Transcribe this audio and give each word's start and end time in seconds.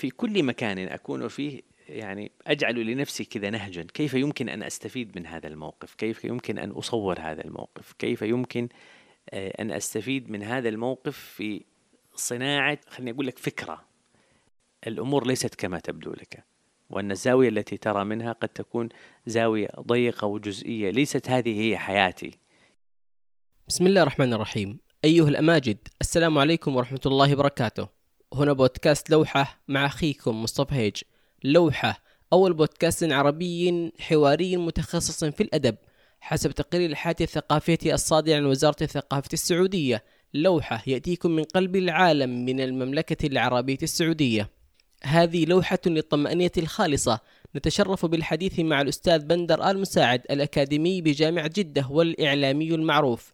في 0.00 0.10
كل 0.10 0.42
مكان 0.42 0.78
أكون 0.78 1.28
فيه 1.28 1.60
يعني 1.88 2.30
أجعل 2.46 2.86
لنفسي 2.86 3.24
كذا 3.24 3.50
نهجا. 3.50 3.86
كيف 3.94 4.14
يمكن 4.14 4.48
أن 4.48 4.62
أستفيد 4.62 5.18
من 5.18 5.26
هذا 5.26 5.48
الموقف؟ 5.48 5.94
كيف 5.94 6.24
يمكن 6.24 6.58
أن 6.58 6.70
أصور 6.70 7.20
هذا 7.20 7.44
الموقف؟ 7.44 7.92
كيف 7.92 8.22
يمكن 8.22 8.68
آه، 9.30 9.62
أن 9.62 9.70
أستفيد 9.70 10.30
من 10.30 10.42
هذا 10.42 10.68
الموقف 10.68 11.18
في 11.18 11.64
صناعة 12.14 12.78
خليني 12.88 13.10
أقول 13.10 13.26
لك 13.26 13.38
فكرة؟ 13.38 13.84
الأمور 14.86 15.26
ليست 15.26 15.54
كما 15.54 15.78
تبدو 15.78 16.12
لك 16.12 16.44
وأن 16.90 17.10
الزاوية 17.10 17.48
التي 17.48 17.76
ترى 17.76 18.04
منها 18.04 18.32
قد 18.32 18.48
تكون 18.48 18.88
زاوية 19.26 19.68
ضيقة 19.80 20.26
وجزئية. 20.26 20.90
ليست 20.90 21.30
هذه 21.30 21.60
هي 21.60 21.78
حياتي. 21.78 22.30
بسم 23.68 23.86
الله 23.86 24.02
الرحمن 24.02 24.32
الرحيم. 24.32 24.78
أيها 25.04 25.28
الأماجد 25.28 25.78
السلام 26.00 26.38
عليكم 26.38 26.76
ورحمة 26.76 27.00
الله 27.06 27.34
وبركاته. 27.34 27.99
هنا 28.34 28.52
بودكاست 28.52 29.10
لوحة 29.10 29.60
مع 29.68 29.86
أخيكم 29.86 30.42
مصطفى 30.42 30.74
هيج. 30.74 30.96
لوحة 31.44 32.02
أول 32.32 32.52
بودكاست 32.52 33.04
عربي 33.04 33.92
حواري 34.00 34.56
متخصص 34.56 35.24
في 35.24 35.42
الأدب 35.42 35.76
حسب 36.20 36.50
تقرير 36.50 36.90
الحاتي 36.90 37.24
الثقافية 37.24 37.94
الصادر 37.94 38.34
عن 38.34 38.44
وزارة 38.44 38.76
الثقافة 38.82 39.28
السعودية. 39.32 40.04
لوحة 40.34 40.82
يأتيكم 40.86 41.30
من 41.30 41.44
قلب 41.44 41.76
العالم 41.76 42.44
من 42.44 42.60
المملكة 42.60 43.26
العربية 43.26 43.78
السعودية. 43.82 44.50
هذه 45.04 45.44
لوحة 45.44 45.78
للطمأنينة 45.86 46.50
الخالصة. 46.58 47.20
نتشرف 47.56 48.06
بالحديث 48.06 48.60
مع 48.60 48.80
الأستاذ 48.80 49.24
بندر 49.24 49.70
آل 49.70 49.78
مساعد 49.78 50.22
الأكاديمي 50.30 51.02
بجامعة 51.02 51.50
جدة 51.54 51.86
والإعلامي 51.90 52.74
المعروف. 52.74 53.32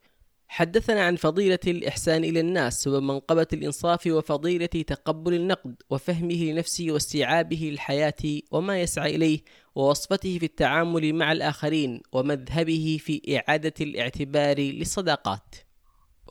حدثنا 0.48 1.02
عن 1.02 1.16
فضيلة 1.16 1.58
الإحسان 1.66 2.24
إلى 2.24 2.40
الناس 2.40 2.86
ومنقبة 2.86 3.46
الإنصاف 3.52 4.06
وفضيلة 4.06 4.66
تقبل 4.66 5.34
النقد 5.34 5.74
وفهمه 5.90 6.44
لنفسه 6.44 6.86
واستيعابه 6.90 7.68
للحياة 7.72 8.40
وما 8.50 8.80
يسعى 8.80 9.16
إليه 9.16 9.40
ووصفته 9.74 10.38
في 10.38 10.46
التعامل 10.46 11.12
مع 11.12 11.32
الآخرين 11.32 12.00
ومذهبه 12.12 12.98
في 13.00 13.36
إعادة 13.36 13.74
الاعتبار 13.80 14.58
للصداقات. 14.58 15.54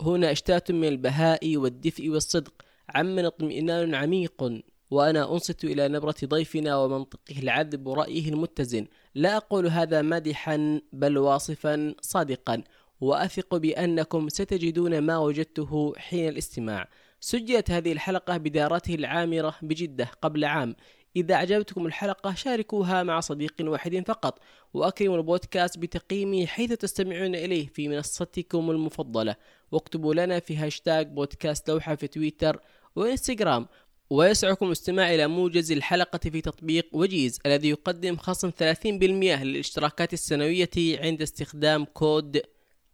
هنا 0.02 0.31
أشتات 0.31 0.71
من 0.71 0.88
البهاء 0.88 1.58
والدفء 1.58 2.09
والصدق. 2.09 2.53
عمن 2.89 3.25
اطمئنان 3.25 3.95
عميق 3.95 4.43
وأنا 4.91 5.33
أنصت 5.33 5.63
إلى 5.63 5.88
نبرة 5.88 6.16
ضيفنا 6.25 6.77
ومنطقه 6.77 7.39
العذب 7.39 7.88
ورأيه 7.88 8.30
المتزن. 8.30 8.88
لا 9.16 9.38
أقول 9.38 9.67
هذا 9.67 10.02
مادحا 10.02 10.81
بل 10.93 11.17
واصفا 11.17 11.95
صادقا. 12.02 12.63
وأثق 13.01 13.55
بأنكم 13.55 14.29
ستجدون 14.29 14.99
ما 14.99 15.17
وجدته 15.17 15.93
حين 15.97 16.29
الاستماع. 16.29 16.89
سجلت 17.19 17.71
هذه 17.71 17.91
الحلقة 17.91 18.37
بدارته 18.37 18.95
العامرة 18.95 19.55
بجدة 19.61 20.05
قبل 20.21 20.45
عام. 20.45 20.75
إذا 21.15 21.35
أعجبتكم 21.35 21.85
الحلقة 21.85 22.33
شاركوها 22.33 23.03
مع 23.03 23.19
صديق 23.19 23.53
واحد 23.61 24.03
فقط 24.07 24.39
وأكرموا 24.73 25.17
البودكاست 25.17 25.77
بتقييمه 25.77 26.45
حيث 26.45 26.73
تستمعون 26.73 27.35
إليه 27.35 27.67
في 27.67 27.87
منصتكم 27.87 28.71
المفضلة. 28.71 29.35
واكتبوا 29.71 30.13
لنا 30.13 30.39
في 30.39 30.57
هاشتاج 30.57 31.07
بودكاست 31.07 31.69
لوحة 31.69 31.95
في 31.95 32.07
تويتر 32.07 32.59
وإنستغرام. 32.95 33.67
ويسعكم 34.09 34.67
الاستماع 34.67 35.13
إلى 35.13 35.27
موجز 35.27 35.71
الحلقة 35.71 36.30
في 36.30 36.41
تطبيق 36.41 36.87
وجيز 36.91 37.39
الذي 37.45 37.69
يقدم 37.69 38.17
خصم 38.17 38.52
30% 38.52 39.43
للاشتراكات 39.43 40.13
السنوية 40.13 40.69
عند 40.77 41.21
استخدام 41.21 41.85
كود 41.85 42.41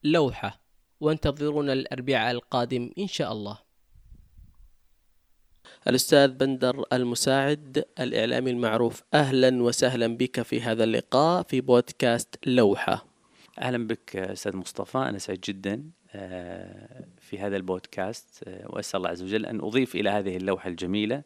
لوحة 0.03 0.61
وانتظرونا 0.99 1.73
الأربعاء 1.73 2.31
القادم 2.31 2.91
إن 2.99 3.07
شاء 3.07 3.31
الله. 3.31 3.59
الأستاذ 5.87 6.31
بندر 6.31 6.85
المساعد 6.93 7.85
الإعلامي 7.99 8.51
المعروف 8.51 9.03
أهلا 9.13 9.63
وسهلا 9.63 10.07
بك 10.17 10.41
في 10.41 10.61
هذا 10.61 10.83
اللقاء 10.83 11.43
في 11.43 11.61
بودكاست 11.61 12.35
لوحة. 12.45 13.05
أهلا 13.59 13.87
بك 13.87 14.15
أستاذ 14.15 14.57
مصطفى 14.57 14.97
أنا 14.97 15.17
سعيد 15.17 15.41
جدا 15.41 15.83
آه، 16.15 17.05
في 17.19 17.39
هذا 17.39 17.57
البودكاست 17.57 18.43
آه، 18.47 18.65
وأسأل 18.69 18.97
الله 18.97 19.09
عز 19.09 19.23
وجل 19.23 19.45
أن 19.45 19.61
أضيف 19.61 19.95
إلى 19.95 20.09
هذه 20.09 20.37
اللوحة 20.37 20.69
الجميلة 20.69 21.23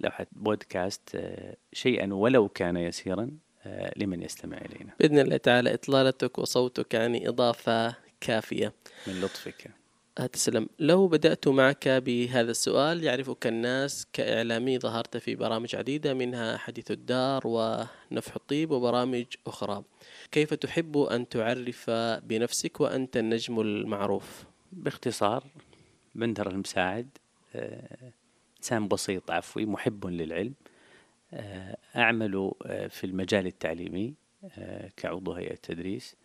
لوحة 0.00 0.26
بودكاست 0.32 1.10
آه، 1.14 1.56
شيئا 1.72 2.14
ولو 2.14 2.48
كان 2.48 2.76
يسيرا 2.76 3.30
لمن 3.96 4.22
يستمع 4.22 4.58
إلينا. 4.58 4.92
بإذن 5.00 5.18
الله 5.18 5.36
تعالى 5.36 5.74
إطلالتك 5.74 6.38
وصوتك 6.38 6.94
يعني 6.94 7.28
إضافة 7.28 8.07
كافية. 8.20 8.72
من 9.06 9.20
لطفك. 9.20 9.70
تسلم. 10.26 10.68
لو 10.78 11.08
بدأت 11.08 11.48
معك 11.48 11.88
بهذا 11.88 12.50
السؤال 12.50 13.04
يعرفك 13.04 13.46
الناس 13.46 14.06
كإعلامي 14.12 14.78
ظهرت 14.78 15.16
في 15.16 15.34
برامج 15.34 15.76
عديدة 15.76 16.14
منها 16.14 16.56
حديث 16.56 16.90
الدار 16.90 17.42
ونفح 17.44 18.36
الطيب 18.36 18.70
وبرامج 18.70 19.24
أخرى. 19.46 19.82
كيف 20.32 20.54
تحب 20.54 20.98
أن 20.98 21.28
تعرف 21.28 21.90
بنفسك 22.22 22.80
وأنت 22.80 23.16
النجم 23.16 23.60
المعروف؟ 23.60 24.44
باختصار 24.72 25.44
بندر 26.14 26.50
المساعد 26.50 27.08
آه، 27.54 28.12
إنسان 28.58 28.88
بسيط 28.88 29.30
عفوي 29.30 29.66
محب 29.66 30.06
للعلم. 30.06 30.54
آه، 31.32 31.76
أعمل 31.96 32.52
آه، 32.66 32.86
في 32.86 33.04
المجال 33.04 33.46
التعليمي 33.46 34.14
كعضو 34.96 35.32
هيئة 35.32 35.54
تدريس. 35.54 36.16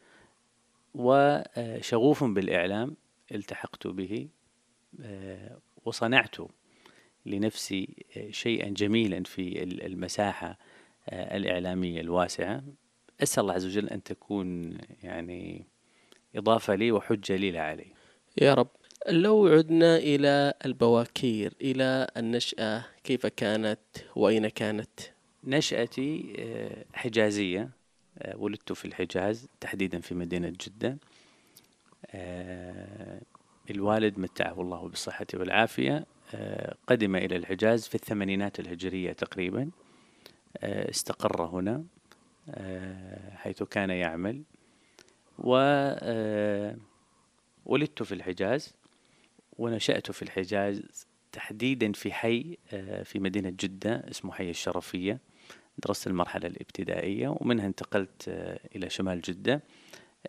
وشغوف 0.94 2.24
بالإعلام 2.24 2.96
التحقت 3.32 3.88
به 3.88 4.28
وصنعت 5.86 6.36
لنفسي 7.26 8.06
شيئا 8.32 8.70
جميلا 8.70 9.24
في 9.24 9.64
المساحة 9.64 10.58
الإعلامية 11.12 12.02
الواسعة. 12.02 12.64
أسأل 13.24 13.42
الله 13.42 13.54
عز 13.54 13.66
وجل 13.66 13.90
أن 13.90 14.04
تكون 14.04 14.78
يعني 15.04 15.66
إضافة 16.36 16.76
لي 16.76 16.92
وحجة 16.92 17.36
لي 17.36 17.52
لا 17.52 17.62
علي 17.62 17.88
يا 18.42 18.54
رب. 18.54 18.68
لو 19.10 19.48
عدنا 19.48 19.98
إلى 19.98 20.54
البواكير 20.66 21.54
إلى 21.62 22.08
النشأة 22.18 22.86
كيف 23.04 23.26
كانت 23.26 23.80
وأين 24.16 24.48
كانت؟ 24.48 25.00
نشأتي 25.44 26.36
آه، 26.40 26.86
حجازية. 26.94 27.62
آه، 27.62 27.70
ولدت 28.36 28.74
في 28.74 28.86
الحجاز 28.86 29.48
تحديدا 29.60 30.00
في 30.00 30.16
مدينة 30.16 30.50
جدة. 30.50 30.98
آه، 32.06 33.22
الوالد 33.70 34.20
متعه 34.20 34.62
الله 34.62 34.88
بالصحة 34.88 35.26
والعافية. 35.34 36.06
قدم 36.88 37.16
إلى 37.16 37.36
الحجاز 37.36 37.88
في 37.88 37.96
الثمانينات 37.96 38.60
الهجرية 38.60 39.14
تقريبا. 39.14 39.70
استقر 40.64 41.46
هنا 41.46 41.84
آه، 42.50 43.36
حيث 43.36 43.64
كان 43.64 43.90
يعمل. 43.90 44.44
وولدت 45.40 46.82
آه، 48.02 48.04
في 48.04 48.12
الحجاز. 48.12 48.74
ونشأت 49.58 50.12
في 50.12 50.22
الحجاز 50.22 51.06
تحديدا 51.32 51.92
في 51.92 52.14
حي 52.14 52.58
آه، 52.74 53.04
في 53.04 53.20
مدينة 53.20 53.50
جدة 53.50 53.96
اسمه 54.12 54.32
حي 54.32 54.50
الشرفية. 54.50 55.20
درست 55.78 56.08
المرحلة 56.08 56.48
الابتدائية 56.48 57.28
ومنها 57.40 57.66
انتقلت 57.66 58.24
إلى 58.76 58.90
شمال 58.90 59.22
جدة 59.22 59.62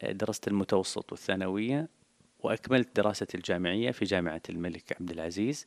درست 0.03 0.49
المتوسط 0.49 1.13
والثانوية 1.13 1.89
وأكملت 2.41 2.97
دراستي 2.97 3.37
الجامعية 3.37 3.91
في 3.91 4.05
جامعة 4.05 4.43
الملك 4.51 4.97
عبد 5.01 5.11
العزيز. 5.11 5.67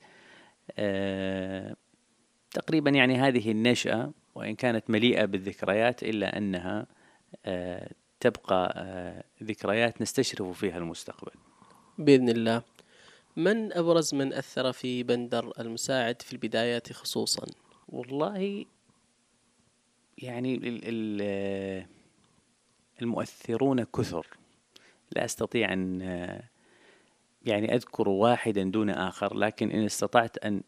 تقريبا 2.51 2.89
يعني 2.89 3.15
هذه 3.15 3.51
النشأة 3.51 4.11
وإن 4.35 4.55
كانت 4.55 4.89
مليئة 4.89 5.25
بالذكريات 5.25 6.03
إلا 6.03 6.37
أنها 6.37 6.87
آه، 7.45 7.89
تبقى 8.19 8.73
آه، 8.77 9.23
ذكريات 9.43 10.01
نستشرف 10.01 10.59
فيها 10.59 10.77
المستقبل. 10.77 11.31
بإذن 11.97 12.29
الله. 12.29 12.61
من 13.35 13.73
أبرز 13.73 14.15
من 14.15 14.33
أثر 14.33 14.71
في 14.71 15.03
بندر 15.03 15.53
المساعد 15.59 16.21
في 16.21 16.33
البدايات 16.33 16.93
خصوصا؟ 16.93 17.45
والله 17.89 18.65
يعني 20.17 20.59
المؤثرون 23.01 23.83
كثر. 23.83 24.27
لا 25.11 25.25
أستطيع 25.25 25.73
أن 25.73 26.01
آه، 26.01 26.43
يعني 27.45 27.75
أذكر 27.75 28.09
واحدا 28.09 28.63
دون 28.63 28.89
آخر 28.89 29.37
لكن 29.37 29.71
إن 29.71 29.85
استطعت 29.85 30.37
أن 30.37 30.61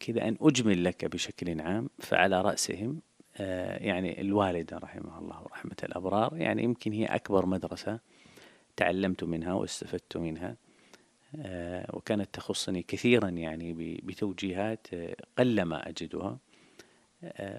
كذا 0.00 0.28
أن 0.28 0.36
أجمل 0.40 0.84
لك 0.84 1.04
بشكل 1.04 1.60
عام 1.60 1.90
فعلى 1.98 2.42
رأسهم 2.42 3.00
آه، 3.36 3.84
يعني 3.84 4.20
الوالدة 4.20 4.78
رحمها 4.78 5.18
الله 5.18 5.42
ورحمة 5.42 5.76
الأبرار 5.84 6.36
يعني 6.36 6.62
يمكن 6.64 6.92
هي 6.92 7.04
أكبر 7.04 7.46
مدرسة 7.46 8.00
تعلمت 8.76 9.24
منها 9.24 9.52
واستفدت 9.52 10.16
منها 10.16 10.56
آه، 11.36 11.96
وكانت 11.96 12.34
تخصني 12.34 12.82
كثيرا 12.82 13.28
يعني 13.28 13.72
بتوجيهات 14.02 14.86
آه، 14.94 15.16
قلما 15.38 15.88
أجدها. 15.88 16.38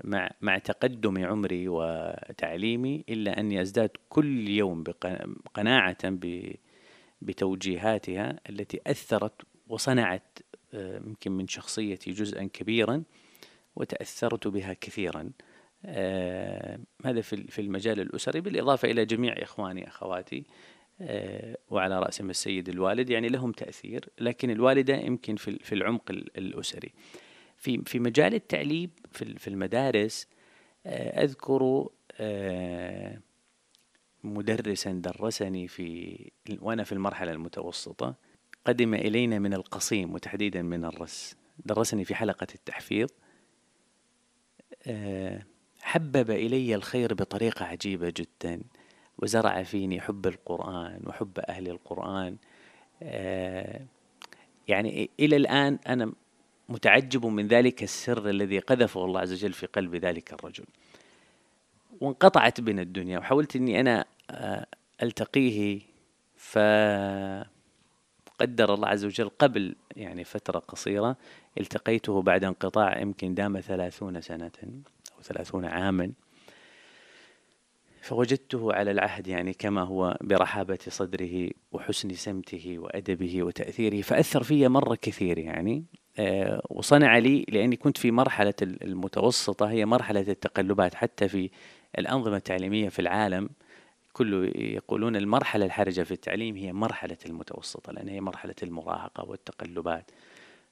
مع 0.04 0.30
مع 0.42 0.58
تقدم 0.58 1.26
عمري 1.26 1.66
وتعليمي 1.68 3.04
إلا 3.10 3.40
أني 3.40 3.62
أزداد 3.62 3.90
كل 4.10 4.50
يوم 4.50 4.84
قناعة 5.54 5.98
بتوجيهاتها 7.22 8.40
التي 8.50 8.80
أثرت 8.88 9.42
وصنعت 9.68 10.40
يمكن 10.74 11.32
من 11.32 11.48
شخصيتي 11.48 12.12
جزءا 12.12 12.44
كبيرا 12.54 13.04
وتأثرت 13.76 14.48
بها 14.48 14.74
كثيرا. 14.74 15.32
آه 15.86 16.80
هذا 17.06 17.22
في 17.22 17.62
المجال 17.62 18.00
الأسري 18.00 18.42
بالإضافة 18.42 18.92
إلى 18.92 19.06
جميع 19.06 19.34
إخواني 19.38 19.88
أخواتي 19.88 20.44
آه 21.02 21.58
وعلى 21.70 22.00
رأسهم 22.00 22.30
السيد 22.30 22.70
الوالد 22.70 23.10
يعني 23.10 23.28
لهم 23.28 23.52
تأثير 23.52 24.10
لكن 24.20 24.50
الوالدة 24.50 24.96
يمكن 24.96 25.36
في 25.36 25.60
في 25.60 25.76
العمق 25.76 26.12
الأسري. 26.12 26.92
في 27.66 27.82
في 27.86 28.00
مجال 28.00 28.34
التعليم 28.34 28.90
في 29.12 29.40
في 29.40 29.48
المدارس 29.48 30.28
آه 30.86 31.24
أذكر 31.24 31.90
آه 32.20 33.20
مدرسا 34.24 34.92
درسني 34.92 35.68
في 35.68 36.18
وأنا 36.62 36.84
في 36.84 36.92
المرحلة 36.92 37.32
المتوسطة 37.32 38.16
قدم 38.66 38.94
إلينا 38.94 39.40
من 39.40 39.54
القصيم 39.54 40.14
وتحديدا 40.14 40.62
من 40.62 40.86
الرس. 40.86 41.36
درسني 41.66 42.06
في 42.06 42.16
حلقة 42.16 42.48
التحفيظ. 42.56 43.10
آه، 44.88 45.46
حبب 45.82 46.32
إلي 46.32 46.76
الخير 46.76 47.14
بطريقة 47.14 47.66
عجيبة 47.66 48.14
جدا 48.18 48.62
وزرع 49.18 49.64
فيني 49.64 50.02
حب 50.02 50.28
القرآن 50.28 51.02
وحب 51.08 51.40
أهل 51.40 51.68
القرآن. 51.68 52.38
آه، 53.04 53.86
يعني 54.68 55.10
إلى 55.20 55.36
الآن 55.36 55.80
أنا 55.88 56.14
متعجب 56.70 57.26
من 57.26 57.48
ذلك 57.48 57.84
السر 57.84 58.30
الذي 58.30 58.60
قذفه 58.60 59.06
الله 59.06 59.22
عز 59.22 59.34
وجل 59.34 59.54
في 59.54 59.66
قلب 59.66 59.96
ذلك 59.96 60.34
الرجل. 60.34 60.66
وانقطعت 62.02 62.62
بنا 62.62 62.82
الدنيا 62.82 63.20
وحاولت 63.20 63.56
أني 63.56 63.80
أنا 63.80 64.06
آه، 64.32 64.66
ألتقيه 65.04 65.82
ف 66.38 66.58
قدر 68.40 68.74
الله 68.74 68.88
عز 68.88 69.06
وجل 69.06 69.30
قبل 69.30 69.76
يعني 69.96 70.24
فترة 70.24 70.60
قصيرة 70.60 71.18
التقيته 71.60 72.22
بعد 72.22 72.44
انقطاع 72.44 73.00
يمكن 73.00 73.34
دام 73.34 73.60
ثلاثون 73.60 74.22
سنة 74.22 74.52
أو 75.18 75.22
ثلاثون 75.24 75.66
عاما. 75.66 76.12
فوجدته 78.02 78.74
على 78.74 78.92
العهد 78.92 79.28
يعني 79.28 79.54
كما 79.54 79.82
هو 79.82 80.18
برحابة 80.22 80.80
صدره 80.88 81.50
وحسن 81.72 82.14
سمته 82.14 82.76
وأدبه 82.80 83.44
وتأثيره 83.44 84.02
فأثر 84.02 84.44
في 84.44 84.68
مرة 84.68 84.96
كثير 84.96 85.38
يعني. 85.38 85.84
وصنع 86.70 87.18
لي 87.18 87.46
لأني 87.50 87.76
كنت 87.76 87.98
في 87.98 88.12
مرحلة 88.12 88.54
المتوسطة 88.62 89.70
هي 89.70 89.86
مرحلة 89.86 90.22
التقلبات 90.22 90.96
حتى 90.96 91.28
في 91.28 91.50
الأنظمة 92.00 92.38
التعليمية 92.38 92.90
في 92.90 93.00
العالم. 93.00 93.50
كله 94.14 94.52
يقولون 94.56 95.16
المرحلة 95.16 95.66
الحرجة 95.66 96.02
في 96.02 96.12
التعليم 96.12 96.56
هي 96.56 96.74
مرحلة 96.74 97.18
المتوسطة 97.26 97.94
لأن 97.94 98.10
هي 98.10 98.22
مرحلة 98.22 98.56
المراهقة 98.64 99.30
والتقلبات. 99.30 100.12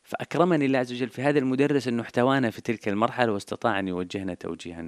فأكرمني 0.04 0.66
الله 0.66 0.80
عز 0.80 0.94
وجل 0.94 1.10
في 1.10 1.22
هذا 1.22 1.40
المدرس 1.40 1.88
أنه 1.88 2.01
احتوانا 2.01 2.50
في 2.50 2.62
تلك 2.62 2.88
المرحلة 2.88 3.31
واستطاع 3.31 3.80
أن 3.80 3.88
يوجهنا 3.88 4.34
توجيها 4.34 4.86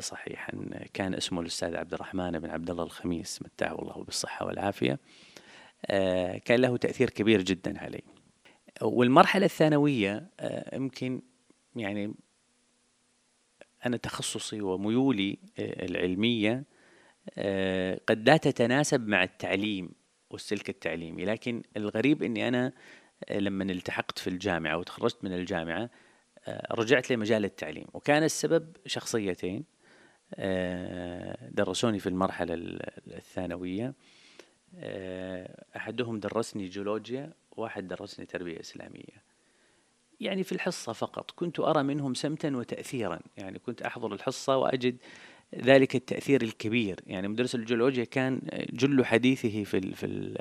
صحيحا. 0.00 0.52
كان 0.94 1.14
اسمه 1.14 1.40
الأستاذ 1.40 1.76
عبد 1.76 1.94
الرحمن 1.94 2.38
بن 2.38 2.50
عبد 2.50 2.70
الله 2.70 2.82
الخميس 2.82 3.42
متعه 3.42 3.82
الله 3.82 4.04
بالصحة 4.04 4.46
والعافية. 4.46 4.98
آه، 5.86 6.38
كان 6.38 6.60
له 6.60 6.76
تأثير 6.76 7.10
كبير 7.10 7.42
جدا 7.42 7.80
علي. 7.80 8.02
والمرحلة 8.82 9.44
الثانوية 9.44 10.30
آه، 10.40 10.76
يمكن 10.76 11.22
يعني 11.76 12.14
أنا 13.86 13.96
تخصصي 13.96 14.60
وميولي 14.60 15.38
آه، 15.58 15.84
العلمية 15.84 16.64
آه، 17.38 18.00
قد 18.06 18.28
لا 18.28 18.36
تتناسب 18.36 19.08
مع 19.08 19.22
التعليم 19.22 19.90
والسلك 20.30 20.68
التعليمي. 20.68 21.24
لكن 21.24 21.62
الغريب 21.76 22.22
إني 22.22 22.48
أنا 22.48 22.72
لما 23.30 23.64
التحقت 23.64 24.18
في 24.18 24.30
الجامعة 24.30 24.78
وتخرجت 24.78 25.24
من 25.24 25.32
الجامعة 25.32 25.90
رجعت 26.70 27.10
لمجال 27.10 27.44
التعليم. 27.44 27.86
وكان 27.92 28.22
السبب 28.22 28.76
شخصيتين 28.86 29.64
درسوني 31.50 31.98
في 31.98 32.08
المرحلة 32.08 32.54
الثانوية 33.06 33.94
أحدهم 35.76 36.20
درسني 36.20 36.68
جيولوجيا 36.68 37.32
وواحد 37.56 37.88
درسني 37.88 38.26
تربية 38.26 38.60
إسلامية. 38.60 39.24
يعني 40.20 40.42
في 40.42 40.52
الحصة 40.52 40.92
فقط. 40.92 41.30
كنت 41.30 41.60
أرى 41.60 41.82
منهم 41.82 42.14
سمتا 42.14 42.56
وتاثيرا. 42.56 43.20
يعني 43.36 43.58
كنت 43.58 43.82
أحضر 43.82 44.12
الحصة 44.12 44.56
وأجد 44.56 44.96
ذلك 45.54 45.96
التأثير 45.96 46.42
الكبير. 46.42 47.00
يعني 47.06 47.28
مدرس 47.28 47.54
الجيولوجيا 47.54 48.04
كان 48.04 48.40
جل 48.72 49.04
حديثه 49.04 49.64
في 49.64 49.94
في 49.94 50.38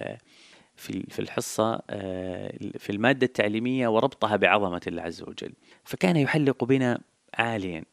في 0.76 1.04
في 1.10 1.20
الحصة 1.20 1.82
آه، 1.90 2.58
في 2.78 2.90
المادة 2.90 3.26
التعليمية 3.26 3.88
وربطها 3.88 4.36
بعظمة 4.36 4.82
الله 4.88 5.02
عز 5.02 5.22
وجل. 5.22 5.54
فكان 5.84 6.16
يحلق 6.16 6.64
بنا 6.64 7.02
عاليا. 7.34 7.86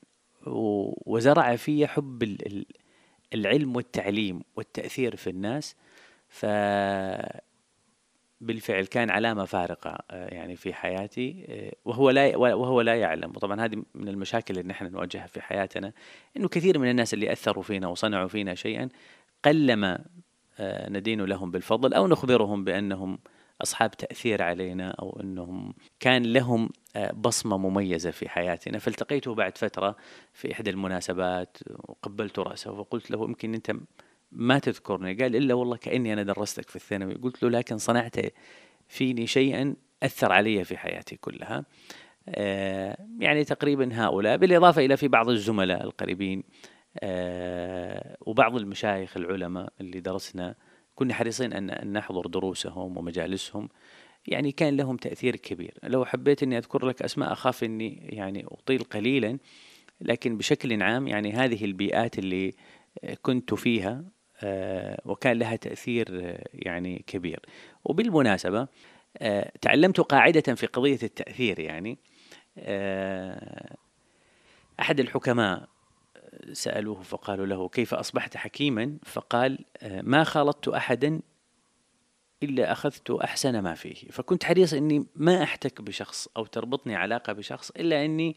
وزرع 1.06 1.56
في 1.56 1.86
حب 1.86 2.36
العلم 3.34 3.76
والتعليم 3.76 4.42
والتأثير 4.56 5.16
في 5.16 5.30
الناس. 5.30 5.76
ف 6.28 6.46
بالفعل 8.40 8.84
كان 8.84 9.10
علامة 9.10 9.44
فارقة 9.44 9.98
آه، 10.10 10.34
يعني 10.34 10.56
في 10.56 10.74
حياتي 10.74 11.46
آه، 11.48 11.72
وهو 11.84 12.10
لا 12.10 12.36
وهو 12.36 12.80
لا 12.80 12.96
يعلم. 12.96 13.30
وطبعا 13.30 13.64
هذه 13.64 13.82
من 13.94 14.08
المشاكل 14.08 14.58
اللي 14.58 14.68
نحن 14.68 14.86
نواجهها 14.86 15.26
في 15.26 15.40
حياتنا 15.40 15.92
إنه 16.36 16.48
كثير 16.48 16.78
من 16.78 16.90
الناس 16.90 17.14
اللي 17.14 17.32
أثروا 17.32 17.62
فينا 17.62 17.88
وصنعوا 17.88 18.28
فينا 18.28 18.54
شيئا 18.54 18.88
قلما 19.44 20.04
آه، 20.58 20.90
ندين 20.90 21.20
لهم 21.20 21.50
بالفضل 21.50 21.94
أو 21.94 22.06
نخبرهم 22.06 22.64
بأنهم 22.64 23.18
أصحاب 23.62 23.90
تأثير 23.90 24.42
علينا 24.42 24.90
أو 24.90 25.20
أنهم 25.22 25.74
كان 26.00 26.22
لهم 26.22 26.70
بصمة 27.14 27.58
مميزة 27.58 28.10
في 28.10 28.28
حياتنا. 28.28 28.78
فالتقيته 28.78 29.34
بعد 29.34 29.58
فترة 29.58 29.96
في 30.32 30.52
إحدى 30.52 30.70
المناسبات 30.70 31.58
وقبلت 31.70 32.38
رأسه 32.38 32.72
وقلت 32.72 33.10
له 33.10 33.24
يمكن 33.24 33.54
أنت 33.54 33.72
ما 34.32 34.58
تذكرني. 34.58 35.14
قال 35.14 35.36
إلا 35.36 35.54
والله 35.54 35.76
كأني 35.76 36.12
أنا 36.12 36.22
درستك 36.22 36.70
في 36.70 36.76
الثانوي. 36.76 37.14
قلت 37.14 37.42
له 37.42 37.50
لكن 37.50 37.78
صنعت 37.78 38.16
فيني 38.88 39.26
شيئا 39.26 39.76
أثر 40.02 40.32
علي 40.32 40.64
في 40.64 40.76
حياتي 40.76 41.16
كلها. 41.16 41.64
آه 42.28 43.06
يعني 43.18 43.44
تقريبا 43.44 43.88
هؤلاء 43.92 44.36
بالإضافة 44.36 44.84
إلى 44.84 44.96
في 44.96 45.08
بعض 45.08 45.28
الزملاء 45.28 45.84
القريبين 45.84 46.42
آه 47.00 48.16
وبعض 48.20 48.56
المشايخ 48.56 49.16
العلماء 49.16 49.72
اللي 49.80 50.00
درسنا. 50.00 50.54
كنا 50.94 51.14
حريصين 51.14 51.52
أن, 51.52 51.92
نحضر 51.92 52.26
دروسهم 52.26 52.98
ومجالسهم. 52.98 53.68
يعني 54.26 54.52
كان 54.52 54.76
لهم 54.76 54.96
تأثير 54.96 55.36
كبير. 55.36 55.74
لو 55.82 56.04
حبيت 56.04 56.42
أني 56.42 56.58
أذكر 56.58 56.86
لك 56.86 57.02
أسماء 57.02 57.32
أخاف 57.32 57.64
أني 57.64 58.08
يعني 58.08 58.44
أطيل 58.46 58.78
قليلا. 58.78 59.38
لكن 60.00 60.36
بشكل 60.36 60.82
عام 60.82 61.08
يعني 61.08 61.32
هذه 61.32 61.64
البيئات 61.64 62.18
اللي 62.18 62.54
كنت 63.22 63.54
فيها 63.54 64.04
وكان 65.04 65.38
لها 65.38 65.56
تأثير 65.56 66.08
آه، 66.22 66.44
يعني 66.52 67.04
كبير. 67.06 67.40
وبالمناسبة 67.84 68.68
آه، 69.18 69.52
تعلمت 69.60 70.00
قاعدة 70.00 70.54
في 70.54 70.66
قضية 70.66 70.98
التأثير 71.02 71.58
يعني. 71.58 71.98
أحد 74.80 75.00
الحكماء 75.00 75.68
سألوه 76.52 77.02
فقالوا 77.02 77.46
له 77.46 77.68
كيف 77.68 77.94
أصبحت 77.94 78.36
حكيما؟ 78.36 78.96
فقال 79.04 79.58
ما 79.82 80.24
خالطت 80.24 80.68
أحدا 80.68 81.20
إلا 82.42 82.72
أخذت 82.72 83.10
أحسن 83.10 83.58
ما 83.58 83.74
فيه. 83.74 83.94
فكنت 84.10 84.44
حريص 84.44 84.74
أني 84.74 85.06
ما 85.16 85.42
أحتك 85.42 85.82
بشخص 85.82 86.28
أو 86.36 86.46
تربطني 86.46 86.96
علاقة 86.96 87.32
بشخص 87.32 87.70
إلا 87.70 88.04
أني 88.04 88.36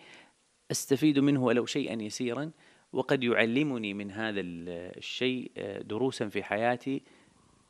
أستفيد 0.72 1.19
منه 1.19 1.43
ولو 1.43 1.65
شيئا 1.65 2.01
يسيرا. 2.01 2.51
وقد 2.93 3.23
يعلمني 3.23 3.93
من 3.93 4.12
هذا 4.12 4.41
الشيء 4.41 5.51
آه، 5.57 5.81
دروسا 5.81 6.27
في 6.27 6.43
حياتي 6.43 7.01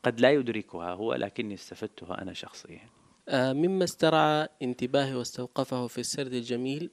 قد 0.02 0.20
لا 0.20 0.30
يدركها 0.30 0.90
هو 0.90 1.14
لكني 1.14 1.54
استفدتها 1.54 2.22
أنا 2.22 2.32
شخصيا. 2.32 2.88
آه، 3.28 3.52
مما 3.52 3.84
استرعى 3.84 4.48
انتباهي 4.62 5.14
واستوقفه 5.14 5.86
في 5.86 5.98
السرد 5.98 6.32
الجميل 6.32 6.90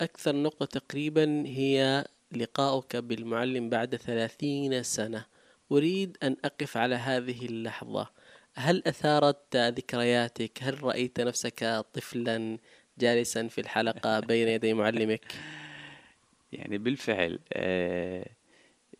أكثر 0.00 0.36
نقطة 0.36 0.66
تقريبا 0.66 1.42
هي 1.46 2.04
لقاؤك 2.32 2.96
بالمعلم 2.96 3.70
بعد 3.70 3.96
ثلاثين 3.96 4.82
سنة. 4.82 5.24
أريد 5.72 6.18
أن 6.22 6.36
أقف 6.44 6.76
على 6.76 6.94
هذه 6.94 7.46
اللحظة. 7.46 8.10
هل 8.54 8.82
أثارت 8.86 9.56
ذكرياتك؟ 9.56 10.58
هل 10.62 10.84
رأيت 10.84 11.20
نفسك 11.20 11.84
طفلا 11.94 12.58
جالسا 12.98 13.48
في 13.48 13.60
الحلقة 13.60 14.20
بين 14.20 14.48
يدي 14.48 14.74
معلمك؟ 14.74 15.24
يعني 16.52 16.78
بالفعل 16.78 17.38
آه، 17.52 18.28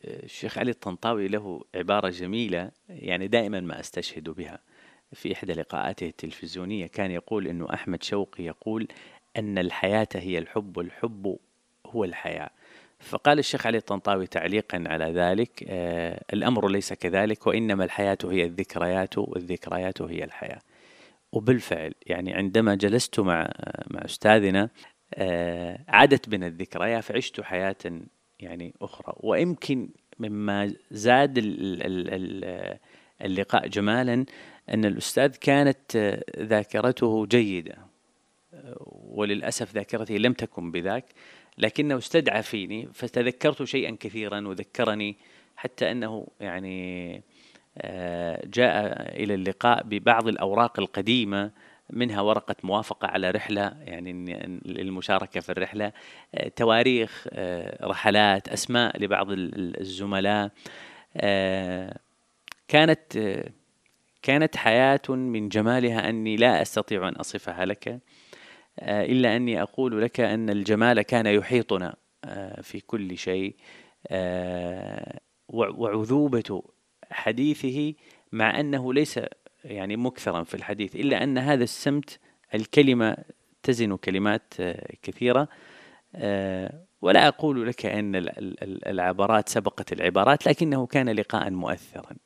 آه، 0.04 0.24
الشيخ 0.24 0.58
علي 0.58 0.70
الطنطاوي 0.70 1.28
له 1.28 1.64
عبارة 1.74 2.08
جميلة 2.08 2.70
يعني 2.88 3.28
دائما 3.28 3.60
ما 3.60 3.80
أستشهد 3.80 4.30
بها. 4.30 4.58
في 5.12 5.32
إحدى 5.32 5.52
لقاءاته 5.52 6.06
التلفزيونية 6.06 6.86
كان 6.86 7.10
يقول 7.10 7.46
أنه 7.46 7.74
أحمد 7.74 8.02
شوقي 8.02 8.44
يقول 8.44 8.88
أن 9.36 9.58
الحياة 9.58 10.08
هي 10.14 10.38
الحب 10.38 10.76
والحب 10.76 11.38
هو 11.86 12.04
الحياة. 12.04 12.50
فقال 13.00 13.38
الشيخ 13.38 13.66
علي 13.66 13.78
الطنطاوي 13.78 14.26
تعليقا 14.26 14.84
على 14.86 15.04
ذلك 15.04 15.64
آه 15.68 16.24
الأمر 16.32 16.68
ليس 16.68 16.92
كذلك 16.92 17.46
وإنما 17.46 17.84
الحياة 17.84 18.18
هي 18.24 18.44
الذكريات 18.44 19.18
والذكريات 19.18 20.02
هي 20.02 20.24
الحياة. 20.24 20.60
وبالفعل 21.32 21.94
يعني 22.06 22.34
عندما 22.34 22.74
جلست 22.74 23.20
مع 23.20 23.50
مع 23.90 24.04
أستاذنا 24.04 24.70
آه، 25.14 25.78
عادت 25.88 26.28
بنا 26.28 26.46
الذكرى. 26.46 27.02
فعشت 27.02 27.40
حياة 27.40 27.76
يعني 28.40 28.74
أخرى 28.82 29.14
ويمكن 29.20 29.88
مما 30.18 30.74
زاد 30.90 31.38
اللقاء 33.20 33.68
جمالا 33.68 34.24
أن 34.68 34.84
الأستاذ 34.84 35.36
كانت 35.36 35.96
ذاكرته 36.38 37.26
جيدة 37.26 37.78
وللأسف 38.90 39.74
ذاكرتي 39.74 40.18
لم 40.18 40.32
تكن 40.32 40.70
بذاك 40.70 41.04
لكنه 41.58 41.98
استدعى 41.98 42.42
فيني 42.42 42.88
فتذكرت 42.94 43.62
شيئا 43.62 43.96
كثيرا 44.00 44.48
وذكرني 44.48 45.16
حتى 45.56 45.90
أنه 45.90 46.26
يعني 46.40 47.22
آه، 47.78 48.46
جاء 48.46 48.92
إلى 49.22 49.34
اللقاء 49.34 49.82
ببعض 49.82 50.28
الأوراق 50.28 50.80
القديمة 50.80 51.50
منها 51.90 52.20
ورقة 52.20 52.56
موافقة 52.62 53.08
على 53.08 53.30
رحلة 53.30 53.76
يعني 53.80 54.12
للمشاركة 54.64 55.40
في 55.40 55.52
الرحلة. 55.52 55.92
آه، 56.34 56.48
تواريخ 56.48 57.26
آه، 57.32 57.86
رحلات 57.86 58.48
أسماء 58.48 59.02
لبعض 59.02 59.26
الزملاء. 59.30 60.50
كانت 62.68 63.18
كانت 64.22 64.56
حياة 64.56 65.00
من 65.08 65.48
جمالها 65.48 66.08
أني 66.08 66.36
لا 66.36 66.62
أستطيع 66.62 67.08
أن 67.08 67.14
أصفها 67.14 67.64
لك. 67.64 68.00
إلا 68.82 69.36
أني 69.36 69.62
أقول 69.62 70.02
لك 70.02 70.20
أن 70.20 70.50
الجمال 70.50 71.02
كان 71.02 71.26
يحيطنا 71.26 71.96
في 72.62 72.80
كل 72.80 73.18
شيء. 73.18 73.56
وعذوبة 75.48 76.62
حديثه 77.10 77.94
مع 78.32 78.60
أنه 78.60 78.94
ليس 78.94 79.20
يعني 79.64 79.96
مكثرا 79.96 80.44
في 80.44 80.54
الحديث 80.54 80.96
إلا 80.96 81.22
أن 81.22 81.38
هذا 81.38 81.64
السمت 81.64 82.18
الكلمة 82.54 83.16
تزن 83.62 83.96
كلمات 83.96 84.54
آه، 84.60 84.92
كثيرة 85.02 85.48
آه، 86.14 86.84
ولا 87.02 87.28
أقول 87.28 87.68
لك 87.68 87.86
أن 87.86 88.12
العبارات 88.86 89.48
سبقت 89.48 89.92
العبارات 89.92 90.46
لكنه 90.46 90.86
كان 90.86 91.08
لقاء 91.08 91.50
مؤثرا. 91.50 92.16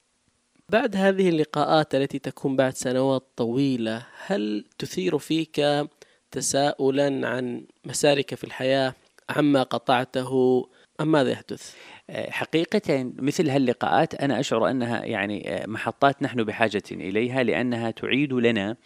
بعد 0.69 0.97
هذه 0.97 1.29
اللقاءات 1.29 1.95
التي 1.95 2.19
تكون 2.19 2.57
بعد 2.57 2.75
سنوات 2.75 3.23
طويلة 3.37 4.07
هل 4.27 4.65
تثير 4.79 5.19
فيك 5.19 5.87
تساؤلا 6.31 7.29
عن 7.29 7.67
مسارك 7.85 8.35
في 8.35 8.45
الحياة؟ 8.45 8.95
عما 9.31 9.63
قطعته؟ 9.63 10.63
أم 11.01 11.13
ماذا 11.13 11.31
يحدث؟ 11.31 11.75
حقيقة 12.11 13.13
مثل 13.17 13.51
هاللقاءات 13.51 14.15
أنا 14.15 14.41
أشعر 14.41 14.71
أنها 14.71 15.05
يعني 15.05 15.63
محطات 15.67 16.23
نحن 16.23 16.45
بحاجة 16.45 16.83
إليها 16.93 17.43
لأنها 17.43 17.91
تعيد 17.91 18.33
لنا 18.33 18.77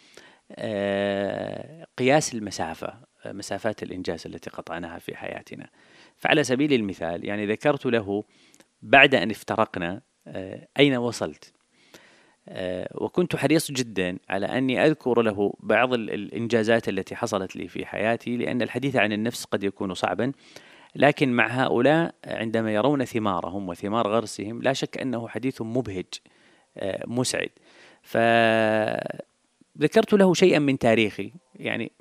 آه، 0.51 1.87
قياس 1.97 2.33
المسافة 2.33 2.93
مسافات 3.25 3.83
الإنجاز 3.83 4.27
التي 4.27 4.49
قطعناها 4.49 4.99
في 4.99 5.15
حياتنا. 5.15 5.69
فعلى 6.17 6.43
سبيل 6.43 6.73
المثال 6.73 7.25
يعني 7.25 7.45
ذكرت 7.45 7.85
له 7.85 8.23
بعد 8.81 9.15
أن 9.15 9.31
افترقنا 9.31 10.01
آه، 10.27 10.67
أين 10.79 10.95
وصلت؟ 10.95 11.53
آه، 12.49 12.89
وكنت 12.95 13.35
حريص 13.35 13.71
جدا 13.71 14.17
على 14.29 14.45
أني 14.45 14.85
أذكر 14.85 15.21
له 15.21 15.53
بعض 15.59 15.93
الإنجازات 15.93 16.89
التي 16.89 17.15
حصلت 17.15 17.55
لي 17.55 17.67
في 17.67 17.85
حياتي 17.85 18.37
لأن 18.37 18.61
الحديث 18.61 18.95
عن 18.95 19.13
النفس 19.13 19.45
قد 19.45 19.63
يكون 19.63 19.93
صعبا. 19.93 20.31
لكن 20.97 21.31
مع 21.31 21.47
هؤلاء 21.47 22.15
عندما 22.25 22.73
يرون 22.73 23.05
ثمارهم 23.05 23.69
وثمار 23.69 24.07
غرسهم 24.07 24.61
لا 24.61 24.73
شك 24.73 24.97
أنه 24.97 25.27
حديث 25.27 25.61
مبهج 25.61 26.05
آه، 26.77 27.03
مسعد. 27.07 27.49
فذكرت 28.01 29.03
له 30.13 30.33
شيئا 30.33 30.59
من 30.59 30.77
تاريخي 30.79 31.31
يعني 31.55 31.91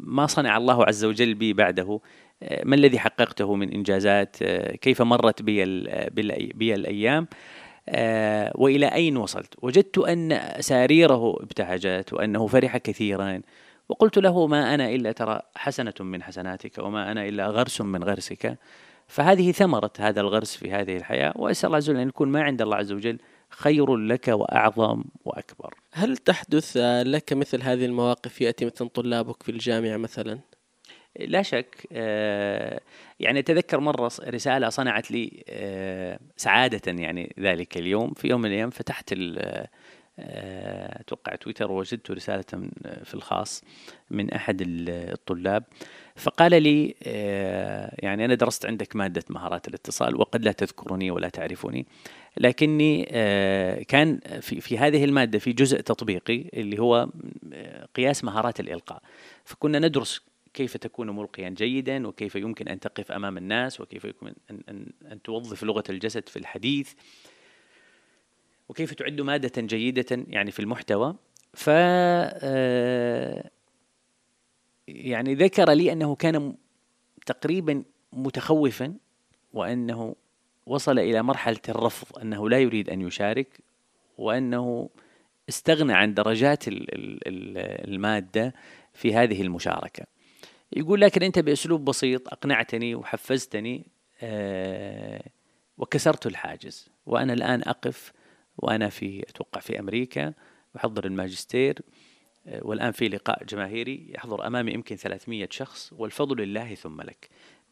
ما 0.00 0.26
صنع 0.26 0.56
الله 0.56 0.84
عز 0.84 1.04
وجل 1.04 1.34
بي 1.34 1.52
بعده 1.52 2.00
آه، 2.42 2.62
ما 2.64 2.74
الذي 2.74 2.98
حققته 2.98 3.54
من 3.54 3.72
إنجازات 3.72 4.36
آه، 4.42 4.76
كيف 4.76 5.02
مرت 5.02 5.42
بي, 5.42 5.64
بي 6.54 6.74
الأيام 6.74 7.26
وإلى 8.54 8.86
أين 8.86 9.16
وصلت؟ 9.16 9.54
وجدت 9.62 9.98
أن 9.98 10.40
ساريره 10.60 11.36
ابتهجت 11.42 12.12
وأنه 12.12 12.46
فرح 12.46 12.76
كثيرا 12.76 13.42
وقلت 13.88 14.18
له 14.18 14.46
ما 14.46 14.74
أنا 14.74 14.90
إلا 14.90 15.12
ترى 15.12 15.40
حسنة 15.56 15.94
من 16.00 16.22
حسناتك 16.22 16.78
وما 16.78 17.12
أنا 17.12 17.28
إلا 17.28 17.46
غرس 17.46 17.80
من 17.80 18.04
غرسك. 18.04 18.58
فهذه 19.06 19.52
ثمرة 19.52 19.92
هذا 19.98 20.20
الغرس 20.20 20.56
في 20.56 20.72
هذه 20.72 20.96
الحياة 20.96 21.32
وأسأل 21.36 21.66
الله 21.66 21.76
عز 21.76 21.90
وجل 21.90 22.00
أن 22.00 22.08
يكون 22.08 22.28
ما 22.28 22.42
عند 22.42 22.62
الله 22.62 22.76
عز 22.76 22.92
وجل 22.92 23.18
خير 23.50 23.96
لك 23.96 24.28
وأعظم 24.28 25.04
وأكبر. 25.24 25.74
هل 25.92 26.16
تحدث 26.16 26.76
لك 27.06 27.32
مثل 27.32 27.62
هذه 27.62 27.84
المواقف 27.84 28.40
يأتي 28.40 28.64
مثلا 28.64 28.88
طلابك 28.88 29.42
في 29.42 29.50
الجامعة 29.50 29.96
مثلا؟ 29.96 30.38
لا 31.20 31.42
شك 31.42 31.88
آه، 31.92 32.80
يعني 33.20 33.38
أتذكر 33.38 33.80
مرة 33.80 34.12
رسالة 34.28 34.68
صنعت 34.68 35.10
لي 35.10 35.44
آه، 35.48 36.18
سعادة 36.36 36.92
يعني 36.92 37.34
ذلك 37.40 37.76
اليوم. 37.76 38.12
في 38.12 38.28
يوم 38.28 38.40
من 38.40 38.46
الأيام 38.46 38.70
فتحت 38.70 39.14
أتوقع 40.18 41.34
تويتر 41.34 41.72
وجدت 41.72 42.10
رسالة 42.10 42.70
في 43.04 43.14
الخاص 43.14 43.64
من 44.10 44.32
أحد 44.32 44.62
الطلاب 44.88 45.64
فقال 46.16 46.62
لي 46.62 46.94
آه، 47.02 47.94
يعني 47.98 48.24
أنا 48.24 48.34
درست 48.34 48.66
عندك 48.66 48.96
مادة 48.96 49.24
مهارات 49.30 49.68
الاتصال 49.68 50.20
وقد 50.20 50.44
لا 50.44 50.52
تذكرني 50.52 51.10
ولا 51.10 51.28
تعرفني 51.28 51.86
لكني 52.36 53.08
آه، 53.10 53.82
كان 53.82 54.20
في 54.40 54.60
في 54.60 54.78
هذه 54.78 55.04
المادة 55.04 55.38
في 55.38 55.52
جزء 55.52 55.80
تطبيقي 55.80 56.44
اللي 56.54 56.78
هو 56.78 57.08
قياس 57.94 58.24
مهارات 58.24 58.60
الإلقاء 58.60 59.02
فكنا 59.44 59.78
ندرس 59.78 60.20
كيف 60.54 60.76
تكون 60.76 61.10
ملقيا 61.10 61.48
جيدا 61.48 62.06
وكيف 62.06 62.36
يمكن 62.36 62.68
أن 62.68 62.80
تقف 62.80 63.12
أمام 63.12 63.36
الناس 63.36 63.80
وكيف 63.80 64.04
يمكن 64.04 64.34
أن, 64.50 64.86
أن 65.12 65.22
توظف 65.22 65.64
لغة 65.64 65.84
الجسد 65.90 66.28
في 66.28 66.38
الحديث. 66.38 66.92
وكيف 68.72 68.94
تعد 68.94 69.20
مادة 69.20 69.62
جيدة 69.62 70.24
يعني 70.28 70.50
في 70.50 70.60
المحتوى. 70.60 71.14
ف 71.54 71.70
آه، 71.70 73.50
يعني 74.88 75.34
ذكر 75.34 75.70
لي 75.70 75.92
أنه 75.92 76.14
كان 76.14 76.54
تقريبا 77.26 77.82
متخوفا 78.12 78.94
وأنه 79.52 80.16
وصل 80.66 80.98
إلى 80.98 81.22
مرحلة 81.22 81.60
الرفض 81.68 82.18
أنه 82.18 82.48
لا 82.48 82.58
يريد 82.58 82.90
أن 82.90 83.00
يشارك 83.00 83.58
وأنه 84.18 84.90
استغنى 85.48 85.92
عن 85.92 86.14
درجات 86.14 86.64
المادة 87.88 88.54
في 88.92 89.14
هذه 89.14 89.42
المشاركة. 89.42 90.06
يقول 90.72 91.00
لكن 91.00 91.22
أنت 91.22 91.38
بأسلوب 91.38 91.84
بسيط 91.84 92.28
أقنعتني 92.28 92.94
وحفزتني 92.94 93.86
آه، 94.22 95.22
وكسرت 95.78 96.26
الحاجز 96.26 96.88
وأنا 97.06 97.32
الآن 97.32 97.62
أقف 97.62 98.12
وأنا 98.58 98.88
في 98.88 99.22
أتوقع 99.28 99.60
في 99.60 99.78
أمريكا 99.78 100.32
أحضر 100.76 101.06
الماجستير 101.06 101.78
آه، 102.46 102.60
والآن 102.62 102.92
في 102.92 103.08
لقاء 103.08 103.44
جماهيري 103.44 104.12
يحضر 104.14 104.46
أمامي 104.46 104.72
يمكن 104.72 104.96
300 104.96 105.48
شخص 105.50 105.92
والفضل 105.92 106.42
لله 106.42 106.74
ثم 106.74 107.00
لك 107.00 107.28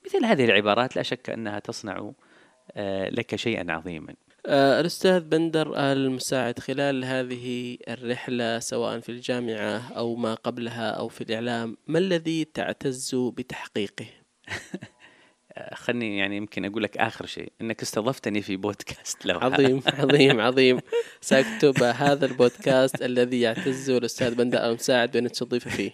مثل 0.07 0.25
هذه 0.25 0.45
العبارات 0.45 0.97
لا 0.97 1.03
شك 1.03 1.31
أنها 1.31 1.59
تصنع 1.59 2.13
آه، 2.73 3.09
لك 3.09 3.37
شيئا 3.37 3.73
عظيما 3.73 4.15
آه، 4.47 4.81
الأستاذ 4.81 5.21
بندر 5.21 5.77
المساعد 5.77 6.59
خلال 6.59 7.05
هذه 7.05 7.79
الرحلة 7.89 8.59
سواء 8.59 9.01
في 9.01 9.09
الجامعة 9.09 9.93
أو 9.93 10.15
ما 10.17 10.35
قبلها 10.35 10.91
أو 10.91 11.09
في 11.09 11.21
الإعلام 11.21 11.77
ما 11.87 11.99
الذي 11.99 12.45
تعتز 12.45 13.15
بتحقيقه؟ 13.15 14.07
خلني 15.75 16.19
يعني 16.19 16.37
يمكن 16.37 16.65
أقول 16.65 16.83
لك 16.83 16.97
آخر 16.97 17.27
شيء 17.27 17.53
إنك 17.61 17.83
استضفتني 17.83 18.43
في 18.43 18.57
بودكاست 18.57 19.27
لو 19.27 19.39
عظيم 19.39 19.83
عظيم 19.99 20.41
عظيم. 20.41 20.81
سأكتب 21.21 21.83
هذا 21.83 22.27
البودكاست 22.27 23.03
الذي 23.03 23.41
يعتز 23.41 23.91
الأستاذ 23.91 24.35
بندر 24.35 24.59
المساعد 24.67 25.11
بأن 25.11 25.31
تستضيف 25.31 25.69
فيه. 25.69 25.91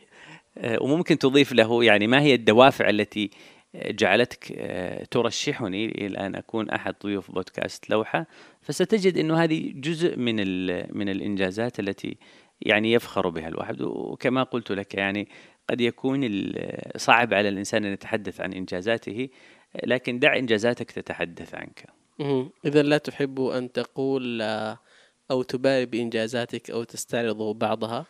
آه، 0.59 0.83
وممكن 0.83 1.19
تضيف 1.19 1.53
له 1.53 1.85
يعني 1.85 2.07
ما 2.07 2.21
هي 2.21 2.35
الدوافع 2.35 2.89
التي 2.89 3.31
جعلتك 3.75 4.53
آه، 4.57 5.05
ترشحني 5.05 5.87
إلى 6.07 6.19
ان 6.19 6.35
أكون 6.35 6.71
أحد 6.71 6.95
ضيوف 7.03 7.31
بودكاست 7.31 7.91
لوحة؟ 7.91 8.27
فستجد 8.63 9.19
إنه 9.19 9.45
هذه 9.45 9.73
جزء 9.75 10.17
من 10.17 10.37
من 10.99 11.09
الإنجازات 11.09 11.81
التي 11.81 12.17
يعني 12.61 12.93
يفخر 12.93 13.29
بها 13.29 13.49
الواحد. 13.49 13.83
وكما 13.83 14.43
قلت 14.43 14.73
لك 14.73 14.95
يعني 14.95 15.29
قد 15.69 15.81
يكون 15.81 16.53
صعب 16.97 17.35
على 17.35 17.49
الإنسان 17.49 17.85
أن 17.85 17.93
يتحدث 17.93 18.41
عن 18.41 18.53
إنجازاته 18.53 19.29
لكن 19.85 20.19
دع 20.19 20.37
إنجازاتك 20.37 20.91
تتحدث 20.91 21.55
عنك. 21.55 21.87
اذا 22.65 22.83
لا 22.83 22.99
تحب 22.99 23.41
أن 23.41 23.73
تقول 23.73 24.43
أو 25.31 25.43
تبالي 25.43 25.87
بإنجازاتك 25.87 26.71
أو 26.71 26.85
تستعرض 26.85 27.59
بعضها؟ 27.59 28.07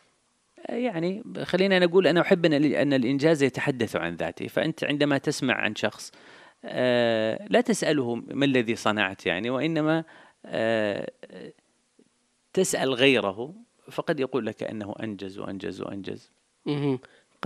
يعني 0.69 1.23
خلينا 1.43 1.79
نقول 1.79 2.07
أنا 2.07 2.21
أحب 2.21 2.45
أن 2.47 2.93
الإنجاز 2.93 3.43
يتحدث 3.43 3.97
عن 3.97 4.15
ذاته، 4.15 4.47
فأنت 4.47 4.85
عندما 4.85 5.19
تسمع 5.19 5.55
عن 5.55 5.75
شخص 5.75 6.13
آه، 6.65 7.47
لا 7.51 7.61
تسأله 7.61 8.15
ما 8.15 8.45
الذي 8.45 8.77
صنعت 8.77 9.27
يعني 9.27 9.51
وإنما 9.51 10.05
آه، 10.47 11.11
تسأل 12.53 12.95
غيره 12.95 13.55
فقد 13.91 14.21
يقول 14.21 14.47
لك 14.47 14.63
أنه 14.63 14.95
أنجز 15.03 15.39
وأنجز 15.39 15.81
وأنجز. 15.83 16.33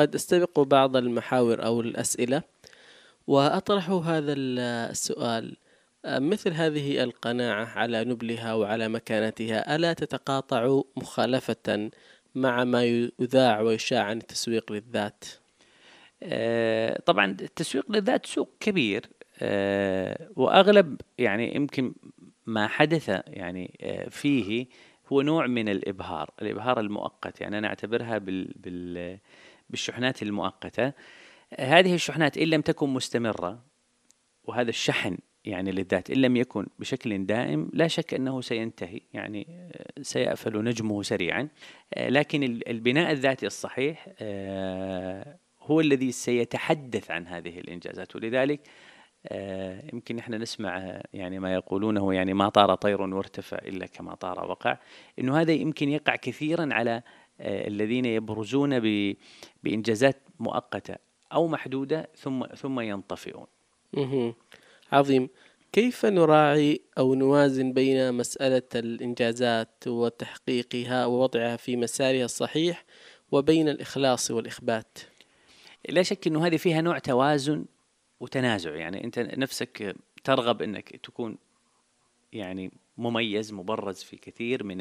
قد 0.00 0.14
استبق 0.14 0.60
بعض 0.60 0.96
المحاور 0.96 1.64
أو 1.64 1.80
الأسئلة 1.80 2.42
وأطرح 3.26 3.90
هذا 3.90 4.34
السؤال 4.36 5.56
مثل 6.06 6.52
هذه 6.52 7.02
القناعة 7.02 7.64
على 7.64 8.04
نبلها 8.04 8.54
وعلى 8.54 8.88
مكانتها 8.88 9.76
ألا 9.76 9.92
تتقاطع 9.92 10.80
مخالفة 10.96 11.90
مع 12.34 12.64
ما 12.64 12.84
يذاع 13.20 13.60
ويشاع 13.60 14.02
عن 14.02 14.16
التسويق 14.16 14.72
للذات؟ 14.72 15.24
آه، 16.22 17.00
طبعا 17.06 17.36
التسويق 17.40 17.92
للذات 17.92 18.26
سوق 18.26 18.48
كبير 18.60 19.06
آه، 19.42 20.28
وأغلب 20.36 21.00
يعني 21.18 21.54
يمكن 21.56 21.92
ما 22.46 22.66
حدث 22.68 23.08
يعني 23.26 23.78
آه، 23.80 24.08
فيه 24.08 24.66
هو 25.12 25.22
نوع 25.22 25.46
من 25.46 25.68
الإبهار، 25.68 26.30
الإبهار 26.42 26.80
المؤقت 26.80 27.40
يعني 27.40 27.58
أنا 27.58 27.68
أعتبرها 27.68 28.18
بال 28.18 28.52
بال 28.56 29.18
بالشحنات 29.70 30.22
المؤقتة. 30.22 30.92
هذه 31.58 31.94
الشحنات 31.94 32.38
إن 32.38 32.48
لم 32.48 32.60
تكن 32.60 32.88
مستمرة 32.88 33.64
وهذا 34.44 34.68
الشحن 34.68 35.18
يعني 35.44 35.70
للذات 35.70 36.10
إن 36.10 36.16
لم 36.16 36.36
يكن 36.36 36.66
بشكل 36.78 37.26
دائم 37.26 37.70
لا 37.72 37.88
شك 37.88 38.14
أنه 38.14 38.40
سينتهي 38.40 39.00
يعني 39.12 39.70
سيأفل 40.02 40.64
نجمه 40.64 41.02
سريعا. 41.02 41.48
لكن 41.96 42.42
البناء 42.42 43.12
الذاتي 43.12 43.46
الصحيح 43.46 44.08
هو 45.62 45.80
الذي 45.80 46.12
سيتحدث 46.12 47.10
عن 47.10 47.26
هذه 47.26 47.58
الإنجازات. 47.58 48.16
ولذلك 48.16 48.60
آه، 49.26 49.82
يمكن 49.92 50.18
إحنا 50.18 50.38
نسمع 50.38 51.00
يعني 51.12 51.38
ما 51.38 51.54
يقولونه 51.54 52.14
يعني 52.14 52.34
ما 52.34 52.48
طار 52.48 52.74
طير 52.74 53.02
وارتفع 53.02 53.58
إلا 53.58 53.86
كما 53.86 54.14
طار 54.14 54.50
وقع 54.50 54.78
إنه 55.18 55.40
هذا 55.40 55.52
يمكن 55.52 55.88
يقع 55.88 56.16
كثيرا 56.16 56.68
على 56.72 56.90
آه، 56.90 57.02
الذين 57.40 58.04
يبرزون 58.04 58.80
بإنجازات 59.62 60.16
مؤقتة 60.40 60.94
أو 61.32 61.48
محدودة 61.48 62.08
ثم 62.16 62.46
ثم 62.46 62.80
ينطفئون. 62.80 63.46
عظيم. 64.92 65.28
كيف 65.72 66.06
نراعي 66.06 66.80
أو 66.98 67.14
نوازن 67.14 67.72
بين 67.72 68.14
مسألة 68.14 68.62
الإنجازات 68.74 69.86
وتحقيقها 69.86 71.06
ووضعها 71.06 71.56
في 71.56 71.76
مسارها 71.76 72.24
الصحيح 72.24 72.84
وبين 73.32 73.68
الإخلاص 73.68 74.30
والإخبات؟ 74.30 74.98
لا 75.88 76.02
شك 76.02 76.26
إنه 76.26 76.46
هذه 76.46 76.56
فيها 76.56 76.80
نوع 76.80 76.98
توازن 76.98 77.64
وتنازع 78.20 78.74
يعني 78.74 79.04
أنت 79.04 79.18
نفسك 79.18 79.96
ترغب 80.24 80.62
إنك 80.62 80.96
تكون 80.96 81.38
يعني 82.32 82.72
مميز 83.00 83.52
مبرز 83.52 84.02
في 84.02 84.16
كثير 84.16 84.64
من 84.64 84.78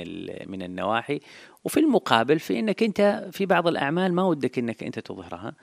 من 0.49 0.61
النواحي. 0.61 1.19
وفي 1.63 1.79
المقابل 1.79 2.39
في 2.39 2.59
إنك 2.59 2.83
أنت 2.83 3.29
في 3.31 3.45
بعض 3.45 3.67
الأعمال 3.67 4.13
ما 4.13 4.23
ودك 4.23 4.59
إنك 4.59 4.83
أنت 4.83 4.99
تظهرها. 4.99 5.55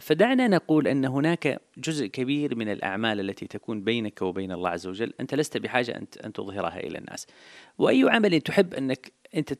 فدعنا 0.00 0.48
نقول 0.48 0.88
أن 0.88 1.04
هناك 1.04 1.60
جزء 1.78 2.06
كبير 2.06 2.54
من 2.54 2.68
الأعمال 2.68 3.20
التي 3.20 3.46
تكون 3.46 3.84
بينك 3.84 4.22
وبين 4.22 4.52
الله 4.52 4.70
عز 4.70 4.86
وجل 4.86 5.12
أنت 5.20 5.34
لست 5.34 5.56
بحاجة 5.56 5.96
أن 5.96 6.06
أن 6.24 6.32
تظهرها 6.32 6.80
إلى 6.80 6.98
الناس. 6.98 7.26
وأي 7.78 8.04
عمل 8.08 8.40
تحب 8.40 8.74
أنك 8.74 9.12
أنت 9.34 9.58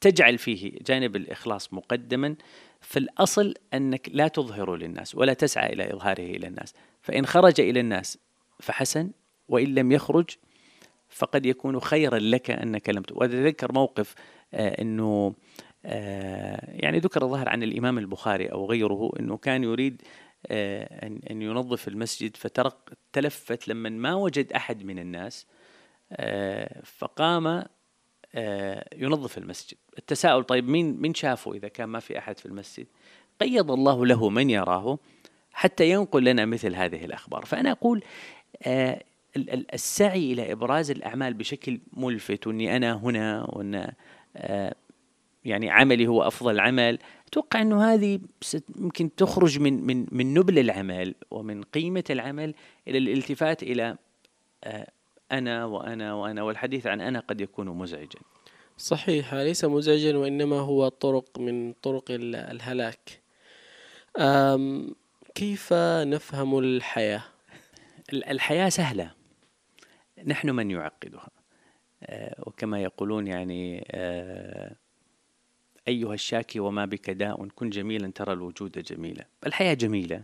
تجعل 0.00 0.38
فيه 0.38 0.78
جانب 0.86 1.16
الإخلاص 1.16 1.72
مقدما 1.72 2.36
فالأصل 2.80 3.54
أنك 3.74 4.08
لا 4.12 4.28
تظهره 4.28 4.76
للناس 4.76 5.14
ولا 5.14 5.32
تسعى 5.32 5.72
إلى 5.72 5.92
إظهاره 5.92 6.24
إلى 6.24 6.46
الناس. 6.46 6.74
فإن 7.02 7.26
خرج 7.26 7.60
إلى 7.60 7.80
الناس 7.80 8.18
فحسن 8.60 9.10
وإن 9.48 9.74
لم 9.74 9.92
يخرج 9.92 10.30
فقد 11.16 11.46
يكون 11.46 11.80
خيرا 11.80 12.18
لك 12.18 12.50
أنك 12.50 12.88
لم 12.88 13.02
وأتذكر 13.12 13.72
موقف 13.72 14.14
آه 14.54 14.82
أنه 14.82 15.34
آه 15.84 16.70
يعني 16.72 16.98
ذكر 16.98 17.22
الظاهر 17.22 17.48
عن 17.48 17.62
الإمام 17.62 17.98
البخاري 17.98 18.46
أو 18.46 18.66
غيره 18.66 19.12
أنه 19.20 19.36
كان 19.36 19.64
يريد 19.64 20.02
آه 20.46 21.06
أن, 21.30 21.42
ينظف 21.42 21.88
المسجد 21.88 22.36
فترك 22.36 22.74
تلفت 23.12 23.68
لما 23.68 23.88
ما 23.88 24.14
وجد 24.14 24.52
أحد 24.52 24.84
من 24.84 24.98
الناس 24.98 25.46
فقام 26.84 27.64
ينظف 28.96 29.38
المسجد. 29.38 29.76
التساؤل 29.98 30.44
طيب 30.44 30.68
مين 30.68 31.00
مين 31.00 31.14
شافه 31.14 31.54
إذا 31.54 31.68
كان 31.68 31.88
ما 31.88 32.00
في 32.00 32.18
أحد 32.18 32.38
في 32.38 32.46
المسجد؟ 32.46 32.86
قيض 33.40 33.70
الله 33.70 34.06
له 34.06 34.28
من 34.28 34.50
يراه 34.50 34.98
حتى 35.52 35.90
ينقل 35.90 36.24
لنا 36.24 36.44
مثل 36.46 36.74
هذه 36.74 37.04
الأخبار. 37.04 37.44
فأنا 37.44 37.72
أقول 37.72 38.02
السعي 39.74 40.32
إلى 40.32 40.52
إبراز 40.52 40.90
الأعمال 40.90 41.34
بشكل 41.34 41.80
ملفت 41.92 42.46
وأني 42.46 42.76
أنا 42.76 42.92
هنا 42.94 43.44
وأن 43.48 43.92
آه، 44.36 44.74
يعني 45.44 45.70
عملي 45.70 46.06
هو 46.06 46.22
أفضل 46.22 46.60
عمل. 46.60 46.98
أتوقع 47.28 47.62
أنه 47.62 47.94
هذه 47.94 48.20
ممكن 48.76 49.14
تخرج 49.14 49.58
من 49.58 49.86
من 49.86 50.06
من 50.12 50.34
نبل 50.34 50.58
العمل 50.58 51.14
ومن 51.30 51.62
قيمة 51.62 52.04
العمل 52.10 52.54
إلى 52.88 52.98
الالتفات 52.98 53.62
إلى 53.62 53.96
أنا 55.32 55.64
وأنا 55.64 56.14
وأنا 56.14 56.42
والحديث 56.42 56.86
عن 56.86 57.00
أنا 57.00 57.20
قد 57.20 57.40
يكون 57.40 57.68
مزعجا. 57.68 58.18
صحيح 58.78 59.34
ليس 59.34 59.64
مزعجا 59.64 60.16
وإنما 60.16 60.56
هو 60.56 60.88
طرق 60.88 61.38
من 61.38 61.72
طرق 61.72 62.04
الهلاك. 62.10 63.20
كيف 65.34 65.72
نفهم 66.02 66.58
الحياة؟ 66.58 67.22
الحياة 68.12 68.68
سهلة. 68.68 69.10
نحن 70.24 70.50
من 70.50 70.70
يعقدها. 70.70 71.30
آه، 72.02 72.34
وكما 72.46 72.82
يقولون 72.82 73.26
يعني 73.26 73.86
آه، 73.90 74.76
أيها 75.88 76.14
الشاكي 76.14 76.60
وما 76.60 76.84
بك 76.84 77.10
داء 77.10 77.48
كن 77.48 77.70
جميلا 77.70 78.10
ترى 78.10 78.32
الوجود 78.32 78.72
جميلا. 78.78 79.26
الحياة 79.46 79.74
جميلة 79.74 80.22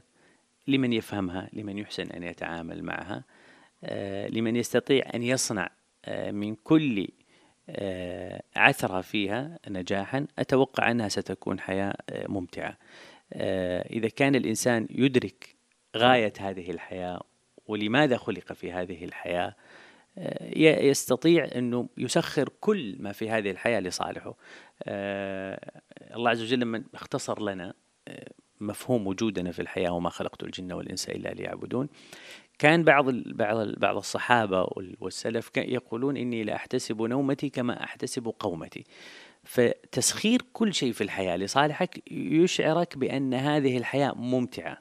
لمن 0.69 0.93
يفهمها 0.93 1.49
لمن 1.53 1.79
يحسن 1.79 2.11
أن 2.11 2.23
يتعامل 2.23 2.83
معها 2.83 3.25
آه، 3.85 4.29
لمن 4.29 4.57
يستطيع 4.57 5.05
أن 5.15 5.23
يصنع 5.23 5.71
من 6.31 6.55
كل 6.55 7.09
عثرة 8.57 9.01
فيها 9.01 9.59
نجاحا 9.69 10.27
أتوقع 10.39 10.91
أنها 10.91 11.09
ستكون 11.09 11.61
حياة 11.61 11.95
ممتعة. 12.13 12.79
إذا 13.93 14.09
كان 14.09 14.35
الإنسان 14.35 14.87
يدرك 14.91 15.55
غاية 15.97 16.33
هذه 16.39 16.71
الحياة 16.71 17.23
ولماذا 17.67 18.17
خلق 18.17 18.53
في 18.53 18.73
هذه 18.73 19.05
الحياة 19.05 19.55
يستطيع 20.57 21.49
أنه 21.55 21.89
يسخر 21.99 22.49
كل 22.61 22.97
ما 23.01 23.13
في 23.13 23.31
هذه 23.31 23.51
الحياة 23.51 23.81
لصالحه. 23.81 24.37
الله 26.17 26.31
عز 26.31 26.43
وجل 26.43 26.61
لما 26.61 26.85
اختصر 26.95 27.43
لنا 27.43 27.75
مفهوم 28.61 29.07
وجودنا 29.07 29.53
في 29.53 29.63
الحياة 29.63 29.91
وما 29.91 30.11
خلقت 30.11 30.43
الجن 30.43 30.73
والإنس 30.73 31.09
إلا 31.09 31.29
ليعبدون 31.29 31.89
كان 32.59 32.85
بعض 32.85 33.11
بعض 33.11 33.69
بعض 33.69 33.97
الصحابة 33.97 34.67
والسلف 35.01 35.51
يقولون 35.57 36.17
إني 36.17 36.45
لا 36.45 36.55
أحتسب 36.55 37.03
نومتي 37.03 37.49
كما 37.49 37.85
أحتسب 37.85 38.33
قومتي. 38.39 38.85
فتسخير 39.45 40.43
كل 40.53 40.75
شيء 40.75 40.93
في 40.93 41.05
الحياة 41.05 41.37
لصالحك 41.37 42.13
يشعرك 42.13 42.99
بأن 42.99 43.35
هذه 43.35 43.79
الحياة 43.79 44.13
ممتعة. 44.15 44.79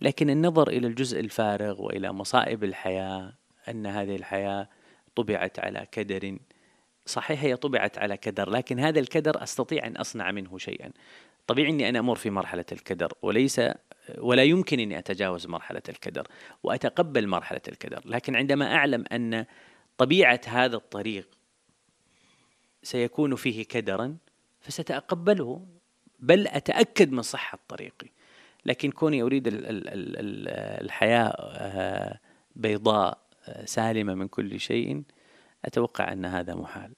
لكن 0.00 0.30
النظر 0.30 0.68
إلى 0.68 0.86
الجزء 0.86 1.20
الفارغ 1.20 1.82
وإلى 1.82 2.12
مصائب 2.12 2.64
الحياة 2.64 3.32
أن 3.68 3.86
هذه 3.86 4.16
الحياة 4.16 4.68
طبعت 5.16 5.58
على 5.58 5.86
كدر 5.92 6.38
صحيح 7.06 7.42
هي 7.42 7.56
طبعت 7.56 7.98
على 7.98 8.16
كدر 8.16 8.50
لكن 8.50 8.80
هذا 8.80 9.00
الكدر 9.00 9.42
أستطيع 9.42 9.86
أن 9.86 9.96
أصنع 9.96 10.30
منه 10.30 10.58
شيئا. 10.58 10.90
طبيعي 11.46 11.70
إني 11.70 11.88
أنا 11.88 11.98
أمر 11.98 12.16
في 12.16 12.30
مرحلة 12.30 12.64
الكدر 12.72 13.12
وليس 13.22 13.60
ولا 14.18 14.42
يمكن 14.42 14.80
إني 14.80 14.98
أتجاوز 14.98 15.46
مرحلة 15.46 15.82
الكدر 15.88 16.28
وأتقبل 16.62 17.26
مرحلة 17.26 17.60
الكدر. 17.68 18.00
لكن 18.04 18.36
عندما 18.36 18.74
أعلم 18.74 19.04
أن 19.12 19.44
طبيعة 19.98 20.40
هذا 20.46 20.76
الطريق 20.76 21.28
سيكون 22.82 23.36
فيه 23.36 23.64
كدرا 23.64 24.16
فستتقبله 24.60 25.66
بل 26.18 26.48
أتأكد 26.48 27.12
من 27.12 27.22
صحة 27.22 27.58
طريقي. 27.68 28.08
لكن 28.64 28.90
كوني 28.90 29.22
أريد 29.22 29.44
الحياة 30.82 31.32
آه، 31.38 32.18
بيضاء 32.56 33.18
آه، 33.48 33.64
سالمة 33.64 34.14
من 34.14 34.28
كل 34.28 34.60
شيء 34.60 35.02
أتوقع 35.64 36.12
أن 36.12 36.24
هذا 36.24 36.54
محال. 36.54 36.92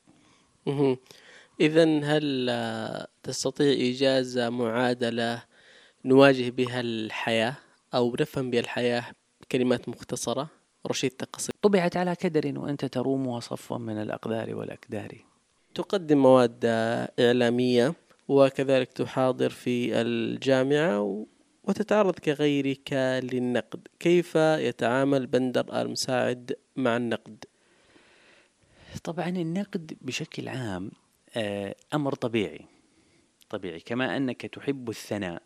اذا 1.61 2.01
هل 2.05 2.51
تستطيع 3.23 3.67
إيجاز 3.67 4.39
معادلة 4.39 5.43
نواجه 6.05 6.51
بها 6.51 6.81
الحياة 6.81 7.57
أو 7.95 8.17
نفهم 8.21 8.51
بها 8.51 8.61
الحياة 8.61 9.05
بكلمات 9.41 9.89
مختصرة؟ 9.89 10.49
رشيد 10.87 11.11
تقصي 11.11 11.53
طبعت 11.63 11.97
على 11.97 12.17
كدر 12.17 12.59
وأنت 12.59 12.85
ترومها 12.85 13.41
صفوا 13.41 13.79
من 13.79 14.03
الأقدار 14.03 14.55
والأكدار. 14.55 15.25
تقدم 15.75 16.19
مواد 16.19 16.65
إعلامية 17.21 17.95
وكذلك 18.29 18.93
تحاضر 18.93 19.51
في 19.51 20.01
الجامعة 20.01 21.27
وتتعرض 21.65 22.19
كغيرك 22.19 22.93
للنقد. 23.23 23.89
كيف 24.01 24.35
يتعامل 24.37 25.27
بندر 25.27 25.83
المساعد 25.83 26.57
مع 26.77 26.97
النقد؟ 26.97 27.45
طبعا 29.05 29.29
النقد 29.29 29.99
بشكل 30.01 30.49
عام 30.49 30.91
آه، 31.37 31.77
أمر 31.95 32.15
طبيعي. 32.15 32.67
طبيعي. 33.51 33.81
كما 33.81 34.17
أنك 34.17 34.47
تحب 34.47 34.91
الثناء 34.91 35.43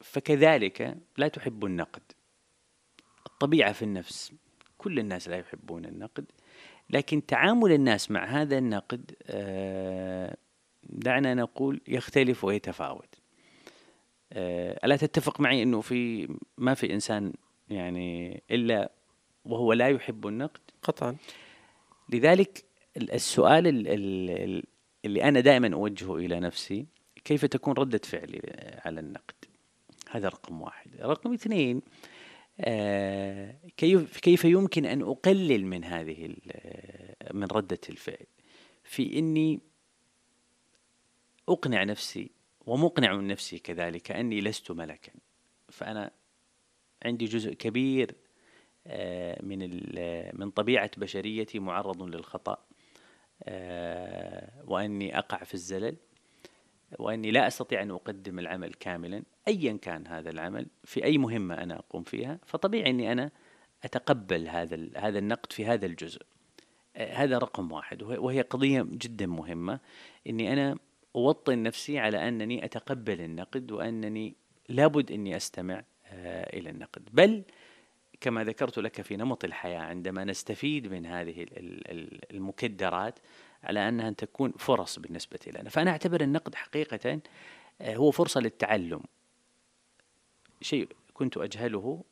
فكذلك 0.00 0.96
لا 1.16 1.28
تحب 1.28 1.64
النقد. 1.64 2.02
الطبيعة 3.26 3.72
في 3.72 3.82
النفس 3.82 4.32
كل 4.78 4.98
الناس 4.98 5.28
لا 5.28 5.36
يحبون 5.36 5.84
النقد 5.84 6.24
لكن 6.90 7.26
تعامل 7.26 7.72
الناس 7.72 8.10
مع 8.10 8.24
هذا 8.24 8.58
النقد 8.58 9.14
آه، 9.26 10.36
دعنا 10.82 11.34
نقول 11.34 11.80
يختلف 11.88 12.44
ويتفاوت. 12.44 13.19
آه، 14.32 14.80
ألا 14.84 14.96
تتفق 14.96 15.40
معي 15.40 15.62
أنه 15.62 15.80
في 15.80 16.28
ما 16.58 16.74
في 16.74 16.92
إنسان 16.92 17.32
يعني 17.70 18.42
إلا 18.50 18.90
وهو 19.44 19.72
لا 19.72 19.88
يحب 19.88 20.26
النقد؟ 20.26 20.60
قطعا. 20.82 21.16
لذلك 22.08 22.64
السؤال 22.96 23.66
اللي 25.04 25.22
أنا 25.22 25.40
دائما 25.40 25.74
أوجهه 25.74 26.16
إلى 26.16 26.40
نفسي 26.40 26.86
كيف 27.24 27.44
تكون 27.44 27.74
ردة 27.74 28.00
فعلي 28.04 28.40
على 28.84 29.00
النقد؟ 29.00 29.34
هذا 30.10 30.28
رقم 30.28 30.62
واحد. 30.62 30.90
رقم 31.00 31.32
اثنين 31.32 31.82
آه، 32.60 33.54
كيف 33.76 34.18
كيف 34.18 34.44
يمكن 34.44 34.84
أن 34.86 35.02
أقلل 35.02 35.66
من 35.66 35.84
هذه 35.84 36.34
من 37.34 37.44
ردة 37.44 37.80
الفعل؟ 37.88 38.26
في 38.84 39.18
إني 39.18 39.60
أقنع 41.48 41.84
نفسي 41.84 42.30
ومقنع 42.70 43.12
من 43.16 43.26
نفسي 43.26 43.58
كذلك 43.58 44.10
اني 44.10 44.40
لست 44.40 44.70
ملكا. 44.70 45.12
فأنا 45.68 46.10
عندي 47.04 47.24
جزء 47.24 47.52
كبير 47.52 48.14
آه، 48.86 49.42
من 49.42 49.58
من 50.40 50.50
طبيعة 50.50 50.90
بشريتي 50.96 51.58
معرض 51.58 52.02
للخطأ 52.02 52.58
آه، 53.42 54.64
وأني 54.66 55.18
أقع 55.18 55.44
في 55.44 55.54
الزلل 55.54 55.96
وأني 56.98 57.30
لا 57.30 57.46
أستطيع 57.46 57.82
أن 57.82 57.90
أقدم 57.90 58.38
العمل 58.38 58.74
كاملا 58.74 59.22
ايا 59.48 59.76
كان 59.82 60.06
هذا 60.06 60.30
العمل 60.30 60.66
في 60.84 61.04
أي 61.04 61.18
مهمة 61.18 61.54
أنا 61.54 61.78
أقوم 61.78 62.02
فيها 62.02 62.38
فطبيعي 62.46 62.90
أني 62.90 63.12
أنا 63.12 63.30
أتقبل 63.84 64.48
هذا 64.48 64.88
هذا 64.96 65.18
النقد 65.18 65.52
في 65.52 65.66
هذا 65.66 65.86
الجزء. 65.86 66.22
آه، 66.96 67.14
هذا 67.14 67.38
رقم 67.38 67.72
واحد 67.72 68.02
وهي 68.02 68.42
قضية 68.42 68.86
جدا 68.90 69.26
مهمة 69.26 69.80
إني 70.26 70.52
أنا 70.52 70.78
أوطن 71.16 71.62
نفسي 71.62 71.98
على 71.98 72.28
أنني 72.28 72.64
أتقبل 72.64 73.20
النقد 73.20 73.72
وأنني 73.72 74.34
لابد 74.68 75.12
أني 75.12 75.36
أستمع 75.36 75.82
آه، 76.06 76.58
إلى 76.58 76.70
النقد. 76.70 77.08
بل 77.12 77.42
كما 78.20 78.44
ذكرت 78.44 78.78
لك 78.78 79.02
في 79.02 79.16
نمط 79.16 79.44
الحياة 79.44 79.80
عندما 79.80 80.24
نستفيد 80.24 80.86
من 80.86 81.06
هذه 81.06 81.46
المكدرات 82.30 83.18
على 83.64 83.88
أنها 83.88 84.08
ان 84.08 84.16
تكون 84.16 84.52
فرص 84.58 84.98
بالنسبة 84.98 85.38
لنا. 85.46 85.70
فأنا 85.70 85.90
أعتبر 85.90 86.20
النقد 86.20 86.54
حقيقة 86.54 87.20
آه، 87.80 87.96
هو 87.96 88.10
فرصة 88.10 88.40
للتعلم. 88.40 89.02
شيء 90.62 90.88
كنت 91.14 91.36
أجهله 91.36 92.04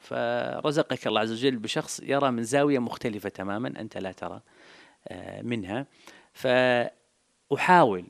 فرزقك 0.00 1.06
الله 1.06 1.20
عز 1.20 1.32
وجل 1.32 1.56
بشخص 1.56 2.00
يرى 2.00 2.30
من 2.30 2.42
زاوية 2.42 2.78
مختلفة 2.78 3.28
تماما 3.28 3.68
أنت 3.80 3.96
لا 3.98 4.12
ترى 4.12 4.40
آه، 5.08 5.42
منها. 5.42 5.86
فأحاول 6.32 8.04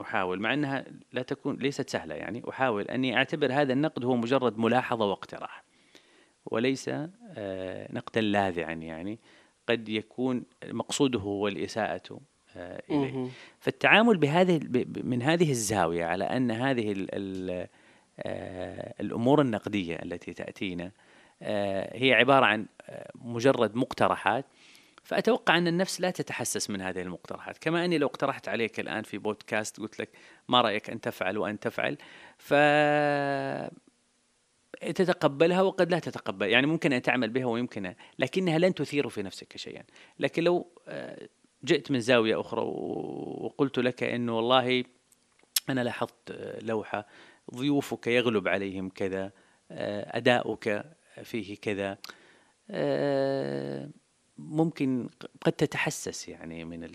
أحاول 0.00 0.40
مع 0.40 0.54
إنها 0.54 0.84
لا 1.12 1.22
تكون 1.22 1.56
ليست 1.56 1.90
سهلة 1.90 2.14
يعني 2.14 2.42
أحاول 2.48 2.84
أني 2.84 3.16
أعتبر 3.16 3.52
هذا 3.52 3.72
النقد 3.72 4.04
هو 4.04 4.16
مجرد 4.16 4.58
ملاحظة 4.58 5.04
واقتراح 5.04 5.64
وليس 6.46 6.88
آه، 6.88 7.92
نقدا 7.92 8.20
لاذعا 8.20 8.72
يعني 8.72 9.18
قد 9.68 9.88
يكون 9.88 10.44
مقصوده 10.66 11.18
هو 11.18 11.48
الإساءة 11.48 12.20
آه، 12.56 12.82
إليه. 12.90 13.28
فالتعامل 13.60 14.16
بهذه 14.16 14.60
من 15.04 15.22
هذه 15.22 15.50
الزاوية 15.50 16.04
على 16.04 16.24
أن 16.24 16.50
هذه 16.50 16.92
ال 16.92 17.08
ال 17.14 17.66
آه، 18.20 18.94
الأمور 19.00 19.40
النقدية 19.40 19.96
التي 19.96 20.32
تأتينا 20.32 20.90
هي 21.92 22.14
عبارة 22.14 22.46
عن 22.46 22.66
مجرد 23.14 23.76
مقترحات 23.76 24.44
فأتوقع 25.02 25.58
أن 25.58 25.68
النفس 25.68 26.00
لا 26.00 26.10
تتحسس 26.10 26.70
من 26.70 26.80
هذه 26.80 27.02
المقترحات. 27.02 27.58
كما 27.58 27.84
أني 27.84 27.98
لو 27.98 28.06
اقترحت 28.06 28.48
عليك 28.48 28.80
الآن 28.80 29.02
في 29.02 29.18
بودكاست 29.18 29.80
قلت 29.80 30.00
لك 30.00 30.10
ما 30.48 30.60
رأيك 30.60 30.90
أن 30.90 31.00
تفعل 31.00 31.38
وأن 31.38 31.60
تفعل 31.60 31.98
ف 32.38 32.54
تتقبلها 34.94 35.62
وقد 35.62 35.90
لا 35.90 35.98
تتقبل. 35.98 36.48
يعني 36.48 36.66
ممكن 36.66 36.92
أن 36.92 37.02
تعمل 37.02 37.30
بها 37.30 37.46
ويمكن 37.46 37.94
لكنها 38.18 38.58
لن 38.58 38.74
تثير 38.74 39.08
في 39.08 39.22
نفسك 39.22 39.56
شيئا. 39.56 39.82
لكن 40.18 40.44
لو 40.44 40.66
آه، 40.88 41.28
جئت 41.64 41.90
من 41.90 42.00
زاوية 42.00 42.40
أخرى 42.40 42.62
وقلت 42.62 43.78
لك 43.78 44.02
أنه 44.02 44.36
والله 44.36 44.84
أنا 45.68 45.80
لاحظت 45.80 46.30
آه، 46.30 46.60
لوحة 46.60 47.06
ضيوفك 47.54 48.06
يغلب 48.06 48.48
عليهم 48.48 48.88
كذا 48.88 49.32
آه، 49.70 50.16
أداؤك 50.16 50.84
فيه 51.22 51.56
كذا 51.56 51.98
ممكن 54.38 55.08
قد 55.40 55.52
تتحسس 55.52 56.28
يعني 56.28 56.64
من 56.64 56.88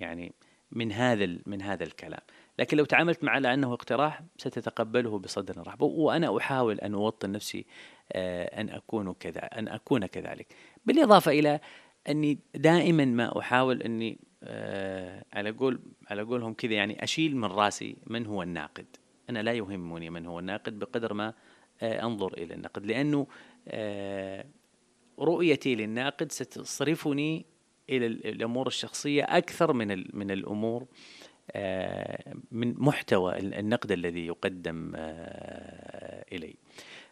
يعني 0.00 0.32
من 0.72 0.92
هذا 0.92 1.38
من 1.46 1.62
هذا 1.62 1.84
الكلام. 1.84 2.20
لكن 2.58 2.76
لو 2.76 2.84
تعاملت 2.84 3.24
معه 3.24 3.34
على 3.34 3.54
انه 3.54 3.72
اقتراح 3.72 4.22
ستتقبله 4.36 5.18
بصدر 5.18 5.66
رحب. 5.66 5.82
وأنا 5.82 6.38
أحاول 6.38 6.80
أن 6.80 6.94
أوطن 6.94 7.32
نفسي 7.32 7.66
آه، 8.12 8.60
أن 8.60 8.70
أكون 8.70 9.12
كذا 9.12 9.40
أن 9.40 9.68
أكون 9.68 10.06
كذلك. 10.06 10.46
بالإضافة 10.86 11.32
إلى 11.32 11.60
أني 12.08 12.38
دائما 12.54 13.04
ما 13.04 13.38
أحاول 13.38 13.82
أني 13.82 14.18
آه، 14.42 15.24
على 15.32 15.50
قول 15.50 15.80
على 16.10 16.22
قولهم 16.22 16.54
كذا 16.54 16.72
يعني 16.72 17.04
أشيل 17.04 17.36
من 17.36 17.48
رأسي 17.48 17.96
من 18.06 18.26
هو 18.26 18.42
الناقد. 18.42 18.86
أنا 19.30 19.42
لا 19.42 19.52
يهمني 19.52 20.10
من 20.10 20.26
هو 20.26 20.38
الناقد 20.38 20.78
بقدر 20.78 21.14
ما 21.14 21.34
آه، 21.82 22.02
أنظر 22.02 22.32
إلى 22.32 22.54
النقد 22.54 22.86
لأنه 22.86 23.26
رؤيتي 25.20 25.74
للناقد 25.74 26.32
ستصرفني 26.32 27.46
إلى 27.90 28.06
الأمور 28.06 28.66
الشخصية 28.66 29.22
أكثر 29.22 29.72
من 29.72 30.04
من 30.16 30.30
الأمور 30.30 30.86
آه، 31.52 32.34
من 32.52 32.74
محتوى 32.78 33.38
النقد 33.38 33.92
الذي 33.92 34.26
يقدم 34.26 34.92
آه، 34.96 36.24
إلي. 36.32 36.54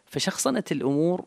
فشخصنة 0.05 0.63
الأمور 0.71 1.25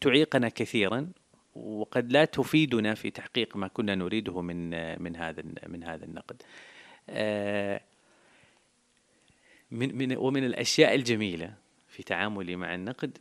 تعيقنا 0.00 0.48
كثيرا 0.48 1.10
وقد 1.54 2.12
لا 2.12 2.24
تفيدنا 2.24 2.94
في 2.94 3.10
تحقيق 3.10 3.56
ما 3.56 3.68
كنا 3.68 3.94
نريده 3.94 4.40
من 4.40 4.70
من 5.02 5.16
هذا 5.16 5.42
من 5.66 5.84
هذا 5.84 6.04
النقد. 6.04 6.42
آه، 7.10 7.80
من 9.70 9.98
من 9.98 10.16
ومن 10.16 10.44
الأشياء 10.44 10.94
الجميلة 10.94 11.54
في 11.88 12.02
تعاملي 12.02 12.56
مع 12.56 12.74
النقد 12.74 13.18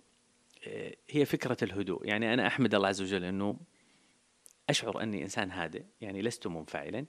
هي 1.10 1.26
فكرة 1.26 1.58
الهدوء. 1.62 2.08
يعني 2.08 2.34
أنا 2.34 2.48
أحمد 2.48 2.76
الله 2.76 2.88
عز 2.88 3.02
وجل 3.02 3.24
أنه 3.24 3.58
أشعر 4.70 5.04
أني 5.04 5.24
إنسان 5.24 5.52
هادئ 5.52 5.84
يعني 6.02 6.22
لست 6.22 6.48
منفعلا 6.48 7.06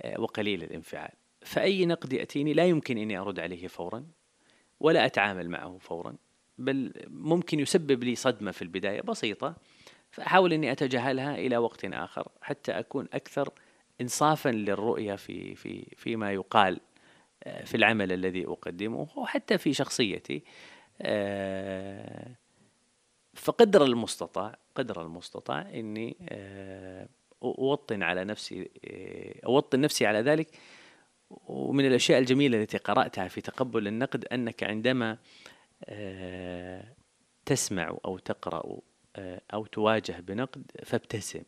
آه، 0.00 0.20
وقليل 0.20 0.62
الانفعال. 0.62 1.12
فأي 1.42 1.86
نقد 1.86 2.12
يأتيني 2.12 2.52
لا 2.52 2.64
يمكن 2.64 2.98
أني 2.98 3.18
أرد 3.18 3.40
عليه 3.40 3.66
فورا 3.66 4.06
ولا 4.80 5.06
أتعامل 5.06 5.48
معه 5.48 5.78
فورا 5.78 6.16
بل 6.58 6.92
ممكن 7.06 7.60
يسبب 7.60 8.04
لي 8.04 8.14
صدمة 8.14 8.50
في 8.50 8.62
البداية 8.62 9.00
بسيطة 9.00 9.56
فأحاول 10.10 10.52
أني 10.52 10.72
أتجاهلها 10.72 11.34
إلى 11.34 11.56
وقت 11.56 11.84
آخر 11.84 12.28
حتى 12.42 12.72
أكون 12.72 13.08
أكثر 13.12 13.52
إنصافا 14.00 14.48
للرؤية 14.48 15.14
في 15.14 15.54
في 15.54 15.86
فيما 15.96 16.32
يقال 16.32 16.80
آه، 17.44 17.64
في 17.64 17.76
العمل 17.76 18.12
الذي 18.12 18.46
أقدمه 18.46 19.08
وحتى 19.16 19.58
في 19.58 19.72
شخصيتي. 19.72 20.42
آه، 21.02 22.36
فقدر 23.34 23.84
المستطاع 23.84 24.58
قدر 24.74 25.02
المستطاع 25.02 25.60
إني 25.60 26.16
أوطن 27.42 28.02
على 28.02 28.24
نفسي 28.24 28.70
أوطن 29.46 29.80
نفسي 29.80 30.06
على 30.06 30.20
ذلك. 30.20 30.48
ومن 31.30 31.86
الأشياء 31.86 32.18
الجميلة 32.18 32.62
التي 32.62 32.78
قرأتها 32.78 33.28
في 33.28 33.40
تقبل 33.40 33.86
النقد 33.86 34.24
أنك 34.24 34.62
عندما 34.62 35.18
آه، 35.84 36.84
تسمع 37.46 37.96
أو 38.04 38.18
تقرأ 38.18 38.80
آه، 39.16 39.40
أو 39.54 39.66
تواجه 39.66 40.20
بنقد 40.20 40.70
فابتسم 40.84 41.42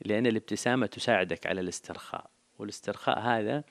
لأن 0.00 0.26
الابتسامة 0.26 0.86
تساعدك 0.86 1.46
على 1.46 1.60
الاسترخاء. 1.60 2.30
والاسترخاء 2.58 3.18
هذا 3.18 3.64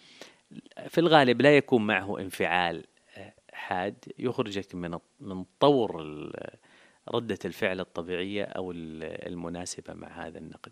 في 0.88 0.98
الغالب 0.98 1.42
لا 1.42 1.58
يكون 1.58 1.88
معه 1.88 2.20
انفعال 2.20 2.84
آه، 3.18 3.34
حاد 3.54 4.06
يخرجك 4.20 4.76
من 4.76 5.00
من 5.20 5.46
طور 5.60 6.02
ردة 7.12 7.40
الفعل 7.46 7.80
الطبيعية 7.80 8.44
أو 8.44 8.72
المناسبة 8.72 9.94
مع 9.94 10.08
هذا 10.28 10.38
النقد. 10.38 10.72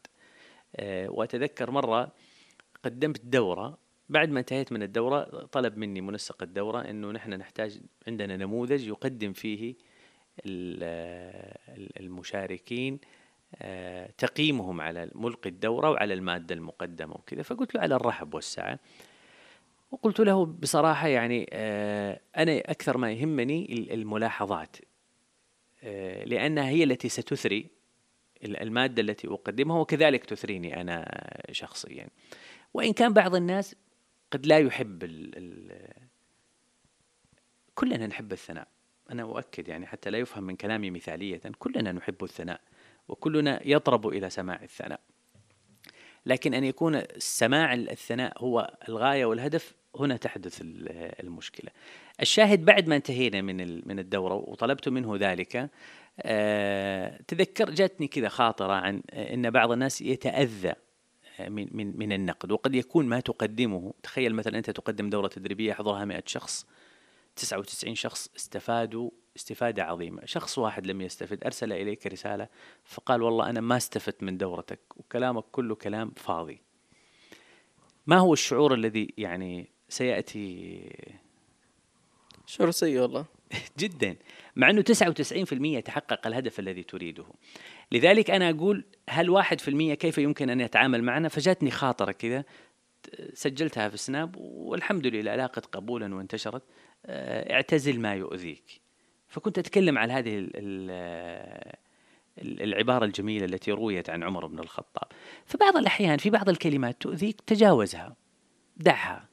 آه، 0.75 1.09
وأتذكر 1.09 1.71
مرة 1.71 2.11
قدمت 2.83 3.25
دورة 3.25 3.77
بعد 4.09 4.29
ما 4.29 4.39
انتهيت 4.39 4.71
من 4.71 4.83
الدورة 4.83 5.23
طلب 5.45 5.77
مني 5.77 6.01
منسق 6.01 6.43
الدورة 6.43 6.81
أنه 6.81 7.11
نحن 7.11 7.33
نحتاج 7.33 7.81
عندنا 8.07 8.37
نموذج 8.37 8.87
يقدم 8.87 9.33
فيه 9.33 9.75
المشاركين 11.99 12.99
آه، 13.55 14.11
تقييمهم 14.17 14.81
على 14.81 15.11
ملقي 15.15 15.49
الدورة 15.49 15.89
وعلى 15.91 16.13
المادة 16.13 16.55
المقدمة 16.55 17.13
وكذا. 17.15 17.41
فقلت 17.41 17.75
له 17.75 17.81
على 17.81 17.95
الرحب 17.95 18.33
والسعة. 18.33 18.79
وقلت 19.91 20.19
له 20.19 20.45
بصراحة 20.45 21.07
يعني 21.07 21.49
آه، 21.53 22.19
أنا 22.37 22.59
أكثر 22.59 22.97
ما 22.97 23.11
يهمني 23.11 23.73
ال- 23.73 23.91
الملاحظات. 23.93 24.77
لأنها 26.25 26.69
هي 26.69 26.83
التي 26.83 27.09
ستثري 27.09 27.69
ال- 28.43 28.57
المادة 28.61 29.01
التي 29.01 29.27
أقدمها 29.27 29.79
وكذلك 29.79 30.25
تثريني 30.25 30.81
أنا 30.81 31.05
شخصيا. 31.51 32.07
وإن 32.73 32.93
كان 32.93 33.13
بعض 33.13 33.35
الناس 33.35 33.75
قد 34.31 34.45
لا 34.45 34.59
يحب 34.59 35.03
ال 35.03 35.37
ال 35.37 35.87
كلنا 37.75 38.07
نحب 38.07 38.31
الثناء. 38.31 38.67
أنا 39.11 39.23
أؤكد 39.23 39.67
يعني 39.67 39.85
حتى 39.87 40.09
لا 40.09 40.17
يفهم 40.17 40.43
من 40.43 40.55
كلامي 40.55 40.91
مثالية 40.91 41.41
كلنا 41.59 41.91
نحب 41.91 42.23
الثناء 42.23 42.61
وكلنا 43.07 43.61
يطرب 43.65 44.07
إلى 44.07 44.29
سماع 44.29 44.63
الثناء. 44.63 44.99
لكن 46.25 46.53
أن 46.53 46.63
يكون 46.63 47.01
سماع 47.17 47.73
الثناء 47.73 48.43
هو 48.43 48.77
الغاية 48.89 49.25
والهدف 49.25 49.75
هنا 49.99 50.17
تحدث 50.17 50.61
ال- 50.61 51.21
المشكلة. 51.23 51.71
الشاهد 52.21 52.65
بعد 52.65 52.87
ما 52.87 52.95
انتهينا 52.95 53.41
من 53.41 53.87
من 53.87 53.99
الدورة 53.99 54.33
وطلبت 54.35 54.89
منه 54.89 55.15
ذلك 55.17 55.69
آه، 56.21 57.21
تذكر 57.27 57.69
جاتني 57.69 58.07
كذا 58.07 58.29
خاطرة 58.29 58.73
عن 58.73 59.01
أن 59.13 59.49
بعض 59.49 59.71
الناس 59.71 60.01
يتأذى 60.01 60.73
آه، 61.39 61.49
من 61.49 61.67
من 61.71 61.97
من 61.97 62.11
النقد 62.11 62.51
وقد 62.51 62.75
يكون 62.75 63.05
ما 63.05 63.19
تقدمه 63.19 63.93
تخيل 64.03 64.35
مثلا 64.35 64.57
أنت 64.57 64.69
تقدم 64.69 65.09
دورة 65.09 65.27
تدريبية 65.27 65.69
يحضرها 65.69 66.05
100 66.05 66.23
شخص 66.25 66.65
99 67.35 67.95
شخص 67.95 68.29
استفادوا 68.37 69.09
استفادة 69.35 69.83
عظيمة. 69.83 70.25
شخص 70.25 70.57
واحد 70.57 70.87
لم 70.87 71.01
يستفد 71.01 71.43
أرسل 71.43 71.73
إليك 71.73 72.07
رسالة 72.07 72.47
فقال 72.83 73.21
والله 73.21 73.49
أنا 73.49 73.61
ما 73.61 73.77
استفدت 73.77 74.23
من 74.23 74.37
دورتك 74.37 74.79
وكلامك 74.95 75.43
كله 75.51 75.75
كلام 75.75 76.11
فاضي. 76.15 76.61
ما 78.07 78.17
هو 78.17 78.33
الشعور 78.33 78.73
الذي 78.73 79.13
يعني 79.17 79.69
سيأتي. 79.89 80.89
شعور 82.45 82.71
سيء 82.71 82.99
والله؟ 82.99 83.25
جدا. 83.79 84.15
مع 84.55 84.69
أنه 84.69 84.81
99% 85.79 85.83
تحقق 85.83 86.27
الهدف 86.27 86.59
الذي 86.59 86.83
تريده. 86.83 87.25
لذلك 87.91 88.31
أنا 88.31 88.49
أقول 88.49 88.85
هل 89.09 89.29
1% 89.43 89.93
كيف 89.93 90.17
يمكن 90.17 90.49
أن 90.49 90.61
يتعامل 90.61 91.03
معنا؟ 91.03 91.29
فجاتني 91.29 91.71
خاطرة 91.71 92.11
كذا 92.11 92.43
سجلتها 93.33 93.89
في 93.89 93.97
سناب 93.97 94.35
والحمد 94.37 95.07
لله 95.07 95.35
لاقت 95.35 95.65
قبولا 95.65 96.15
وانتشرت. 96.15 96.63
آه، 97.05 97.53
اعتزل 97.53 97.99
ما 97.99 98.13
يؤذيك. 98.15 98.81
فكنت 99.27 99.57
أتكلم 99.59 99.97
على 99.97 100.13
هذه 100.13 100.37
ال- 100.39 100.51
ال- 100.55 101.75
ال- 102.41 102.61
العبارة 102.63 103.05
الجميلة 103.05 103.45
التي 103.45 103.71
رويت 103.71 104.09
عن 104.09 104.23
عمر 104.23 104.45
بن 104.47 104.59
الخطاب. 104.59 105.11
فبعض 105.45 105.77
الأحيان 105.77 106.17
في 106.17 106.29
بعض 106.29 106.49
الكلمات 106.49 107.01
تؤذيك 107.01 107.41
تجاوزها 107.41 108.15
دعها. 108.77 109.27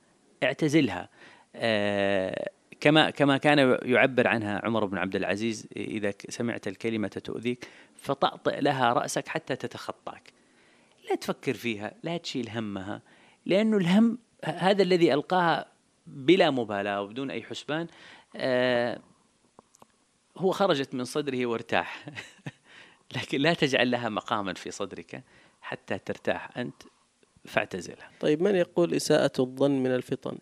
اعتزلها. 0.44 1.08
آه، 1.56 2.50
كما 2.80 3.10
كما 3.10 3.36
كان 3.36 3.78
يعبر 3.82 4.28
عنها 4.28 4.60
عمر 4.64 4.84
بن 4.84 4.98
عبد 4.98 5.16
العزيز 5.16 5.68
إذا 5.76 6.10
ك- 6.10 6.30
سمعت 6.30 6.68
الكلمة 6.68 7.08
تؤذيك 7.08 7.68
فطأطئ 7.96 8.60
لها 8.60 8.92
رأسك 8.92 9.28
حتى 9.28 9.56
تتخطاك. 9.56 10.32
لا 11.10 11.14
تفكر 11.16 11.54
فيها 11.54 11.92
لا 12.02 12.16
تشيل 12.16 12.50
همها 12.50 13.02
لأنه 13.46 13.76
الهم 13.76 14.18
هذا 14.44 14.82
الذي 14.82 15.14
ألقاها 15.14 15.66
بلا 16.06 16.50
مبالاة 16.50 17.02
وبدون 17.02 17.30
أي 17.30 17.42
حسبان 17.42 17.86
آه، 18.36 19.00
هو 20.38 20.50
خرجت 20.52 20.94
من 20.94 21.04
صدره 21.04 21.46
وارتاح. 21.46 22.06
لكن 23.16 23.40
لا 23.40 23.54
تجعل 23.54 23.90
لها 23.90 24.08
مقاما 24.08 24.54
في 24.54 24.70
صدرك 24.70 25.22
حتى 25.62 25.98
ترتاح. 25.98 26.58
أنت 26.58 26.82
فاعتزلها 27.44 28.10
طيب 28.20 28.42
من 28.42 28.54
يقول 28.54 28.94
إساءة 28.94 29.32
الظن 29.38 29.82
من 29.82 29.94
الفطن؟ 29.94 30.38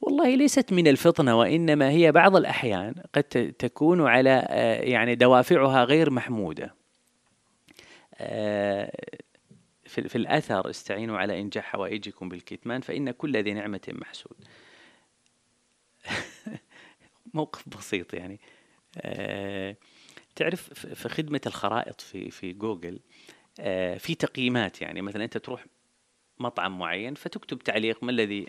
والله 0.00 0.34
ليست 0.34 0.72
من 0.72 0.88
الفطنة 0.88 1.38
وإنما 1.38 1.90
هي 1.90 2.12
بعض 2.12 2.36
الأحيان 2.36 2.94
قد 3.14 3.22
تكون 3.58 4.06
على 4.06 4.46
آه، 4.48 4.82
يعني 4.82 5.14
دوافعها 5.14 5.84
غير 5.84 6.10
محمودة. 6.10 6.74
آه، 8.14 8.92
في 9.84 10.16
الأثر 10.16 10.70
استعينوا 10.70 11.18
على 11.18 11.40
إنجاح 11.40 11.64
حوائجكم 11.64 12.28
بالكتمان 12.28 12.80
فإن 12.80 13.10
كل 13.10 13.36
ذي 13.36 13.52
نعمة 13.52 13.80
محسود. 13.88 14.36
موقف 17.34 17.68
بسيط 17.68 18.14
يعني. 18.14 18.40
آه، 19.00 19.76
تعرف 20.36 20.72
في 20.72 21.08
خدمة 21.08 21.40
الخرائط 21.46 22.00
في 22.00 22.30
في 22.30 22.52
جوجل 22.52 23.00
في 23.98 24.14
تقييمات 24.18 24.82
يعني. 24.82 25.02
مثلا 25.02 25.24
أنت 25.24 25.38
تروح 25.38 25.64
مطعم 26.38 26.78
معين 26.78 27.14
فتكتب 27.14 27.58
تعليق 27.58 28.04
ما 28.04 28.10
الذي 28.10 28.46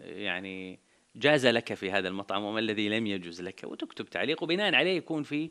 يعني 0.00 0.78
جاز 1.16 1.46
لك 1.46 1.74
في 1.74 1.90
هذا 1.90 2.08
المطعم 2.08 2.42
وما 2.42 2.58
الذي 2.58 2.88
لم 2.88 3.06
يجوز 3.06 3.42
لك 3.42 3.64
وتكتب 3.64 4.04
تعليق 4.04 4.42
وبناء 4.42 4.74
عليه 4.74 4.96
يكون 4.96 5.22
في 5.22 5.50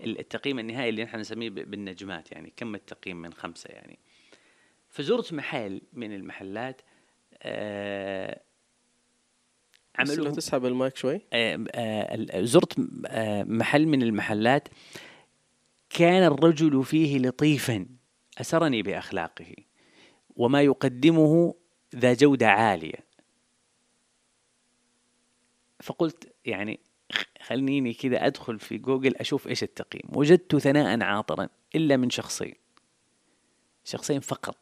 التقييم 0.00 0.58
النهائي 0.58 0.88
اللي 0.88 1.04
نحن 1.04 1.18
نسميه 1.18 1.50
بالنجمات 1.50 2.32
يعني 2.32 2.52
كم 2.56 2.74
التقييم 2.74 3.16
من 3.16 3.32
خمسة 3.32 3.70
يعني. 3.70 3.98
فزرت 4.88 5.32
محل 5.32 5.80
من 5.92 6.14
المحلات 6.14 6.82
آه 7.42 8.40
عملوا 9.98 10.30
تسحب 10.30 10.66
المايك 10.66 10.96
شوي. 10.96 11.20
آه، 11.32 11.64
آه، 11.74 12.42
زرت 12.42 12.78
آه، 13.06 13.42
محل 13.42 13.86
من 13.86 14.02
المحلات 14.02 14.68
كان 15.90 16.22
الرجل 16.22 16.84
فيه 16.84 17.18
لطيفا 17.18 17.86
أسرني 18.40 18.82
بأخلاقه. 18.82 19.54
وما 20.36 20.62
يقدمه 20.62 21.54
ذا 21.96 22.14
جودة 22.14 22.48
عالية. 22.48 23.12
فقلت 25.82 26.32
يعني 26.44 26.80
خليني 27.42 27.94
كذا 27.94 28.26
أدخل 28.26 28.58
في 28.58 28.78
جوجل 28.78 29.16
أشوف 29.16 29.48
إيش 29.48 29.62
التقييم. 29.62 30.04
وجدت 30.16 30.56
ثناء 30.56 31.02
عاطرا 31.02 31.48
إلا 31.74 31.96
من 31.96 32.10
شخصين. 32.10 32.54
شخصين 33.84 34.20
فقط. 34.20 34.56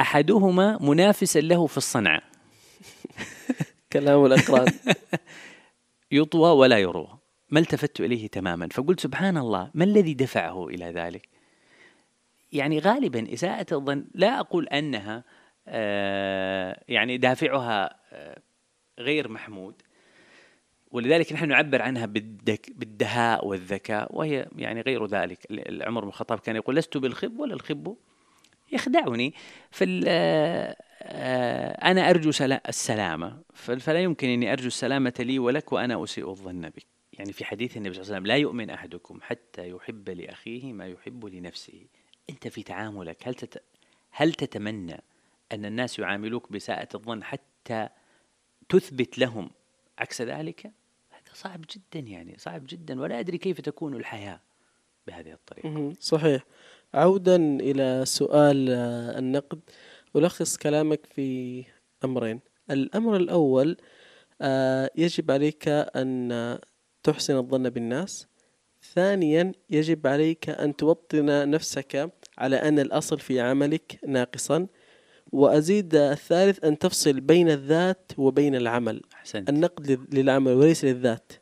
أحدهما 0.00 0.78
منافسا 0.80 1.38
له 1.38 1.66
في 1.66 1.76
الصنعة. 1.76 2.22
كلام 3.92 4.26
الأقران 4.26 4.72
يطوى 6.10 6.50
ولا 6.50 6.78
يروى. 6.78 7.18
ما 7.50 7.60
التفت 7.60 8.00
إليه 8.00 8.26
تماما. 8.26 8.68
فقلت 8.72 9.00
سبحان 9.00 9.36
الله 9.36 9.70
ما 9.74 9.84
الذي 9.84 10.14
دفعه 10.14 10.68
إلى 10.68 10.84
ذلك؟ 10.84 11.33
يعني 12.54 12.78
غالبا 12.78 13.32
إساءة 13.32 13.66
الظن 13.74 14.04
لا 14.14 14.40
أقول 14.40 14.68
أنها 14.68 15.24
آه، 15.68 16.80
يعني 16.88 17.16
دافعها 17.18 17.96
آه، 18.12 18.38
غير 18.98 19.28
محمود. 19.28 19.74
ولذلك 20.90 21.32
نحن 21.32 21.48
نعبر 21.48 21.82
عنها 21.82 22.06
بالدهاء 22.06 23.46
والذكاء 23.46 24.16
وهي 24.16 24.46
يعني 24.56 24.80
غير 24.80 25.06
ذلك. 25.06 25.38
عمر 25.82 26.00
بن 26.02 26.08
الخطاب 26.08 26.38
كان 26.38 26.56
يقول 26.56 26.76
لست 26.76 26.96
بالخب 26.96 27.38
ولا 27.38 27.54
الخب 27.54 27.96
يخدعني. 28.72 29.34
فال 29.70 30.04
آه، 30.06 30.76
أنا 31.90 32.10
أرجو 32.10 32.30
سلا- 32.30 32.68
السلامة. 32.68 33.38
فل- 33.54 33.80
فلا 33.80 34.00
يمكن 34.00 34.28
أني 34.28 34.52
أرجو 34.52 34.66
السلامة 34.66 35.14
لي 35.18 35.38
ولك 35.38 35.72
وأنا 35.72 36.04
أسيء 36.04 36.30
الظن 36.30 36.60
بك. 36.68 36.86
يعني 37.12 37.32
في 37.32 37.44
حديث 37.44 37.76
النبي 37.76 37.94
صلى 37.94 38.02
الله 38.02 38.14
عليه 38.14 38.20
وسلم 38.22 38.26
لا 38.26 38.36
يؤمن 38.36 38.70
أحدكم 38.70 39.18
حتى 39.22 39.68
يحب 39.68 40.08
لأخيه 40.10 40.72
ما 40.72 40.86
يحب 40.86 41.26
لنفسه. 41.26 41.86
أنت 42.30 42.48
في 42.48 42.62
تعاملك 42.62 43.28
هل 43.28 43.34
تت... 43.34 43.62
هل 44.10 44.34
تتمنى 44.34 45.02
أن 45.52 45.64
الناس 45.64 45.98
يعاملوك 45.98 46.52
بساءة 46.52 46.88
الظن 46.94 47.24
حتى 47.24 47.88
تثبت 48.68 49.18
لهم 49.18 49.50
عكس 49.98 50.22
ذلك؟ 50.22 50.66
هذا 51.10 51.34
صعب 51.34 51.64
جدا 51.70 52.00
يعني 52.08 52.38
صعب 52.38 52.62
جدا 52.66 53.00
ولا 53.00 53.20
أدري 53.20 53.38
كيف 53.38 53.60
تكون 53.60 53.94
الحياة 53.94 54.40
بهذه 55.06 55.32
الطريقة. 55.32 55.92
صحيح. 56.00 56.44
عودا 56.94 57.36
إلى 57.36 58.04
سؤال 58.06 58.70
آه، 58.70 59.18
النقد. 59.18 59.60
ألخص 60.16 60.56
كلامك 60.56 61.06
في 61.06 61.64
أمرين. 62.04 62.40
الأمر 62.70 63.16
الأول 63.16 63.76
آه، 64.40 64.90
يجب 64.96 65.30
عليك 65.30 65.68
أن 65.68 66.58
تحسن 67.02 67.36
الظن 67.36 67.70
بالناس. 67.70 68.26
ثانيا 68.94 69.52
يجب 69.70 70.06
عليك 70.06 70.50
أن 70.50 70.76
توطن 70.76 71.50
نفسك 71.50 72.10
على 72.38 72.56
أن 72.56 72.78
الأصل 72.78 73.18
في 73.18 73.40
عملك 73.40 73.98
ناقصا. 74.06 74.66
وأزيد 75.32 75.94
الثالث 75.94 76.64
أن 76.64 76.78
تفصل 76.78 77.20
بين 77.20 77.50
الذات 77.50 78.12
وبين 78.18 78.54
العمل. 78.54 79.02
أحسنت. 79.14 79.48
النقد 79.48 79.90
لل- 79.90 80.06
للعمل 80.12 80.52
وليس 80.52 80.84
للذات. 80.84 81.32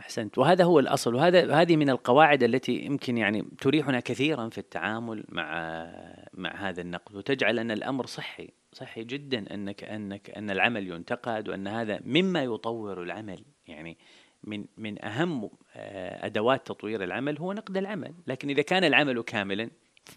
أحسنت. 0.00 0.38
وهذا 0.38 0.64
هو 0.64 0.78
الأصل. 0.78 1.14
وهذا 1.14 1.54
هذه 1.54 1.76
من 1.76 1.90
القواعد 1.90 2.42
التي 2.42 2.72
يمكن 2.72 3.18
يعني 3.18 3.44
تريحنا 3.60 4.00
كثيرا 4.00 4.48
في 4.48 4.58
التعامل 4.58 5.24
مع 5.28 5.86
مع 6.34 6.68
هذا 6.68 6.80
النقد. 6.80 7.16
وتجعل 7.16 7.58
أن 7.58 7.70
الأمر 7.70 8.06
صحي 8.06 8.50
صحي 8.72 9.04
جدا 9.04 9.54
أنك 9.54 9.84
أنك 9.84 10.30
أن 10.30 10.50
العمل 10.50 10.88
ينتقد 10.88 11.48
وأن 11.48 11.68
هذا 11.68 12.00
مما 12.04 12.42
يطور 12.42 13.02
العمل. 13.02 13.44
يعني 13.66 13.98
من 14.46 14.64
من 14.76 15.04
أهم 15.04 15.50
آه، 15.76 16.26
أدوات 16.26 16.66
تطوير 16.66 17.04
العمل 17.04 17.38
هو 17.38 17.52
نقد 17.52 17.76
العمل. 17.76 18.14
لكن 18.26 18.50
إذا 18.50 18.62
كان 18.62 18.84
العمل 18.84 19.22
كاملا 19.22 19.70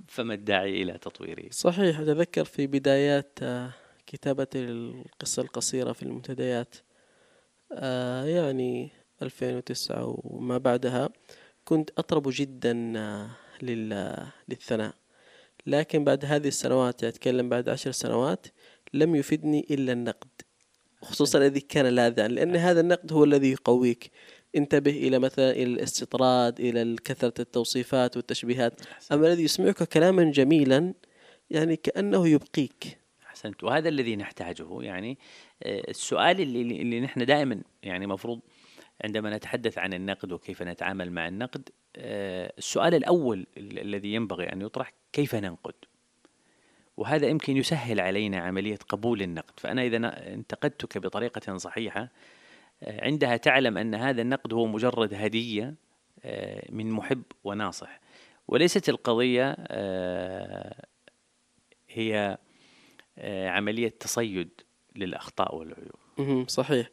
فما 0.07 0.33
الداعي 0.33 0.81
إلى 0.83 0.97
تطويره. 0.97 1.49
صحيح 1.51 1.99
أتذكر 1.99 2.45
في 2.45 2.67
بدايات 2.67 3.39
آه، 3.41 3.69
كتابة 4.07 4.47
القصة 4.55 5.41
القصيرة 5.41 5.91
في 5.91 6.03
المنتديات 6.03 6.75
آه، 7.71 8.25
يعني 8.25 8.89
2009 9.21 10.19
وما 10.23 10.57
بعدها 10.57 11.09
كنت 11.65 11.89
أطرب 11.97 12.23
جدا 12.27 12.73
للثناء. 14.49 14.93
لكن 15.65 16.03
بعد 16.03 16.25
هذه 16.25 16.47
السنوات 16.47 17.03
أتكلم 17.03 17.49
بعد 17.49 17.69
عشر 17.69 17.91
سنوات 17.91 18.47
لم 18.93 19.15
يفدني 19.15 19.67
إلا 19.71 19.93
النقد. 19.93 20.46
خصوصا 21.01 21.39
الذي 21.39 21.59
كان 21.59 21.85
لاذعا 21.85 22.27
لأن 22.27 22.55
هذا 22.55 22.79
النقد 22.79 23.13
هو 23.13 23.23
الذي 23.23 23.51
يقويك. 23.51 24.11
انتبه 24.55 24.91
إلى 24.91 25.19
مثلا 25.19 25.51
إلى 25.51 25.63
الاستطراد 25.63 26.59
إلى 26.59 26.95
كثرة 27.03 27.33
التوصيفات 27.39 28.17
والتشبيهات. 28.17 28.81
أما 29.11 29.27
الذي 29.27 29.43
يسمعك 29.43 29.83
كلاما 29.83 30.23
جميلا 30.23 30.93
يعني 31.49 31.75
كأنه 31.75 32.27
يبقيك. 32.27 32.97
أحسنت. 33.27 33.63
وهذا 33.63 33.89
الذي 33.89 34.15
نحتاجه 34.15 34.81
يعني 34.81 35.17
آه، 35.63 35.89
السؤال 35.89 36.41
اللي, 36.41 36.61
اللي 36.61 36.99
نحن 37.01 37.25
دائما 37.25 37.61
يعني 37.83 38.07
مفروض 38.07 38.39
عندما 39.03 39.37
نتحدث 39.37 39.77
عن 39.77 39.93
النقد 39.93 40.31
وكيف 40.31 40.61
نتعامل 40.63 41.11
مع 41.11 41.27
النقد 41.27 41.69
آه، 41.95 42.53
السؤال 42.57 42.95
الأول 42.95 43.47
الذي 43.57 44.13
ينبغي 44.13 44.45
أن 44.53 44.61
يطرح 44.61 44.93
كيف 45.13 45.35
ننقد؟ 45.35 45.73
وهذا 46.97 47.27
يمكن 47.27 47.57
يسهل 47.57 47.99
علينا 47.99 48.37
عملية 48.37 48.79
قبول 48.89 49.21
النقد. 49.21 49.59
فأنا 49.59 49.83
إذا 49.83 49.97
انتقدتك 50.33 50.97
بطريقة 50.97 51.57
صحيحة 51.57 52.09
آه، 52.83 53.05
عندها 53.05 53.37
تعلم 53.37 53.77
أن 53.77 53.95
هذا 53.95 54.21
النقد 54.21 54.53
هو 54.53 54.65
مجرد 54.65 55.13
هدية 55.13 55.75
من 56.69 56.91
محب 56.91 57.23
وناصح. 57.43 57.99
وليست 58.47 58.89
القضية 58.89 59.55
هي 61.89 62.37
عملية 63.27 63.93
تصيد 63.99 64.49
للأخطاء 64.95 65.55
والعيوب. 65.55 66.49
صحيح. 66.49 66.89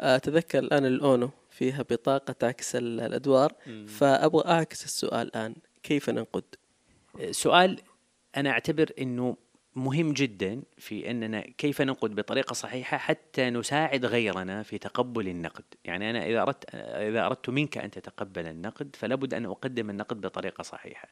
أتذكر 0.00 0.58
الآن 0.58 0.86
الأونو 0.86 1.30
فيها 1.50 1.82
بطاقة 1.82 2.32
تعكس 2.32 2.76
الأدوار. 2.76 3.52
فأبغى 3.86 4.50
أعكس 4.50 4.84
السؤال 4.84 5.26
الآن. 5.26 5.54
كيف 5.82 6.10
ننقد؟ 6.10 6.44
سؤال 7.30 7.80
أنا 8.36 8.50
أعتبر 8.50 8.90
أنه 9.00 9.36
مهم 9.76 10.12
جدا 10.12 10.62
في 10.78 11.10
أننا 11.10 11.40
كيف 11.40 11.82
ننقد 11.82 12.14
بطريقة 12.14 12.54
صحيحة 12.54 12.96
حتى 12.96 13.50
نساعد 13.50 14.04
غيرنا 14.04 14.62
في 14.62 14.78
تقبل 14.78 15.28
النقد. 15.28 15.64
يعني 15.84 16.10
أنا 16.10 16.26
إذا 16.26 16.42
أردت 16.42 16.74
إذا 16.74 17.26
أردت 17.26 17.50
منك 17.50 17.78
أن 17.78 17.90
تتقبل 17.90 18.46
النقد 18.46 18.96
فلا 18.96 19.14
بد 19.14 19.34
أن 19.34 19.46
أقدم 19.46 19.90
النقد 19.90 20.20
بطريقة 20.20 20.62
صحيحة. 20.62 21.08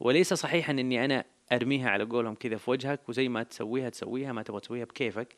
وليس 0.00 0.34
صحيحا 0.34 0.72
أني 0.72 1.04
أنا 1.04 1.24
أرميها 1.52 1.90
على 1.90 2.04
قولهم 2.04 2.34
كذا 2.34 2.56
في 2.56 2.70
وجهك 2.70 3.08
وزي 3.08 3.28
ما 3.28 3.42
تسويها 3.42 3.88
تسويها 3.88 4.32
ما 4.32 4.42
تبغى 4.42 4.60
تسويها 4.60 4.84
بكيفك. 4.84 5.34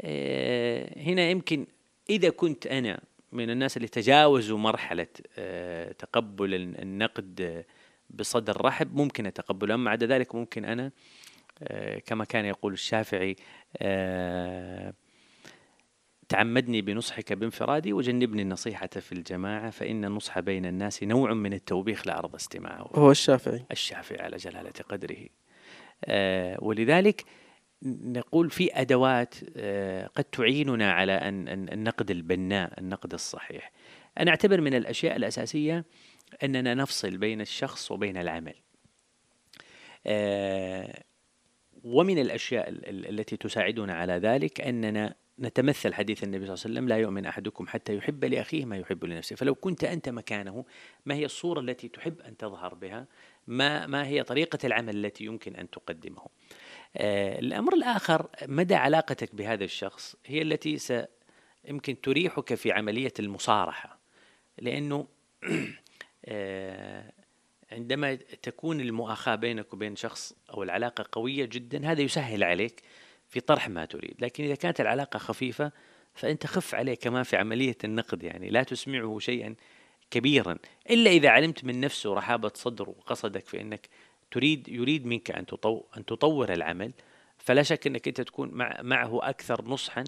آه، 0.00 0.98
هنا 0.98 1.30
يمكن 1.30 1.66
إذا 2.10 2.30
كنت 2.30 2.66
أنا 2.66 3.00
من 3.32 3.50
الناس 3.50 3.76
اللي 3.76 3.88
تجاوزوا 3.88 4.58
مرحلة 4.58 5.06
آه، 5.38 5.92
تقبل 5.92 6.54
النقد 6.54 7.64
بصدر 8.12 8.64
رحب 8.64 8.96
ممكن 8.96 9.26
أتقبله. 9.26 9.74
أما 9.74 9.90
عدا 9.90 10.06
ذلك 10.06 10.34
ممكن 10.34 10.64
أنا 10.64 10.90
آه، 11.62 11.98
كما 11.98 12.24
كان 12.24 12.44
يقول 12.44 12.72
الشافعي 12.72 13.36
آه، 13.76 14.94
تعمدني 16.28 16.82
بنصحك 16.82 17.32
بانفرادي 17.32 17.92
وجنبني 17.92 18.42
النصيحة 18.42 18.86
في 18.86 19.12
الجماعة 19.12 19.70
فإن 19.70 20.04
النصح 20.04 20.40
بين 20.40 20.66
الناس 20.66 21.02
نوع 21.02 21.32
من 21.34 21.52
التوبيخ 21.52 22.06
لعرض 22.06 22.34
استماعه. 22.34 22.90
هو 22.94 23.10
الشافعي. 23.10 23.64
الشافعي 23.70 24.20
على 24.20 24.36
جلالة 24.36 24.72
قدره. 24.88 25.26
ولذلك 26.58 27.24
نقول 27.86 28.50
في 28.50 28.80
أدوات 28.80 29.34
آه، 29.56 30.06
قد 30.06 30.24
تعيننا 30.24 30.92
على 30.92 31.12
أن 31.12 31.48
النقد 31.48 32.10
البناء، 32.10 32.80
النقد 32.80 33.14
الصحيح. 33.14 33.72
أنا 34.18 34.30
أعتبر 34.30 34.60
من 34.60 34.74
الأشياء 34.74 35.16
الأساسية 35.16 35.84
أننا 36.44 36.74
نفصل 36.74 37.16
بين 37.16 37.40
الشخص 37.40 37.90
وبين 37.90 38.16
العمل. 38.16 38.54
آه، 40.06 41.02
ومن 41.84 42.18
الأشياء 42.18 42.68
التي 42.88 43.36
تساعدنا 43.36 43.94
على 43.94 44.12
ذلك 44.12 44.60
أننا 44.60 45.14
نتمثل 45.40 45.94
حديث 45.94 46.24
النبي 46.24 46.46
صلى 46.46 46.54
الله 46.54 46.64
عليه 46.64 46.74
وسلم 46.74 46.88
لا 46.88 46.96
يؤمن 46.96 47.26
أحدكم 47.26 47.66
حتى 47.66 47.96
يحب 47.96 48.24
لأخيه 48.24 48.64
ما 48.64 48.76
يحب 48.76 49.04
لنفسه، 49.04 49.36
فلو 49.36 49.54
كنت 49.54 49.84
أنت 49.84 50.08
مكانه 50.08 50.64
ما 51.06 51.14
هي 51.14 51.24
الصورة 51.24 51.60
التي 51.60 51.88
تحب 51.88 52.20
أن 52.20 52.36
تظهر 52.36 52.74
بها؟ 52.74 53.06
ما 53.46 53.86
ما 53.86 54.06
هي 54.06 54.22
طريقة 54.22 54.58
العمل 54.64 55.04
التي 55.04 55.24
يمكن 55.24 55.56
أن 55.56 55.70
تقدمه؟ 55.70 56.26
آه، 56.96 57.38
الأمر 57.38 57.74
الآخر 57.74 58.28
مدى 58.48 58.74
علاقتك 58.74 59.34
بهذا 59.34 59.64
الشخص 59.64 60.16
هي 60.26 60.42
التي 60.42 60.78
يمكن 61.64 62.00
تريحك 62.00 62.54
في 62.54 62.72
عملية 62.72 63.12
المصارحة 63.18 63.98
لأنه 64.58 65.06
عندما 67.72 68.14
تكون 68.42 68.80
المؤاخاة 68.80 69.34
بينك 69.34 69.72
وبين 69.72 69.96
شخص 69.96 70.32
أو 70.50 70.62
العلاقة 70.62 71.04
قوية 71.12 71.44
جدا 71.44 71.90
هذا 71.90 72.00
يسهل 72.00 72.44
عليك 72.44 72.82
في 73.28 73.40
طرح 73.40 73.68
ما 73.68 73.84
تريد. 73.84 74.14
لكن 74.20 74.44
إذا 74.44 74.54
كانت 74.54 74.80
العلاقة 74.80 75.18
خفيفة 75.18 75.72
فأنت 76.14 76.46
خف 76.46 76.74
عليه 76.74 76.94
كمان 76.94 77.22
في 77.22 77.36
عملية 77.36 77.76
النقد 77.84 78.22
يعني 78.22 78.50
لا 78.50 78.62
تسمعه 78.62 79.18
شيئا 79.18 79.54
كبيرا 80.10 80.58
إلا 80.90 81.10
إذا 81.10 81.28
علمت 81.28 81.64
من 81.64 81.80
نفسه 81.80 82.14
رحابة 82.14 82.50
صدر 82.54 82.90
وقصدك 82.90 83.46
في 83.46 83.60
أنك 83.60 83.88
تريد 84.30 84.68
يريد 84.68 85.06
منك 85.06 85.30
أن 85.30 85.46
تطور 85.46 85.84
أن 85.96 86.04
تطور 86.04 86.52
العمل. 86.52 86.92
فلا 87.38 87.62
شك 87.62 87.86
أنك 87.86 88.08
أنت 88.08 88.20
تكون 88.20 88.50
مع 88.50 88.78
معه 88.82 89.28
أكثر 89.28 89.64
نصحا 89.64 90.04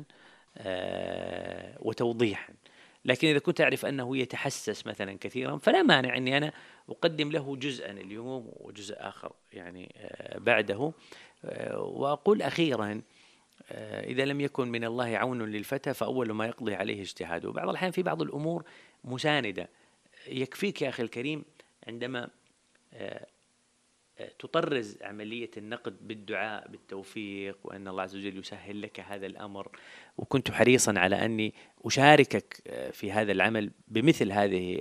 آه، 0.57 1.79
وتوضيحا. 1.81 2.55
لكن 3.05 3.29
إذا 3.29 3.39
كنت 3.39 3.61
أعرف 3.61 3.87
أنه 3.87 4.17
يتحسس 4.17 4.87
مثلا 4.87 5.19
كثيرا 5.21 5.57
فلا 5.57 5.83
مانع 5.83 6.17
إني 6.17 6.37
أنا 6.37 6.53
أقدم 6.89 7.31
له 7.31 7.57
جزءا 7.57 7.91
اليوم 7.91 8.53
وجزء 8.57 8.95
آخر 8.99 9.33
يعني 9.53 9.95
آه، 9.99 10.39
بعده. 10.39 10.93
آه، 11.45 11.81
وأقول 11.81 12.43
أخيرا 12.43 13.03
إذا 13.81 14.25
لم 14.25 14.41
يكن 14.41 14.69
من 14.69 14.85
الله 14.85 15.19
عون 15.19 15.43
للفتى 15.43 15.95
فأول 15.95 16.33
ما 16.33 16.47
يقضي 16.47 16.75
عليه 16.75 17.03
اجتهاده. 17.03 17.53
بعض 17.53 17.69
الأحيان 17.69 17.91
في 17.91 18.03
بعض 18.03 18.23
الأمور 18.23 18.65
مساندة. 19.05 19.69
يكفيك 20.29 20.83
يا 20.83 20.89
أخي 20.89 21.03
الكريم 21.03 21.45
عندما 21.89 22.29
تطرز 24.39 24.99
عملية 25.03 25.51
النقد 25.57 26.09
بالدعاء 26.09 26.69
بالتوفيق 26.69 27.59
وأن 27.65 27.89
الله 27.89 28.03
عز 28.03 28.17
وجل 28.17 28.39
يسهل 28.39 28.83
لك 28.83 29.01
هذا 29.01 29.27
الأمر. 29.27 29.69
وكنت 30.19 30.51
حريصا 30.51 30.95
على 30.99 31.25
أني 31.25 31.55
أشاركك 31.85 32.63
آه، 32.67 32.91
في 32.91 33.13
هذا 33.13 33.33
العمل 33.33 33.71
بمثل 33.89 34.33
هذه 34.33 34.77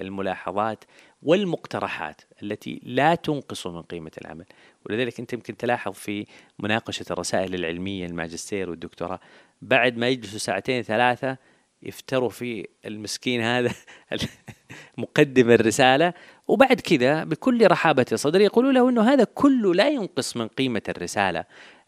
الملاحظات 0.00 0.84
والمقترحات 1.22 2.20
التي 2.42 2.80
لا 2.82 3.14
تنقص 3.14 3.66
من 3.66 3.82
قيمة 3.82 4.12
العمل. 4.20 4.44
ولذلك 4.86 5.20
أنت 5.20 5.32
يمكن 5.32 5.56
تلاحظ 5.56 5.92
في 5.92 6.26
مناقشة 6.58 7.04
الرسائل 7.10 7.54
العلمية 7.54 8.06
الماجستير 8.06 8.70
والدكتوراه 8.70 9.20
بعد 9.62 9.96
ما 9.96 10.08
يجلسوا 10.08 10.38
ساعتين 10.38 10.82
ثلاثة 10.82 11.38
يفتروا 11.82 12.28
في 12.28 12.66
المسكين 12.84 13.40
هذا 13.40 13.72
مقدم 14.98 15.50
الرسالة. 15.50 16.14
وبعد 16.48 16.80
كذا 16.80 17.24
بكل 17.24 17.66
رحابة 17.70 18.06
صدر 18.14 18.40
يقولوا 18.40 18.72
له 18.72 18.88
أنه 18.88 19.02
هذا 19.12 19.24
كله 19.24 19.74
لا 19.74 19.88
ينقص 19.88 20.36
من 20.36 20.48
قيمة 20.48 20.82
الرسالة 20.88 21.44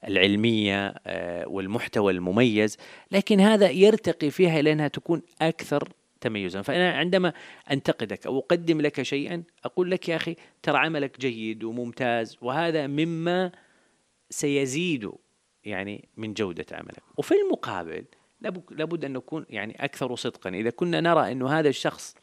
العلمية 0.09 0.95
آه، 1.07 1.49
والمحتوى 1.49 2.13
المميز 2.13 2.77
لكن 3.11 3.41
هذا 3.41 3.71
يرتقي 3.71 4.31
فيها 4.31 4.61
إلى 4.61 4.73
أنها 4.73 4.89
تكون 4.89 5.23
أكثر 5.43 5.89
تميزا. 6.21 6.63
فأنا 6.63 6.93
عندما 6.93 7.33
أنتقدك 7.71 8.27
أو 8.27 8.39
أقدم 8.39 8.81
لك 8.81 9.03
شيئا 9.03 9.43
أقول 9.65 9.91
لك 9.91 10.09
يا 10.09 10.17
أخي 10.17 10.37
ترى 10.63 10.79
عملك 10.79 11.21
جيد 11.21 11.65
وممتاز 11.65 12.39
وهذا 12.43 12.87
مما 12.87 13.53
سيزيد 14.31 15.11
يعني 15.65 16.09
من 16.17 16.35
جودة 16.35 16.67
عملك. 16.73 17.03
وفي 17.17 17.35
المقابل 17.35 18.05
لابد 18.71 19.05
أن 19.05 19.13
نكون 19.13 19.47
يعني 19.51 19.85
أكثر 19.85 20.17
صدقا. 20.17 20.51
إذا 20.51 20.71
كنا 20.71 21.01
نرى 21.01 21.33
أنه 21.33 21.49
هذا 21.59 21.69
الشخص 21.69 22.17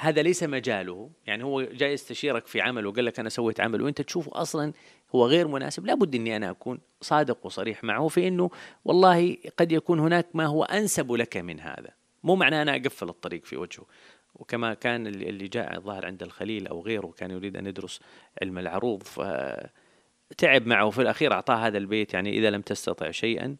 هذا 0.00 0.22
ليس 0.22 0.42
مجاله 0.42 1.10
يعني 1.26 1.44
هو 1.44 1.62
جاي 1.62 1.92
يستشيرك 1.92 2.46
في 2.46 2.60
عمل 2.60 2.86
وقال 2.86 3.04
لك 3.04 3.20
أنا 3.20 3.28
سويت 3.28 3.60
عمل 3.60 3.82
وأنت 3.82 4.00
تشوفه 4.00 4.40
أصلا 4.40 4.72
هو 5.14 5.26
غير 5.26 5.48
مناسب 5.48 5.86
لابد 5.86 6.14
أني 6.14 6.36
أنا 6.36 6.50
أكون 6.50 6.78
صادق 7.00 7.46
وصريح 7.46 7.84
معه 7.84 8.08
في 8.08 8.28
أنه 8.28 8.50
والله 8.84 9.36
قد 9.58 9.72
يكون 9.72 10.00
هناك 10.00 10.26
ما 10.34 10.46
هو 10.46 10.64
أنسب 10.64 11.12
لك 11.12 11.36
من 11.36 11.60
هذا. 11.60 11.90
مو 12.22 12.36
معناه 12.36 12.62
أنا 12.62 12.76
أقفل 12.76 13.08
الطريق 13.08 13.44
في 13.44 13.56
وجهه. 13.56 13.86
وكما 14.34 14.74
كان 14.74 15.06
اللي 15.06 15.48
جاء 15.48 15.76
الظاهر 15.76 16.06
عند 16.06 16.22
الخليل 16.22 16.66
أو 16.66 16.82
غيره 16.82 17.14
كان 17.16 17.30
يريد 17.30 17.56
أن 17.56 17.66
يدرس 17.66 18.00
علم 18.42 18.58
العروض 18.58 19.02
فتعب 19.02 20.66
معه. 20.66 20.90
في 20.90 21.02
الأخير 21.02 21.32
أعطاه 21.32 21.66
هذا 21.66 21.78
البيت 21.78 22.14
يعني 22.14 22.38
إذا 22.38 22.50
لم 22.50 22.60
تستطع 22.60 23.10
شيئا 23.10 23.56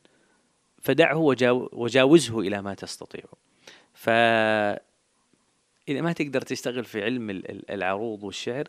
فدعه 0.86 1.18
وجاوزه 1.72 2.40
إلى 2.40 2.62
ما 2.62 2.74
تستطيع. 2.74 3.24
ف 3.94 4.08
إذا 5.88 6.00
ما 6.00 6.12
تقدر 6.12 6.40
تشتغل 6.40 6.84
في 6.84 7.02
علم 7.02 7.42
العروض 7.70 8.24
والشعر 8.24 8.68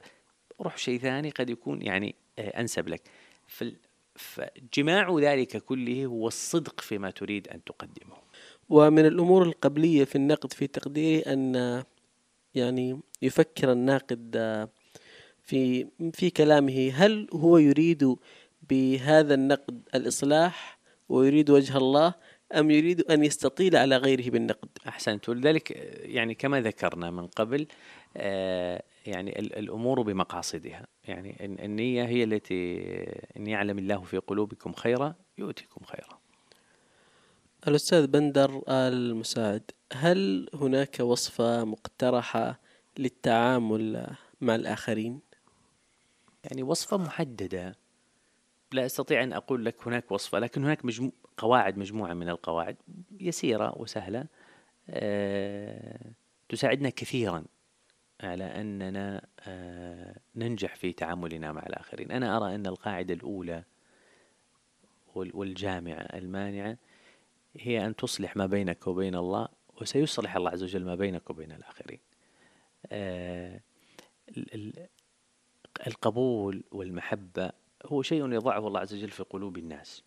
روح 0.62 0.78
شيء 0.78 1.00
ثاني 1.00 1.30
قد 1.30 1.50
يكون 1.50 1.82
يعني 1.82 2.16
آه، 2.40 2.60
أنسب 2.60 2.88
لك. 2.88 3.02
فجماع 4.16 5.18
ذلك 5.20 5.58
كله 5.58 6.06
هو 6.06 6.28
الصدق 6.28 6.82
فيما 6.82 7.12
تريد 7.12 7.48
أن 7.48 7.64
تقدمه. 7.64 8.16
ومن 8.70 9.06
الأمور 9.06 9.44
القبلية 9.44 10.04
في 10.04 10.16
النقد 10.16 10.54
في 10.54 10.68
تقديري 10.68 11.20
أن 11.22 11.84
يعني 12.56 13.00
يفكر 13.22 13.72
الناقد 13.72 14.38
في 15.42 15.88
في 16.14 16.30
كلامه 16.30 16.92
هل 16.94 17.28
هو 17.34 17.58
يريد 17.58 18.16
بهذا 18.70 19.34
النقد 19.34 19.82
الإصلاح 19.96 20.77
ويريد 21.10 21.50
وجه 21.50 21.78
الله 21.78 22.14
أم 22.56 22.72
يريد 22.72 23.02
أن 23.02 23.24
يستطيل 23.24 23.76
على 23.76 23.98
غيره 23.98 24.30
بالنقد. 24.30 24.70
أحسنت. 24.88 25.30
ولذلك 25.30 25.72
يعني 26.02 26.36
كما 26.36 26.62
ذكرنا 26.62 27.12
من 27.12 27.28
قبل 27.28 27.68
آه، 28.18 28.84
يعني 29.06 29.40
الأمور 29.40 30.02
بمقاصدها. 30.02 30.88
يعني 31.04 31.38
النية 31.66 32.06
هي 32.06 32.24
التي 32.24 32.80
إن 33.38 33.48
يعلم 33.48 33.80
الله 33.80 34.02
في 34.02 34.18
قلوبكم 34.18 34.74
خيرا 34.74 35.16
يؤتكم 35.38 35.86
خيرا. 35.86 36.20
الأستاذ 37.68 38.08
بندر 38.08 38.62
المساعد 38.70 39.72
هل 39.94 40.50
هناك 40.54 41.00
وصفة 41.00 41.64
مقترحة 41.64 42.60
للتعامل 43.00 44.08
مع 44.42 44.56
الآخرين؟ 44.56 45.20
يعني 46.44 46.64
وصفة 46.64 46.98
محددة. 46.98 47.76
لا 48.72 48.86
أستطيع 48.86 49.24
أن 49.24 49.34
أقول 49.34 49.66
لك 49.66 49.88
هناك 49.88 50.12
وصفة 50.12 50.40
لكن 50.40 50.64
هناك 50.64 50.86
مجمو 50.86 51.12
قواعد 51.38 51.78
مجموعة 51.78 52.14
من 52.14 52.30
القواعد 52.30 52.78
يسيرة 53.20 53.78
وسهلة 53.82 54.26
أه 54.90 56.12
تساعدنا 56.50 56.90
كثيرا 56.90 57.46
على 58.22 58.44
أننا 58.44 59.28
أه 59.40 60.16
ننجح 60.36 60.76
في 60.76 60.94
تعاملنا 60.94 61.52
مع 61.52 61.64
الآخرين. 61.66 62.12
أنا 62.12 62.38
أرى 62.38 62.56
أن 62.56 62.68
القاعدة 62.68 63.14
الأولى 63.14 63.64
والجامعة 65.16 66.00
المانعة 66.00 66.78
هي 67.58 67.86
أن 67.86 67.96
تصلح 67.96 68.38
ما 68.38 68.46
بينك 68.46 68.88
وبين 68.88 69.16
الله 69.16 69.48
وسيصلح 69.82 70.36
الله 70.36 70.52
عز 70.52 70.64
وجل 70.64 70.86
ما 70.86 70.96
بينك 70.96 71.30
وبين 71.30 71.52
الآخرين. 71.52 72.00
أه 72.92 73.60
القبول 75.88 76.64
والمحبة 76.72 77.52
هو 77.86 78.02
شيء 78.02 78.32
يضعه 78.32 78.68
الله 78.68 78.80
عز 78.80 78.94
وجل 78.94 79.10
في 79.10 79.24
قلوب 79.24 79.58
الناس. 79.58 80.04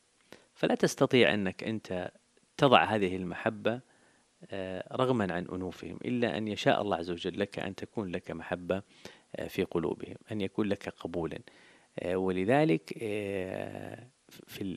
فلا 0.54 0.74
تستطيع 0.74 1.34
أنك 1.34 1.64
أنت 1.64 2.12
تضع 2.56 2.84
هذه 2.84 3.16
المحبة 3.16 3.80
آه، 4.50 4.96
رغما 4.96 5.32
عن 5.32 5.46
أنوفهم 5.46 5.98
إلا 6.04 6.38
أن 6.38 6.48
يشاء 6.48 6.82
الله 6.82 6.96
عز 6.96 7.10
وجل 7.10 7.40
لك 7.40 7.58
أن 7.58 7.74
تكون 7.74 8.08
لك 8.08 8.30
محبة 8.30 8.82
آه، 9.36 9.46
في 9.48 9.64
قلوبهم 9.64 10.16
أن 10.32 10.40
يكون 10.40 10.68
لك 10.68 10.88
قبولا. 10.88 11.38
آه، 11.98 12.16
ولذلك 12.16 12.92
في 14.46 14.76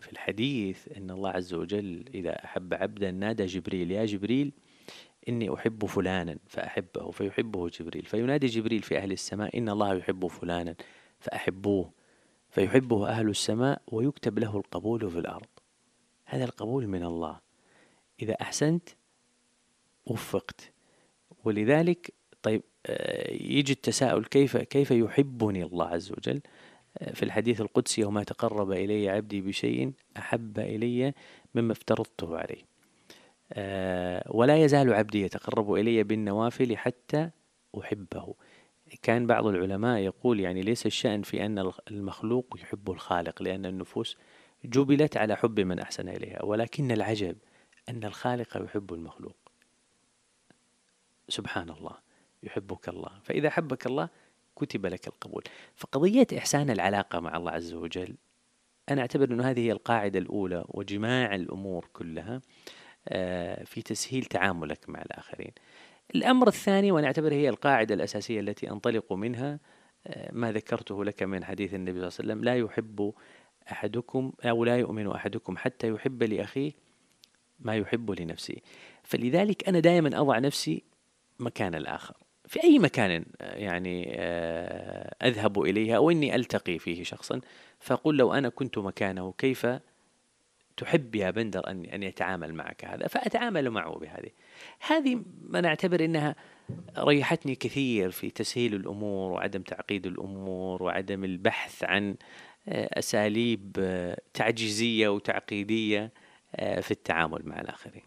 في 0.00 0.12
الحديث 0.12 0.88
أن 0.96 1.10
الله 1.10 1.30
عز 1.30 1.54
وجل 1.54 2.04
إذا 2.14 2.44
أحب 2.44 2.74
عبدا 2.74 3.10
نادى 3.10 3.46
جبريل 3.46 3.90
يا 3.90 4.04
جبريل 4.04 4.52
إني 5.28 5.54
أحب 5.54 5.86
فلانا. 5.86 6.38
فأحبه 6.46 7.10
فيحبه 7.10 7.68
جبريل. 7.68 8.04
فينادي 8.04 8.46
جبريل 8.46 8.82
في 8.82 8.98
أهل 8.98 9.12
السماء 9.12 9.58
إن 9.58 9.68
الله 9.68 9.94
يحب 9.94 10.26
فلانا. 10.26 10.74
فأحبوه 11.20 11.92
فيحبه 12.50 13.08
أهل 13.08 13.28
السماء 13.28 13.82
ويكتب 13.86 14.38
له 14.38 14.56
القبول 14.56 15.10
في 15.10 15.18
الأرض. 15.18 15.46
هذا 16.24 16.44
القبول 16.44 16.86
من 16.86 17.04
الله. 17.04 17.40
إذا 18.22 18.32
أحسنت 18.40 18.88
وفقت. 20.06 20.72
ولذلك 21.44 22.14
طيب 22.42 22.62
آه، 22.86 23.32
يجي 23.32 23.72
التساؤل 23.72 24.24
كيف 24.24 24.56
كيف 24.56 24.90
يحبني 24.90 25.64
الله 25.64 25.86
عز 25.86 26.12
وجل؟ 26.12 26.40
آه، 26.98 27.12
في 27.12 27.22
الحديث 27.22 27.60
القدسي 27.60 28.04
وما 28.04 28.24
تقرب 28.24 28.72
إلي 28.72 29.08
عبدي 29.08 29.40
بشيء 29.40 29.92
أحب 30.16 30.58
إلي 30.58 31.14
مما 31.54 31.72
افترضته 31.72 32.38
عليه. 32.38 32.62
آه، 33.52 34.24
ولا 34.30 34.56
يزال 34.56 34.94
عبدي 34.94 35.22
يتقرب 35.22 35.74
إلي 35.74 36.02
بالنوافل 36.02 36.76
حتى 36.76 37.30
أحبه. 37.80 38.34
كان 39.02 39.26
بعض 39.26 39.46
العلماء 39.46 39.98
يقول 39.98 40.40
يعني 40.40 40.62
ليس 40.62 40.86
الشأن 40.86 41.22
في 41.22 41.46
أن 41.46 41.72
المخلوق 41.90 42.56
يحب 42.60 42.90
الخالق 42.90 43.42
لأن 43.42 43.66
النفوس 43.66 44.16
جبلت 44.64 45.16
على 45.16 45.36
حب 45.36 45.60
من 45.60 45.78
أحسن 45.78 46.08
إليها 46.08 46.44
ولكن 46.44 46.90
العجب 46.90 47.36
أن 47.88 48.04
الخالق 48.04 48.64
يحب 48.64 48.94
المخلوق. 48.94 49.36
سبحان 51.28 51.70
الله 51.70 51.98
يحبك 52.42 52.88
الله. 52.88 53.10
فإذا 53.22 53.50
حبك 53.50 53.86
الله 53.86 54.08
كتب 54.56 54.86
لك 54.86 55.08
القبول. 55.08 55.44
فقضية 55.76 56.26
إحسان 56.38 56.70
العلاقة 56.70 57.20
مع 57.20 57.36
الله 57.36 57.50
عز 57.50 57.74
وجل 57.74 58.16
أنا 58.90 59.00
أعتبر 59.00 59.30
أن 59.30 59.40
هذه 59.40 59.60
هي 59.60 59.72
القاعدة 59.72 60.18
الأولى 60.18 60.64
وجماع 60.68 61.34
الأمور 61.34 61.88
كلها 61.92 62.40
آه، 63.08 63.64
في 63.64 63.82
تسهيل 63.82 64.24
تعاملك 64.24 64.88
مع 64.88 65.02
الآخرين. 65.02 65.52
الأمر 66.14 66.48
الثاني 66.48 66.92
وأنا 66.92 67.06
أعتبر 67.06 67.32
هي 67.32 67.48
القاعدة 67.48 67.94
الأساسية 67.94 68.40
التي 68.40 68.70
أنطلق 68.70 69.12
منها 69.12 69.58
آه، 70.06 70.30
ما 70.32 70.52
ذكرته 70.52 71.04
لك 71.04 71.22
من 71.22 71.44
حديث 71.44 71.74
النبي 71.74 71.90
صلى 71.92 72.08
الله 72.08 72.18
عليه 72.18 72.32
وسلم 72.32 72.44
لا 72.44 72.56
يحب 72.56 73.12
أحدكم 73.72 74.32
أو 74.44 74.64
لا 74.64 74.76
يؤمن 74.76 75.10
أحدكم 75.10 75.56
حتى 75.56 75.88
يحب 75.88 76.22
لأخيه 76.22 76.72
ما 77.60 77.76
يحب 77.76 78.10
لنفسه. 78.20 78.56
فلذلك 79.02 79.68
أنا 79.68 79.80
دائما 79.80 80.20
أضع 80.20 80.38
نفسي 80.38 80.82
مكان 81.38 81.74
الآخر. 81.74 82.14
في 82.46 82.64
أي 82.64 82.78
مكان 82.78 83.24
آه، 83.40 83.56
يعني 83.56 84.16
أذهب 85.22 85.62
إليها 85.62 85.96
أو 85.96 86.10
إني 86.10 86.34
ألتقي 86.34 86.78
فيه 86.78 87.04
شخصا 87.04 87.40
فأقول 87.80 88.18
لو 88.18 88.32
أنا 88.32 88.48
كنت 88.48 88.78
مكانه 88.78 89.34
كيف 89.38 89.66
تحب 90.76 91.14
يا 91.14 91.30
بندر 91.30 91.70
أن 91.70 91.84
أن 91.84 92.02
يتعامل 92.02 92.54
معك 92.54 92.84
هذا؟ 92.84 93.06
فأتعامل 93.06 93.70
معه 93.70 93.98
بهذه. 93.98 94.30
هذه 94.80 95.22
ما 95.42 95.60
نعتبر 95.60 96.04
أنها 96.04 96.34
ريحتني 96.98 97.54
كثير 97.54 98.10
في 98.10 98.30
تسهيل 98.30 98.74
الأمور 98.74 99.32
وعدم 99.32 99.62
تعقيد 99.62 100.06
الأمور 100.06 100.82
وعدم 100.82 101.24
البحث 101.24 101.84
عن 101.84 102.16
آه، 102.68 102.98
أساليب 102.98 103.76
آه، 103.78 104.20
تعجيزية 104.34 105.08
وتعقيدية 105.08 106.12
آه، 106.56 106.80
في 106.80 106.90
التعامل 106.90 107.42
مع 107.44 107.60
الآخرين. 107.60 108.02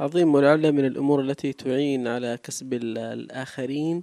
عظيم 0.00 0.34
ولعل 0.34 0.72
من 0.72 0.84
الأمور 0.84 1.20
التي 1.20 1.52
تعين 1.52 2.08
على 2.08 2.38
كسب 2.42 2.74
الآخرين 2.74 4.02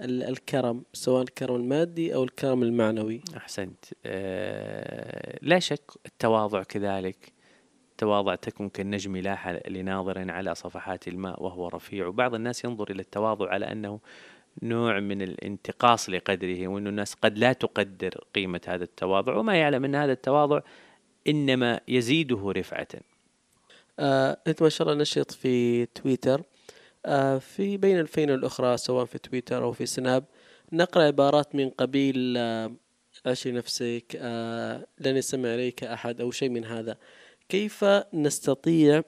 الكرم 0.00 0.82
سواء 0.92 1.22
الكرم 1.22 1.56
المادي 1.56 2.14
أو 2.14 2.24
الكرم 2.24 2.62
المعنوي. 2.62 3.20
أحسنت. 3.36 3.84
لا 5.42 5.58
شك 5.58 5.90
التواضع 6.06 6.62
كذلك 6.62 7.37
تواضع 7.98 8.34
تكن 8.34 8.68
كالنجم 8.68 9.16
لاح 9.16 9.48
لناظر 9.68 10.30
على 10.30 10.54
صفحات 10.54 11.08
الماء 11.08 11.42
وهو 11.42 11.68
رفيع. 11.68 12.06
وبعض 12.06 12.34
الناس 12.34 12.64
ينظر 12.64 12.90
إلى 12.90 13.02
التواضع 13.02 13.50
على 13.50 13.72
أنه 13.72 14.00
نوع 14.62 15.00
من 15.00 15.22
الانتقاص 15.22 16.10
لقدره 16.10 16.68
وأن 16.68 16.86
الناس 16.86 17.14
قد 17.14 17.38
لا 17.38 17.52
تقدر 17.52 18.24
قيمة 18.34 18.60
هذا 18.66 18.84
التواضع 18.84 19.36
وما 19.36 19.56
يعلم 19.56 19.84
أن 19.84 19.94
هذا 19.94 20.12
التواضع 20.12 20.60
إنما 21.28 21.80
يزيده 21.88 22.52
رفعة. 22.56 22.88
آه، 23.98 24.38
أنت 24.46 24.62
ما 24.62 24.68
شاء 24.68 24.88
الله 24.88 25.00
نشط 25.00 25.30
في 25.30 25.86
تويتر. 25.86 26.42
آه، 27.06 27.38
في 27.38 27.76
بين 27.76 28.00
الفين 28.00 28.30
الأخرى 28.30 28.76
سواء 28.76 29.04
في 29.04 29.18
تويتر 29.18 29.64
أو 29.64 29.72
في 29.72 29.86
سناب 29.86 30.24
نقرأ 30.72 31.02
عبارات 31.02 31.54
من 31.54 31.70
قبيل 31.70 32.34
آه 32.36 32.72
نفسك 33.26 34.16
آه 34.16 34.86
لن 34.98 35.16
يسمع 35.16 35.54
إليك 35.54 35.84
أحد 35.84 36.20
أو 36.20 36.30
شيء 36.30 36.48
من 36.48 36.64
هذا. 36.64 36.96
كيف 37.48 37.84
نستطيع 38.14 39.02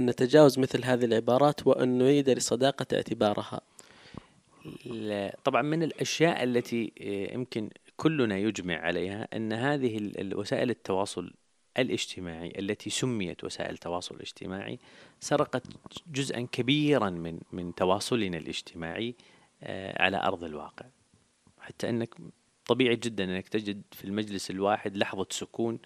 أن 0.00 0.06
نتجاوز 0.06 0.58
مثل 0.58 0.84
هذه 0.84 1.04
العبارات 1.04 1.66
وأن 1.66 1.98
نعيد 1.98 2.30
لصداقة 2.30 2.86
اعتبارها؟ 2.92 3.60
طبعا 5.44 5.62
من 5.62 5.82
الأشياء 5.82 6.42
التي 6.42 6.92
آه، 7.00 7.34
يمكن 7.34 7.70
كلنا 7.96 8.38
يجمع 8.38 8.74
عليها 8.74 9.28
أن 9.36 9.52
هذه 9.52 9.96
الوسائل 9.96 10.70
التواصل 10.70 11.32
الاجتماعي 11.78 12.52
التي 12.58 12.90
سميت 12.90 13.44
وسائل 13.44 13.70
التواصل 13.74 14.14
الاجتماعي 14.14 14.78
سرقت 15.20 15.62
جزءا 16.06 16.48
كبيرا 16.52 17.10
من 17.10 17.40
من 17.52 17.74
تواصلنا 17.74 18.38
الاجتماعي 18.38 19.14
آه، 19.62 20.02
على 20.02 20.16
أرض 20.16 20.44
الواقع. 20.44 20.86
حتى 21.60 21.88
أنك 21.88 22.14
طبيعي 22.66 22.96
جدا 22.96 23.24
أنك 23.24 23.48
تجد 23.48 23.82
في 23.92 24.04
المجلس 24.04 24.50
الواحد 24.50 24.96
لحظة 24.96 25.26
سكون 25.30 25.78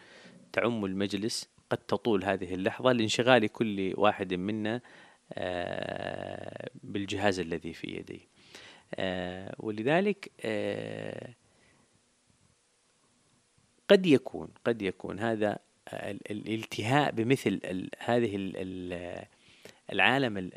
تعم 0.55 0.84
المجلس 0.84 1.48
قد 1.70 1.78
تطول 1.78 2.24
هذه 2.24 2.55
اللحظة 2.55 2.92
لانشغال 2.92 3.48
كل 3.48 3.94
واحد 3.96 4.34
منا 4.34 4.80
آه، 5.32 6.70
بالجهاز 6.82 7.40
الذي 7.40 7.72
في 7.72 7.86
يديه. 7.86 8.20
آه، 8.94 9.55
ولذلك 9.59 10.30
آه، 10.40 11.34
قد 13.88 14.07
يكون 14.07 14.48
قد 14.64 14.82
يكون 14.82 15.20
هذا 15.20 15.59
الالتهاء 16.30 17.11
بمثل 17.12 17.61
هذه 17.98 18.36
العالم 19.92 20.50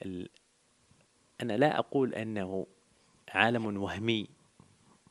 أنا 1.42 1.58
لا 1.58 1.80
أقول 1.80 2.14
أنه 2.14 2.68
عالم 3.30 3.78
وهمي 3.84 4.28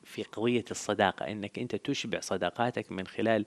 في 0.04 0.22
قضية 0.22 0.64
الصداقة 0.70 1.30
أنك 1.30 1.58
أنت 1.58 1.76
تشبع 1.76 2.20
صداقاتك 2.20 2.92
من 2.92 3.06
خلال 3.06 3.46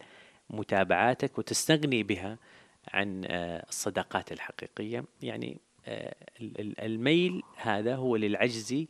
متابعاتك 0.49 1.37
وتستغني 1.37 2.03
بها 2.03 2.37
عن 2.93 3.25
آه، 3.25 3.65
الصداقات 3.69 4.31
الحقيقية. 4.31 5.03
يعني 5.21 5.59
آه، 5.85 6.15
الميل 6.81 7.43
هذا 7.55 7.95
هو 7.95 8.15
للعجز 8.15 8.85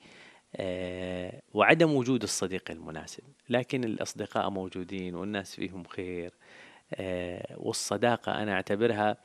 آه، 0.56 1.42
وعدم 1.54 1.96
وجود 1.96 2.24
الصديق 2.24 2.72
المناسب. 2.72 3.24
لكن 3.50 3.84
الأصدقاء 3.84 4.50
موجودين 4.50 5.16
والناس 5.16 5.56
فيهم 5.56 5.84
خير 5.84 6.34
والصداقة 7.58 8.44
أنا 8.44 8.54
أعتبرها 8.54 9.18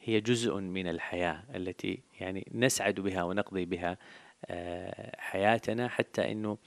هي 0.00 0.20
جزء 0.20 0.54
من 0.56 0.88
الحياة 0.88 1.42
التي 1.54 2.02
يعني 2.20 2.48
نسعد 2.54 2.94
بها 3.00 3.22
ونقضي 3.22 3.64
بها 3.64 3.98
حياتنا. 5.18 5.88
حتى 5.88 6.32
أنه 6.32 6.58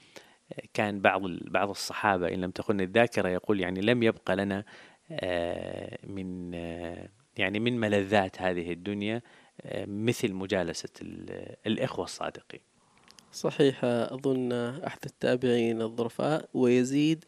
كان 0.74 1.00
بعض 1.00 1.22
بعض 1.26 1.70
الصحابة 1.70 2.28
إن 2.28 2.40
لم 2.40 2.50
تخن 2.50 2.80
الذاكرة 2.80 3.28
يقول 3.28 3.60
يعني 3.60 3.80
لم 3.80 4.02
يبقى 4.02 4.36
لنا 4.36 4.64
من 6.04 6.54
يعني 7.36 7.60
من 7.60 7.80
ملذات 7.80 8.42
هذه 8.42 8.72
الدنيا 8.72 9.22
آه، 9.62 9.84
مثل 9.84 10.32
مجالسة 10.32 10.88
الإخوة 11.66 12.04
الصادقين. 12.04 12.60
صحيح 13.32 13.84
أظن 13.84 14.52
أحد 14.86 14.98
التابعين 15.06 15.82
الظرفاء 15.82 16.48
ويزيد 16.54 17.24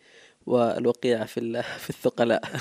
والوقيعة 0.46 1.24
في 1.24 1.62
في 1.62 1.90
الثقلاء. 1.90 2.42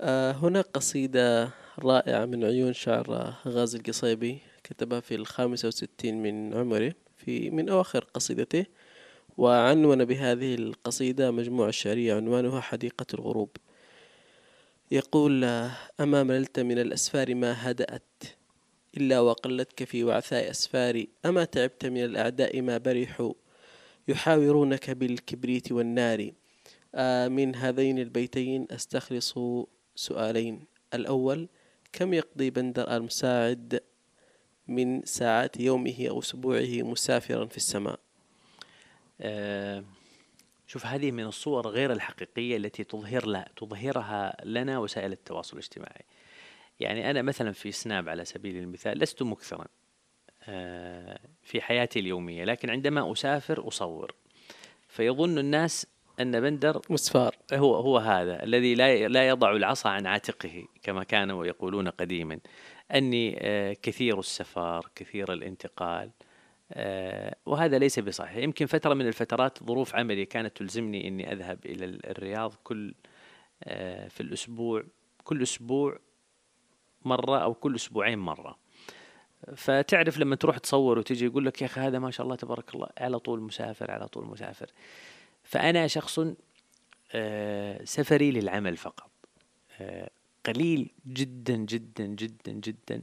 آه، 0.00 0.32
هنا 0.32 0.60
قصيدة 0.60 1.50
رائعة 1.78 2.24
من 2.24 2.44
عيون 2.44 2.72
شعر 2.72 3.34
غازي 3.46 3.78
القصيبي 3.78 4.38
كتبها 4.64 5.00
في 5.00 5.14
الخامسة 5.14 5.68
وستين 5.68 6.22
من 6.22 6.54
عمره 6.54 6.92
في 7.16 7.50
من 7.50 7.68
أواخر 7.68 8.04
قصيدته. 8.14 8.66
وعنون 9.36 10.04
بهذه 10.04 10.54
القصيدة 10.54 11.30
مجموعة 11.30 11.70
شعرية 11.70 12.14
عنوانها 12.14 12.60
حديقة 12.60 13.06
الغروب. 13.14 13.56
يقول 14.90 15.44
أما 16.00 16.22
مللت 16.22 16.60
من 16.60 16.78
الأسفار 16.78 17.34
ما 17.34 17.70
هدأت 17.70 18.24
إلا 18.96 19.20
وقلتك 19.20 19.84
في 19.84 20.04
وعثاء 20.04 20.50
أسفاري. 20.50 21.08
أما 21.26 21.44
تعبت 21.44 21.86
من 21.86 22.04
الأعداء 22.04 22.60
ما 22.60 22.78
برحوا 22.78 23.32
يحاورونك 24.08 24.90
بالكبريت 24.90 25.72
والنار. 25.72 26.30
آه 26.94 27.28
من 27.28 27.54
هذين 27.54 27.98
البيتين 27.98 28.66
أستخلص 28.70 29.34
سؤالين. 29.94 30.64
الأول 30.94 31.48
كم 31.92 32.14
يقضي 32.14 32.50
بندر 32.50 32.96
المساعد 32.96 33.80
من 34.68 35.02
ساعات 35.04 35.60
يومه 35.60 36.06
أو 36.08 36.18
أسبوعه 36.18 36.82
مسافرا 36.82 37.46
في 37.46 37.56
السماء؟ 37.56 38.05
شوف 40.66 40.86
هذه 40.86 41.10
من 41.10 41.24
الصور 41.24 41.68
غير 41.68 41.92
الحقيقية 41.92 42.56
التي 42.56 42.84
تظهر 42.84 43.26
لا 43.26 43.48
تظهرها 43.56 44.36
لنا 44.44 44.78
وسائل 44.78 45.12
التواصل 45.12 45.52
الاجتماعي. 45.52 46.04
يعني 46.80 47.10
أنا 47.10 47.22
مثلا 47.22 47.52
في 47.52 47.72
سناب 47.72 48.08
على 48.08 48.24
سبيل 48.24 48.56
المثال 48.56 48.98
لست 48.98 49.22
مكثرا 49.22 49.66
آه، 50.48 51.18
في 51.42 51.60
حياتي 51.60 52.00
اليومية 52.00 52.44
لكن 52.44 52.70
عندما 52.70 53.12
أسافر 53.12 53.68
أصور. 53.68 54.14
فيظن 54.88 55.38
الناس 55.38 55.86
أن 56.20 56.40
بندر 56.40 56.82
مسفار. 56.90 57.36
هو 57.52 57.74
هو 57.74 57.98
هذا 57.98 58.42
الذي 58.42 58.74
لا 58.74 59.08
لا 59.08 59.28
يضع 59.28 59.50
العصا 59.50 59.88
عن 59.88 60.06
عاتقه 60.06 60.64
كما 60.82 61.04
كانوا 61.04 61.46
يقولون 61.46 61.88
قديما. 61.88 62.38
أني 62.94 63.36
آه، 63.40 63.76
كثير 63.82 64.18
السفر 64.18 64.90
كثير 64.94 65.32
الانتقال. 65.32 66.10
آه، 66.20 66.25
وهذا 67.46 67.78
ليس 67.78 67.98
بصحيح. 67.98 68.36
يمكن 68.36 68.66
فترة 68.66 68.94
من 68.94 69.06
الفترات 69.06 69.64
ظروف 69.64 69.94
عملي 69.94 70.26
كانت 70.26 70.56
تلزمني 70.56 71.08
أني 71.08 71.32
أذهب 71.32 71.66
إلى 71.66 71.84
الرياض 71.84 72.54
كل 72.64 72.94
آه، 73.64 74.08
في 74.08 74.20
الأسبوع 74.20 74.84
كل 75.24 75.42
أسبوع 75.42 75.98
مرة 77.04 77.38
أو 77.38 77.54
كل 77.54 77.74
أسبوعين 77.74 78.18
مرة. 78.18 78.58
فتعرف 79.56 80.18
لما 80.18 80.36
تروح 80.36 80.58
تصور 80.58 80.98
وتجي 80.98 81.24
يقول 81.24 81.46
لك 81.46 81.62
يا 81.62 81.66
أخي 81.66 81.80
هذا 81.80 81.98
ما 81.98 82.10
شاء 82.10 82.24
الله 82.24 82.36
تبارك 82.36 82.74
الله 82.74 82.88
على 82.98 83.18
طول 83.18 83.40
مسافر 83.40 83.90
على 83.90 84.08
طول 84.08 84.26
مسافر. 84.26 84.70
فأنا 85.42 85.86
شخص 85.86 86.20
آه، 87.12 87.84
سفري 87.84 88.30
للعمل 88.30 88.76
فقط. 88.76 89.10
قليل 90.46 90.90
جدا 91.06 91.56
جدا 91.56 92.06
جدا 92.06 92.52
جدا 92.52 93.02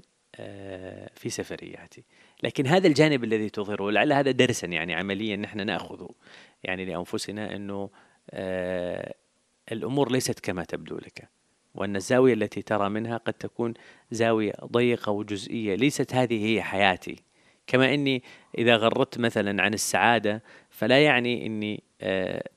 في 1.16 1.30
سفرياتي. 1.30 2.04
لكن 2.44 2.68
هذا 2.68 2.88
الجانب 2.88 3.24
الذي 3.24 3.50
تظهره 3.50 3.92
لعل 3.92 4.14
هذا 4.14 4.32
درسا 4.32 4.68
يعني 4.68 4.94
عمليا 4.94 5.36
نحن 5.36 5.66
نأخذه 5.66 6.10
يعني 6.64 6.86
لأنفسنا 6.86 7.56
أنه 7.56 7.90
آه 8.32 9.14
الأمور 9.72 10.12
ليست 10.12 10.40
كما 10.40 10.64
تبدو 10.64 10.98
لك 10.98 11.30
وأن 11.76 11.96
الزاوية 11.96 12.34
التي 12.34 12.62
ترى 12.62 12.90
منها 12.90 13.18
قد 13.18 13.34
تكون 13.34 13.74
زاوية 14.12 14.54
ضيقة 14.66 15.12
وجزئية 15.12 15.76
ليست 15.76 16.16
هذه 16.16 16.46
هي 16.46 16.62
حياتي. 16.62 17.16
كما 17.68 17.94
إني 17.94 18.24
إذا 18.58 18.76
غردت 18.76 19.18
مثلا 19.18 19.64
عن 19.64 19.74
السعادة 19.74 20.44
فلا 20.70 21.04
يعني 21.04 21.46
إني 21.46 21.84
آه 22.02 22.50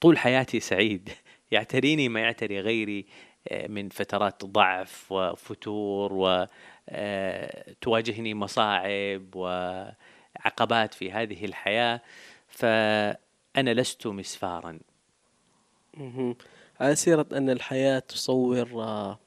طول 0.00 0.18
حياتي 0.18 0.60
سعيد. 0.60 1.10
يعتريني 1.52 2.08
ما 2.08 2.20
يعتري 2.20 2.60
غيري 2.60 3.06
آه 3.48 3.66
من 3.66 3.88
فترات 3.88 4.44
ضعف 4.44 5.12
وفتور 5.12 6.12
تواجهني 7.80 8.34
مصاعب 8.34 9.22
وعقبات 9.34 10.94
في 10.94 11.12
هذه 11.12 11.44
الحياة 11.44 12.00
فأنا 12.48 13.74
لست 13.74 14.06
مسفارا. 14.06 14.78
على 16.80 16.94
سيرة 16.94 17.26
أن 17.32 17.50
الحياة 17.50 17.98
تصور 17.98 18.82
آه، 18.82 19.18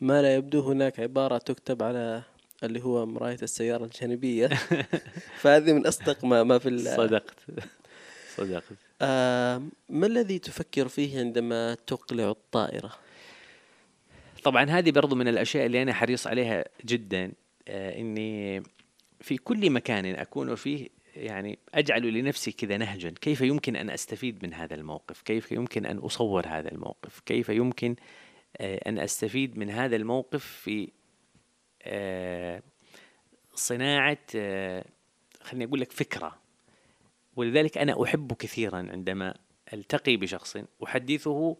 ما 0.00 0.22
لا 0.22 0.34
يبدو 0.34 0.60
هناك 0.60 1.00
عبارة 1.00 1.38
تكتب 1.38 1.82
على 1.82 2.22
اللي 2.62 2.82
هو 2.84 3.06
مراية 3.06 3.38
السيارة 3.42 3.84
الجانبية. 3.84 4.46
فهذه 5.40 5.72
من 5.72 5.86
أصدق 5.86 6.24
ما, 6.24 6.42
ما 6.42 6.58
في 6.58 6.78
صدقت. 6.96 7.40
صدقت. 8.36 8.72
آه 9.02 9.62
ما 9.88 10.06
الذي 10.06 10.38
تفكر 10.38 10.88
فيه 10.88 11.18
عندما 11.18 11.74
تقلع 11.86 12.30
الطائرة؟ 12.30 12.92
طبعا 14.42 14.64
هذه 14.64 14.90
برضو 14.90 15.14
من 15.16 15.28
الأشياء 15.28 15.66
اللي 15.66 15.82
أنا 15.82 15.92
حريص 15.92 16.26
عليها 16.26 16.64
جدا 16.84 17.32
آه 17.68 17.98
إني 17.98 18.62
في 19.20 19.36
كل 19.36 19.70
مكان 19.70 20.06
أكون 20.06 20.54
فيه 20.54 20.88
يعني 21.16 21.58
أجعل 21.74 22.12
لنفسي 22.14 22.52
كذا 22.52 22.76
نهجا. 22.76 23.10
كيف 23.20 23.40
يمكن 23.40 23.76
أن 23.76 23.90
أستفيد 23.90 24.44
من 24.44 24.54
هذا 24.54 24.74
الموقف؟ 24.74 25.22
كيف 25.22 25.52
يمكن 25.52 25.86
أن 25.86 25.98
أصور 25.98 26.46
هذا 26.46 26.72
الموقف؟ 26.72 27.20
كيف 27.20 27.48
يمكن 27.48 27.96
آه 28.58 28.80
أن 28.88 28.98
أستفيد 28.98 29.58
من 29.58 29.70
هذا 29.70 29.96
الموقف 29.96 30.44
في 30.44 30.88
آه 31.82 32.62
صناعة 33.54 34.18
خليني 35.42 35.64
أقول 35.64 35.80
لك 35.80 35.92
فكرة. 35.92 36.38
ولذلك 37.36 37.78
أنا 37.78 38.04
أحب 38.04 38.32
كثيرا 38.32 38.76
عندما 38.78 39.34
ألتقي 39.72 40.16
بشخص 40.16 40.56
أحدثه 40.84 41.56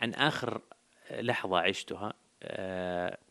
عن 0.00 0.14
آخر 0.14 0.60
لحظة 1.10 1.58
عشتها. 1.58 2.21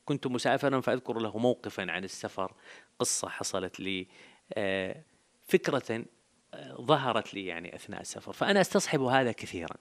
كنت 0.05 0.27
مسافرا 0.27 0.81
فأذكر 0.81 1.19
له 1.19 1.37
موقفا 1.37 1.91
عن 1.91 2.03
السفر 2.03 2.53
قصة 2.99 3.29
حصلت 3.29 3.79
لي 3.79 4.07
آه، 4.53 5.03
فكرة 5.47 6.05
آه، 6.53 6.75
ظهرت 6.81 7.33
لي 7.33 7.45
يعني 7.45 7.75
أثناء 7.75 8.01
السفر 8.01 8.33
فأنا 8.33 8.61
أستصحب 8.61 9.01
هذا 9.01 9.31
كثيرا. 9.31 9.75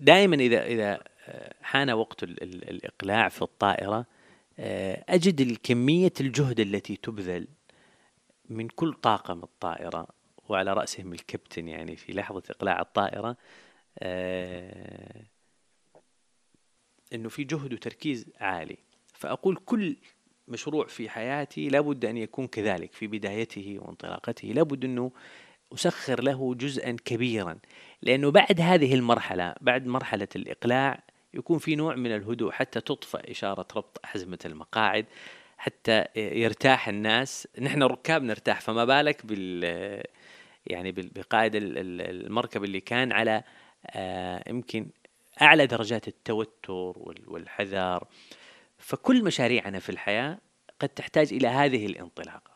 دائما 0.00 0.36
إذا 0.36 0.64
إذا 0.64 1.02
حان 1.62 1.90
وقت 1.90 2.22
الإقلاع 2.22 3.28
في 3.28 3.42
الطائرة 3.42 4.06
أجد 5.08 5.40
الكمية 5.40 6.12
الجهد 6.20 6.60
التي 6.60 6.96
تبذل 6.96 7.48
من 8.48 8.68
كل 8.68 8.94
طاقم 8.94 9.42
الطائرة 9.42 10.06
وعلى 10.48 10.72
رأسهم 10.72 11.12
الكابتن 11.12 11.68
يعني 11.68 11.96
في 11.96 12.12
لحظة 12.12 12.42
إقلاع 12.50 12.80
الطائرة 12.80 13.36
إنه 17.14 17.28
في 17.28 17.44
جهد 17.44 17.72
وتركيز 17.72 18.26
عالي. 18.40 18.78
فأقول 19.14 19.56
كل 19.56 19.96
مشروع 20.48 20.86
في 20.86 21.08
حياتي 21.08 21.68
لابد 21.68 22.04
أن 22.04 22.16
يكون 22.16 22.46
كذلك 22.46 22.92
في 22.92 23.06
بدايته 23.06 23.78
وانطلاقته. 23.80 24.48
لابد 24.48 24.84
أنه 24.84 25.12
أسخر 25.74 26.22
له 26.22 26.54
جزءا 26.54 26.96
كبيرا 27.04 27.58
لأنه 28.02 28.30
بعد 28.30 28.60
هذه 28.60 28.94
المرحلة 28.94 29.54
بعد 29.60 29.86
مرحلة 29.86 30.28
الإقلاع 30.36 31.02
يكون 31.34 31.58
في 31.58 31.76
نوع 31.76 31.94
من 31.94 32.14
الهدوء 32.14 32.52
حتى 32.52 32.80
تطفأ 32.80 33.30
إشارة 33.30 33.66
ربط 33.76 34.00
احزمه 34.04 34.38
المقاعد 34.44 35.06
حتى 35.58 36.04
يرتاح 36.16 36.88
الناس. 36.88 37.48
نحن 37.60 37.82
ركاب 37.82 38.22
نرتاح 38.22 38.60
فما 38.60 38.84
بالك 38.84 39.26
بال 39.26 39.64
يعني 40.66 40.92
بقائد 40.92 41.52
المركب 41.54 42.64
اللي 42.64 42.80
كان 42.80 43.12
على 43.12 43.42
آه، 43.86 44.44
يمكن 44.48 44.86
أعلى 45.42 45.66
درجات 45.66 46.08
التوتر 46.08 46.94
والحذر. 47.26 48.04
فكل 48.78 49.24
مشاريعنا 49.24 49.78
في 49.78 49.88
الحياة 49.90 50.38
قد 50.80 50.88
تحتاج 50.88 51.32
إلى 51.32 51.48
هذه 51.48 51.86
الانطلاقة. 51.86 52.52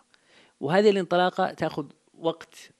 وهذه 0.60 0.90
الانطلاقة 0.90 1.52
تأخذ 1.52 1.86
وقت 2.18 2.70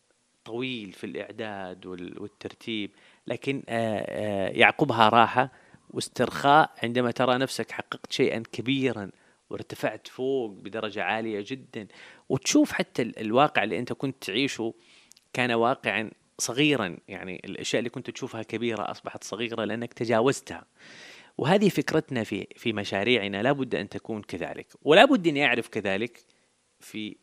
طويل 0.44 0.92
في 0.92 1.04
الإعداد 1.04 1.86
وال- 1.86 2.22
والترتيب 2.22 2.90
لكن 3.26 3.62
آه، 3.68 3.98
آه، 3.98 4.48
يعقبها 4.48 5.08
راحة 5.08 5.52
واسترخاء 5.90 6.70
عندما 6.82 7.10
ترى 7.10 7.38
نفسك 7.38 7.70
حققت 7.70 8.12
شيئا 8.12 8.42
كبيرا 8.52 9.10
وارتفعت 9.50 10.08
فوق 10.08 10.50
بدرجة 10.50 11.02
عالية 11.02 11.44
جدا. 11.48 11.86
وتشوف 12.28 12.72
حتى 12.72 13.02
ال- 13.02 13.18
الواقع 13.18 13.62
اللي 13.64 13.78
أنت 13.78 13.92
كنت 13.92 14.24
تعيشه 14.24 14.74
كان 15.32 15.52
واقعا 15.52 16.10
صغيرا 16.38 16.96
يعني 17.08 17.42
الأشياء 17.44 17.78
اللي 17.78 17.90
كنت 17.90 18.10
تشوفها 18.10 18.42
كبيرة 18.42 18.90
أصبحت 18.90 19.24
صغيرة 19.24 19.64
لأنك 19.64 19.92
تجاوزتها. 19.92 20.64
وهذه 21.38 21.68
فكرتنا 21.68 22.24
في 22.24 22.46
في 22.56 22.72
مشاريعنا 22.72 23.42
لابد 23.42 23.74
أن 23.74 23.88
تكون 23.88 24.22
كذلك. 24.22 24.66
ولا 24.82 25.04
بد 25.04 25.26
أن 25.26 25.36
يعرف 25.36 25.68
كذلك 25.68 26.20
في 26.80 27.16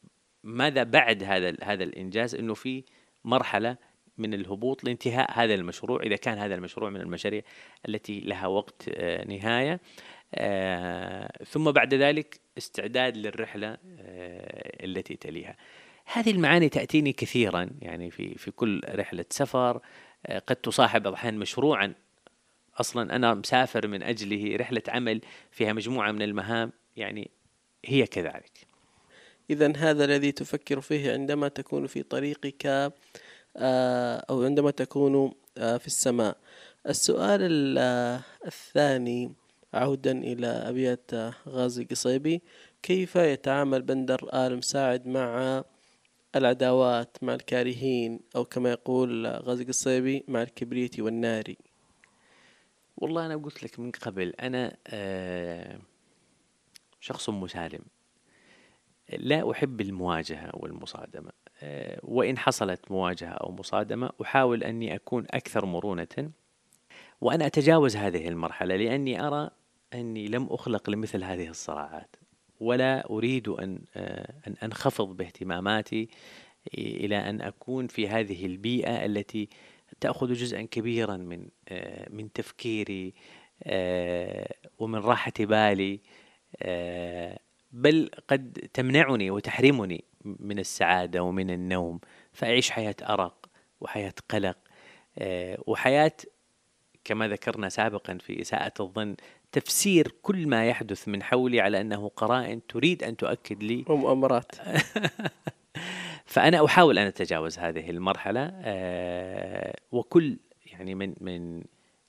ماذا 0.43 0.83
بعد 0.83 1.23
هذا 1.23 1.55
هذا 1.63 1.83
الإنجاز 1.83 2.35
أنه 2.35 2.53
في 2.53 2.83
مرحلة 3.23 3.77
من 4.17 4.33
الهبوط 4.33 4.83
لانتهاء 4.83 5.31
هذا 5.31 5.53
المشروع 5.53 6.03
إذا 6.03 6.15
كان 6.15 6.37
هذا 6.37 6.55
المشروع 6.55 6.89
من 6.89 7.01
المشاريع 7.01 7.41
التي 7.87 8.19
لها 8.19 8.47
وقت 8.47 8.89
آه، 8.89 9.25
نهاية. 9.25 9.79
آه، 10.35 11.43
ثم 11.43 11.71
بعد 11.71 11.93
ذلك 11.93 12.39
استعداد 12.57 13.17
للرحلة 13.17 13.67
آه، 13.67 14.85
التي 14.85 15.15
تليها. 15.15 15.55
هذه 16.05 16.31
المعاني 16.31 16.69
تأتيني 16.69 17.13
كثيرا 17.13 17.69
يعني 17.81 18.11
في 18.11 18.35
في 18.35 18.51
كل 18.51 18.81
رحلة 18.89 19.25
سفر 19.29 19.81
آه، 20.25 20.39
قد 20.39 20.55
تصاحب 20.55 21.07
الأحيان 21.07 21.37
مشروعا. 21.37 21.93
أصلا 22.79 23.15
أنا 23.15 23.33
مسافر 23.33 23.87
من 23.87 24.03
أجله 24.03 24.55
رحلة 24.55 24.81
عمل 24.87 25.21
فيها 25.51 25.73
مجموعة 25.73 26.11
من 26.11 26.21
المهام 26.21 26.71
يعني 26.97 27.31
هي 27.85 28.07
كذلك. 28.07 28.51
إذا 29.49 29.73
هذا 29.77 30.05
الذي 30.05 30.31
تفكر 30.31 30.81
فيه 30.81 31.11
عندما 31.13 31.47
تكون 31.47 31.87
في 31.87 32.03
طريقك 32.03 32.65
آه، 33.57 34.25
أو 34.29 34.43
عندما 34.43 34.71
تكون 34.71 35.33
آه، 35.57 35.77
في 35.77 35.87
السماء. 35.87 36.37
السؤال 36.89 37.39
ال- 37.41 38.21
الثاني 38.45 39.33
عودا 39.73 40.11
إلى 40.11 40.47
أبيات 40.47 41.11
غازي 41.49 41.83
قصيبي 41.83 42.41
كيف 42.83 43.15
يتعامل 43.15 43.81
بندر 43.81 44.29
آل 44.33 44.57
مساعد 44.57 45.07
مع 45.07 45.63
العداوات 46.35 47.17
مع 47.21 47.33
الكارهين 47.33 48.19
أو 48.35 48.45
كما 48.45 48.71
يقول 48.71 49.27
غازي 49.27 49.63
قصيبي 49.63 50.23
مع 50.27 50.41
الكبريت 50.41 50.99
والنار 50.99 51.53
والله 52.97 53.25
أنا 53.25 53.35
قلت 53.35 53.63
لك 53.63 53.79
من 53.79 53.91
قبل 53.91 54.29
أنا 54.29 54.77
آه، 54.87 55.79
شخص 56.99 57.29
مسالم. 57.29 57.81
لا 59.09 59.51
أحب 59.51 59.81
المواجهة 59.81 60.49
والمصادمة. 60.53 61.31
آه، 61.61 61.99
وإن 62.03 62.37
حصلت 62.37 62.91
مواجهة 62.91 63.29
أو 63.31 63.51
مصادمة 63.51 64.09
أحاول 64.21 64.63
أني 64.63 64.95
أكون 64.95 65.25
أكثر 65.31 65.65
مرونة 65.65 66.31
وأنا 67.21 67.45
أتجاوز 67.45 67.95
هذه 67.95 68.27
المرحلة 68.27 68.75
لأني 68.75 69.27
أرى 69.27 69.49
أني 69.93 70.27
لم 70.27 70.47
أخلق 70.51 70.89
لمثل 70.89 71.23
هذه 71.23 71.47
الصراعات. 71.47 72.15
ولا 72.59 73.09
أريد 73.09 73.47
أن 73.47 73.81
آه، 73.95 74.33
أن 74.47 74.55
أنخفض 74.63 75.17
باهتماماتي 75.17 76.09
إلى 76.77 77.17
أن 77.17 77.41
أكون 77.41 77.87
في 77.87 78.07
هذه 78.07 78.45
البيئة 78.45 79.05
التي 79.05 79.49
تأخذ 80.01 80.33
جزءا 80.33 80.61
كبيرا 80.61 81.17
من 81.17 81.47
آه، 81.69 82.09
من 82.09 82.31
تفكيري 82.33 83.13
آه، 83.63 84.53
ومن 84.79 84.99
راحة 84.99 85.33
بالي 85.39 85.99
بل 87.71 88.09
قد 88.27 88.69
تمنعني 88.73 89.31
وتحرمني 89.31 90.03
من 90.23 90.59
السعادة 90.59 91.23
ومن 91.23 91.49
النوم 91.49 91.99
فأعيش 92.33 92.69
حياة 92.71 92.95
أرق 93.03 93.49
وحياة 93.81 94.13
قلق 94.29 94.57
وحياة 95.67 96.11
كما 97.03 97.27
ذكرنا 97.27 97.69
سابقا 97.69 98.17
في 98.17 98.41
إساءة 98.41 98.73
الظن 98.79 99.15
تفسير 99.53 100.15
كل 100.21 100.47
ما 100.47 100.67
يحدث 100.67 101.07
من 101.07 101.23
حولي 101.23 101.61
على 101.61 101.81
أنه 101.81 102.11
قرائن 102.15 102.67
تريد 102.67 103.03
أن 103.03 103.17
تؤكد 103.17 103.63
لي. 103.63 103.85
ومؤامرات 103.89 104.51
فأنا 106.33 106.65
أحاول 106.65 106.97
أن 106.97 107.07
أتجاوز 107.07 107.59
هذه 107.59 107.89
المرحلة 107.89 108.51
آه، 108.53 109.75
وكل 109.91 110.37
يعني 110.65 110.95
من 110.95 111.13
من 111.21 111.63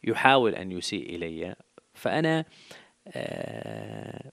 يحاول 0.05 0.55
أن 0.55 0.73
يسيء 0.73 1.17
إلي. 1.17 1.57
فأنا 1.95 2.45
آه، 3.09 4.31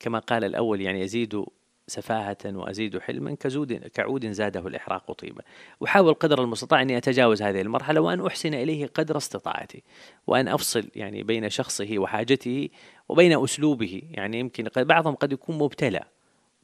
كما 0.00 0.18
قال 0.18 0.44
الأول 0.44 0.80
يعني 0.80 1.00
يزيد 1.00 1.44
سفاهة 1.90 2.36
وأزيد 2.44 2.98
حلما 2.98 3.36
كزود 3.40 3.72
كعود 3.72 4.26
زاده 4.26 4.66
الإحراق 4.66 5.12
طيبا. 5.12 5.42
أحاول 5.84 6.14
قدر 6.14 6.42
المستطاع 6.42 6.82
أني 6.82 6.96
أتجاوز 6.96 7.42
هذه 7.42 7.60
المرحلة 7.60 8.00
وأن 8.00 8.26
أحسن 8.26 8.54
إليه 8.54 8.86
قدر 8.86 9.16
استطاعتي 9.16 9.82
وأن 10.26 10.48
أفصل 10.48 10.88
يعني 10.94 11.22
بين 11.22 11.50
شخصه 11.50 11.98
وحاجته 11.98 12.68
وبين 13.08 13.42
أسلوبه. 13.44 14.02
يعني 14.10 14.38
يمكن 14.38 14.68
بعضهم 14.76 15.14
قد 15.14 15.32
يكون 15.32 15.58
مبتلى 15.58 16.00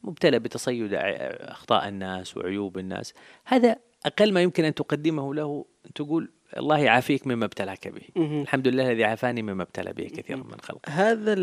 مبتلى 0.03 0.39
بتصيد 0.39 0.93
أخطاء 0.93 1.87
الناس 1.87 2.37
وعيوب 2.37 2.77
الناس. 2.77 3.13
هذا 3.45 3.75
أقل 4.05 4.33
ما 4.33 4.41
يمكن 4.41 4.65
أن 4.65 4.73
تقدمه 4.73 5.35
له 5.35 5.65
تقول 5.95 6.31
الله 6.57 6.77
يعافيك 6.77 7.27
مما 7.27 7.45
ابتلاك 7.45 7.87
به. 7.87 8.01
الحمد 8.41 8.67
لله 8.67 8.91
الذي 8.91 9.03
عافاني 9.03 9.41
مما 9.41 9.63
ابتلى 9.63 9.93
به 9.93 10.03
كثيرا 10.03 10.37
من 10.37 10.59
خلقه. 10.61 10.91
هذا 10.91 11.33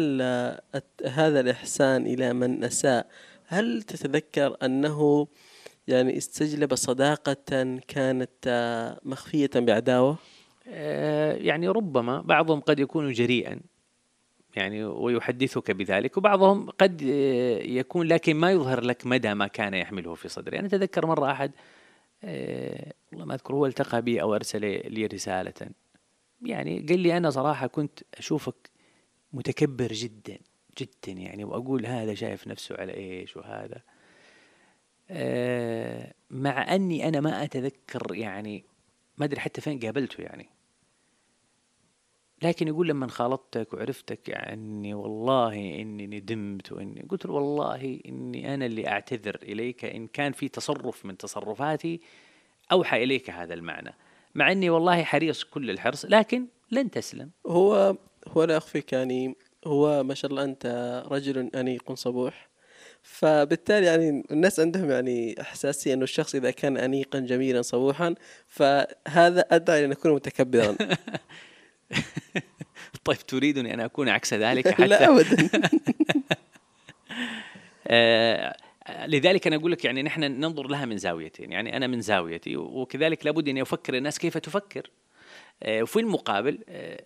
هذا 1.07 1.41
الإحسان 1.41 2.07
إلى 2.07 2.32
من 2.32 2.64
أساء 2.64 3.07
هل 3.55 3.82
تتذكر 3.82 4.57
أنه 4.62 5.28
يعني 5.88 6.16
استجلب 6.16 6.74
صداقة 6.74 7.78
كانت 7.88 8.30
آه، 8.46 9.00
مخفية 9.05 9.50
بعداوة؟ 9.55 10.18
آه، 10.68 11.34
يعني 11.34 11.68
ربما 11.68 12.20
بعضهم 12.20 12.61
قد 12.61 12.78
يكون 12.78 13.12
جريئا 13.12 13.61
يعني 14.57 14.84
ويحدثك 14.84 15.70
بذلك 15.70 16.16
وبعضهم 16.16 16.70
قد 16.70 17.02
آه، 17.02 17.59
يكون 17.62 18.07
لكن 18.07 18.36
ما 18.36 18.50
يظهر 18.50 18.80
لك 18.80 19.07
مدى 19.07 19.34
ما 19.34 19.46
كان 19.46 19.74
يحمله 19.74 20.14
في 20.14 20.28
صدره 20.28 20.59
أنا 20.59 20.66
أتذكر 20.66 21.07
مرة 21.07 21.30
أحد 21.32 21.52
والله 23.12 23.26
ما 23.26 23.34
أذكر 23.34 23.55
هو 23.55 23.66
التقى 23.66 24.02
بي 24.02 24.22
أو 24.22 24.34
أرسل 24.34 24.61
لي 24.92 25.07
رسالة. 25.07 25.70
يعني 26.42 26.86
قال 26.88 27.00
لي 27.00 27.16
أنا 27.16 27.30
صراحة 27.30 27.66
كنت 27.66 28.00
أشوفك 28.18 28.70
متكبر 29.32 29.92
جدا. 29.92 30.38
جدا 30.79 31.12
يعني 31.12 31.45
وأقول 31.45 31.87
هذا 31.87 32.14
شايف 32.14 32.49
نفسه 32.49 32.77
على 32.77 32.95
إيش 32.95 33.37
وهذا. 33.37 33.83
آه، 35.11 36.14
مع 36.31 36.75
أني 36.75 37.09
أنا 37.09 37.20
ما 37.20 37.45
أتذكر 37.45 38.14
يعني 38.14 38.64
ما 39.18 39.25
أدري 39.25 39.41
حتى 39.41 39.61
فين 39.61 39.79
قابلته 39.79 40.22
يعني. 40.22 40.49
لكن 42.43 42.68
يقول 42.68 42.89
لما 42.89 43.09
خالطتك 43.09 43.75
وعرفتك 43.75 44.29
يعني 44.29 44.95
والله 44.95 45.55
إني 45.55 46.07
ندمت 46.07 46.72
وإني 46.72 47.07
قلت 47.09 47.27
له 47.27 47.33
والله 47.33 48.01
إني 48.07 48.55
أنا 48.55 48.66
اللي 48.66 48.89
أعتذر 48.89 49.39
إليك 49.43 49.85
إن 49.85 50.07
كان 50.07 50.33
في 50.33 50.49
تصرف 50.49 51.07
من 51.07 51.16
تصرفاتي 51.16 52.01
أوحى 52.72 53.05
إليك 53.05 53.31
هذا 53.31 53.55
المعنى. 53.55 53.95
مع 54.35 54.53
أني 54.53 54.70
والله 54.70 55.03
حريص 55.03 55.45
كل 55.45 55.70
الحرص 55.70 56.05
لكن 56.05 56.47
لن 56.70 56.91
تسلم. 56.91 57.31
هو 57.47 57.97
هو 58.29 58.45
لا 58.45 58.57
أخفيك 58.57 58.93
يعني 58.93 59.37
هو 59.67 60.03
ما 60.03 60.15
شاء 60.15 60.31
الله 60.31 60.45
أنت 60.45 61.03
رجل 61.11 61.51
أنيق 61.55 61.93
صبوح. 61.93 62.49
فبالتالي 63.03 63.87
يعني 63.87 64.25
الناس 64.31 64.61
عندهم 64.61 64.91
يعني 64.91 65.35
حساسية 65.41 65.95
أنه 65.95 66.03
الشخص 66.03 66.35
إذا 66.35 66.51
كان 66.51 66.77
أنيقا 66.77 67.19
جميلا 67.19 67.62
صبوحا 67.62 68.15
فهذا 68.47 69.41
أدى 69.51 69.73
إلى 69.73 69.85
أن 69.85 69.93
يكون 69.93 70.12
متكبرا. 70.12 70.77
طيب 73.05 73.17
تريدني 73.17 73.75
أن 73.75 73.81
أكون 73.81 74.09
عكس 74.09 74.35
ذلك 74.35 74.69
حتى؟ 74.75 74.87
لا 74.87 75.09
أبدا. 75.09 75.49
آه، 77.87 78.57
لذلك 79.07 79.47
أنا 79.47 79.57
أقول 79.57 79.73
لك 79.73 79.85
يعني 79.85 80.03
نحن 80.03 80.21
ننظر 80.21 80.67
لها 80.67 80.85
من 80.85 80.99
زاويتين. 80.99 81.53
يعني 81.53 81.77
أنا 81.77 81.87
من 81.87 82.01
زاويتي 82.01 82.57
وكذلك 82.57 83.27
لابد 83.27 83.49
أن 83.49 83.57
يفكر 83.57 83.97
الناس 83.97 84.19
كيف 84.19 84.39
تفكر. 84.39 84.91
آه، 85.62 85.83
وفي 85.83 86.01
المقابل 86.01 86.59
آه، 86.69 87.05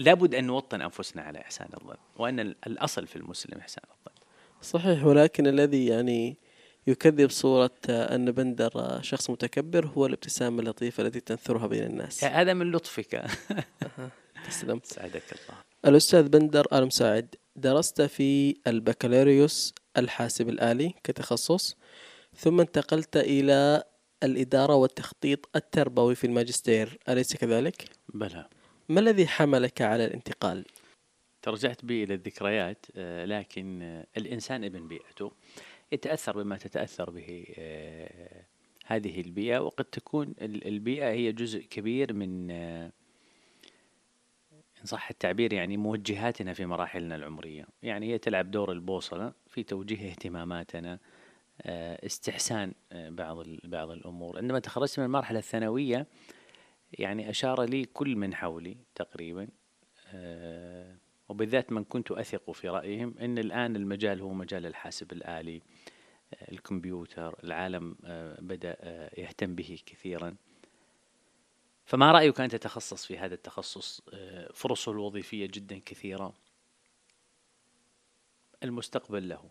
لابد 0.00 0.34
أن 0.34 0.44
نوطن 0.44 0.80
أنفسنا 0.82 1.22
على 1.22 1.38
إحسان 1.40 1.68
الظن 1.80 1.96
وأن 2.16 2.40
ال- 2.40 2.56
الأصل 2.66 3.06
في 3.06 3.16
المسلم 3.16 3.58
إحسان 3.58 3.84
الظن. 3.90 4.20
صحيح 4.62 5.04
ولكن 5.04 5.46
الذي 5.46 5.86
يعني 5.86 6.36
يكذب 6.86 7.30
صورة 7.30 7.70
أن 7.88 8.30
بندر 8.30 8.98
شخص 9.02 9.30
متكبر 9.30 9.86
هو 9.86 10.06
الابتسامة 10.06 10.60
اللطيفة 10.60 11.02
التي 11.02 11.20
تنثرها 11.20 11.66
بين 11.66 11.82
الناس. 11.84 12.24
هذا 12.24 12.54
من 12.54 12.70
لطفك. 12.72 13.24
تسلم. 14.48 14.80
سعدك 14.94 15.22
الله. 15.32 15.58
الأستاذ 15.86 16.28
بندر 16.28 16.66
آل 16.72 16.86
مساعد 16.86 17.34
درست 17.56 18.02
في 18.02 18.56
البكالوريوس 18.66 19.74
الحاسب 19.96 20.48
الآلي 20.48 20.94
كتخصص 21.04 21.76
ثم 22.36 22.60
انتقلت 22.60 23.16
إلى 23.16 23.84
الإدارة 24.22 24.74
والتخطيط 24.74 25.48
التربوي 25.56 26.14
في 26.14 26.26
الماجستير 26.26 26.98
أليس 27.08 27.36
كذلك؟ 27.36 27.84
بلى. 28.14 28.48
ما 28.90 29.00
الذي 29.00 29.26
حملك 29.26 29.82
على 29.82 30.04
الانتقال؟ 30.04 30.64
ترجعت 31.42 31.84
بي 31.84 32.04
إلى 32.04 32.14
الذكريات 32.14 32.86
آه، 32.96 33.24
لكن 33.24 33.82
آه، 33.82 34.06
الإنسان 34.16 34.64
ابن 34.64 34.88
بيئته. 34.88 35.32
يتأثر 35.92 36.42
بما 36.42 36.56
تتأثر 36.56 37.10
به 37.10 37.46
آه، 37.58 38.44
هذه 38.86 39.20
البيئة. 39.20 39.58
وقد 39.58 39.84
تكون 39.84 40.34
البيئة 40.42 41.10
هي 41.10 41.32
جزء 41.32 41.58
كبير 41.58 42.12
من 42.12 42.50
إن 42.50 42.90
صح 44.84 45.10
التعبير 45.10 45.52
يعني 45.52 45.76
موجهاتنا 45.76 46.54
في 46.54 46.66
مراحلنا 46.66 47.16
العمرية. 47.16 47.66
يعني 47.82 48.12
هي 48.12 48.18
تلعب 48.18 48.50
دور 48.50 48.72
البوصلة 48.72 49.32
في 49.48 49.62
توجيه 49.62 50.10
اهتماماتنا 50.10 50.98
استحسان 52.06 52.72
بعض 52.92 53.46
بعض 53.64 53.90
الأمور. 53.90 54.38
عندما 54.38 54.58
تخرجت 54.58 54.98
من 54.98 55.04
المرحلة 55.04 55.38
الثانوية 55.38 56.06
يعني 56.92 57.30
أشار 57.30 57.62
لي 57.62 57.84
كل 57.84 58.16
من 58.16 58.34
حولي 58.34 58.76
تقريبا 58.94 59.48
وبالذات 61.28 61.72
من 61.72 61.84
كنت 61.84 62.10
أثق 62.10 62.50
في 62.50 62.68
رأيهم 62.68 63.14
أن 63.20 63.38
الآن 63.38 63.76
المجال 63.76 64.20
هو 64.20 64.32
مجال 64.32 64.66
الحاسب 64.66 65.12
الآلي 65.12 65.62
الكمبيوتر 66.52 67.38
العالم 67.44 67.96
آه، 68.04 68.40
بدأ 68.40 68.76
آه، 68.80 69.20
يهتم 69.20 69.54
به 69.54 69.78
كثيرا. 69.86 70.36
فما 71.84 72.12
رأيك 72.12 72.40
أن 72.40 72.48
تتخصص 72.48 73.06
في 73.06 73.18
هذا 73.18 73.34
التخصص 73.34 74.02
آه، 74.12 74.52
فرصه 74.52 74.92
الوظيفية 74.92 75.46
جدا 75.46 75.80
كثيرة 75.86 76.34
المستقبل 78.62 79.28
له. 79.28 79.50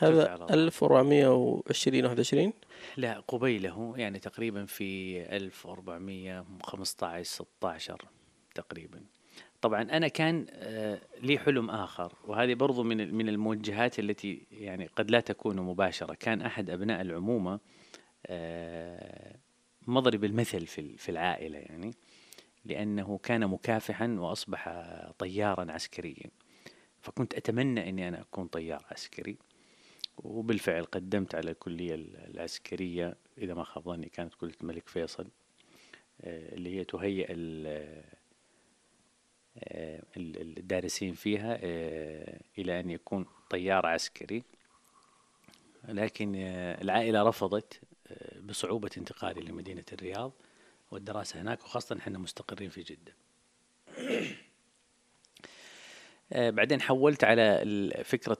هذا 0.00 0.34
1420 0.50 2.04
21 2.04 2.52
لا 2.96 3.20
قبيلة 3.20 3.94
يعني 3.96 4.18
تقريبا 4.18 4.64
في 4.64 5.20
1415 5.36 7.22
16 7.22 8.08
تقريبا. 8.54 9.04
طبعا 9.60 9.82
أنا 9.82 10.08
كان 10.08 10.46
آه، 10.50 11.00
لي 11.22 11.38
حلم 11.38 11.70
آخر 11.70 12.12
وهذه 12.24 12.54
برضو 12.54 12.82
من 12.82 13.14
من 13.14 13.28
الموجهات 13.28 13.98
التي 13.98 14.46
يعني 14.50 14.86
قد 14.86 15.10
لا 15.10 15.20
تكون 15.20 15.56
مباشرة. 15.56 16.14
كان 16.14 16.42
أحد 16.42 16.70
أبناء 16.70 17.00
العمومة 17.00 17.60
آه، 18.26 19.36
مضرب 19.86 20.24
المثل 20.24 20.66
في 20.66 20.96
في 20.96 21.08
العائلة 21.08 21.58
يعني 21.58 21.94
لأنه 22.64 23.18
كان 23.22 23.46
مكافحا 23.46 24.16
وأصبح 24.18 24.68
طيارا 25.18 25.72
عسكريا. 25.72 26.30
فكنت 27.00 27.34
أتمنى 27.34 27.88
إني 27.88 28.08
أنا 28.08 28.20
أكون 28.20 28.46
طيار 28.46 28.86
عسكري. 28.90 29.36
وبالفعل 30.18 30.84
قدمت 30.84 31.34
على 31.34 31.50
الكلية 31.50 31.94
العسكرية 31.94 33.16
إذا 33.38 33.54
ما 33.54 33.64
خاب 33.64 33.84
ظني 33.84 34.08
كانت 34.08 34.34
كلية 34.34 34.54
الملك 34.60 34.88
فيصل 34.88 35.28
آه، 36.20 36.54
اللي 36.54 36.78
هي 36.78 36.84
تهيئ 36.84 37.26
آه، 39.58 40.02
الدارسين 40.16 41.14
فيها 41.14 41.58
آه، 41.62 42.40
إلى 42.58 42.80
أن 42.80 42.90
يكون 42.90 43.26
طيار 43.50 43.86
عسكري. 43.86 44.42
لكن 45.88 46.34
العائلة 46.82 47.22
رفضت 47.22 47.80
بصعوبة 48.40 48.90
انتقالي 48.98 49.40
لمدينة 49.40 49.84
الرياض 49.92 50.32
والدراسة 50.90 51.40
هناك 51.40 51.64
وخاصة 51.64 51.98
إحنا 51.98 52.18
مستقرين 52.18 52.70
في 52.70 52.82
جدة. 52.82 53.14
بعدين 56.34 56.80
حولت 56.80 57.24
على 57.24 57.62
فكرة 58.04 58.38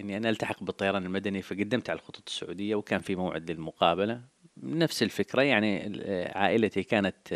إني 0.00 0.16
أنا 0.16 0.30
ألتحق 0.30 0.62
بالطيران 0.62 1.04
المدني 1.04 1.42
فقدمت 1.42 1.90
على 1.90 1.98
الخطوط 1.98 2.22
السعودية 2.26 2.74
وكان 2.74 3.00
في 3.00 3.16
موعد 3.16 3.50
للمقابلة. 3.50 4.20
نفس 4.56 5.02
الفكرة 5.02 5.42
يعني 5.42 6.02
عائلتي 6.34 6.82
كانت 6.82 7.32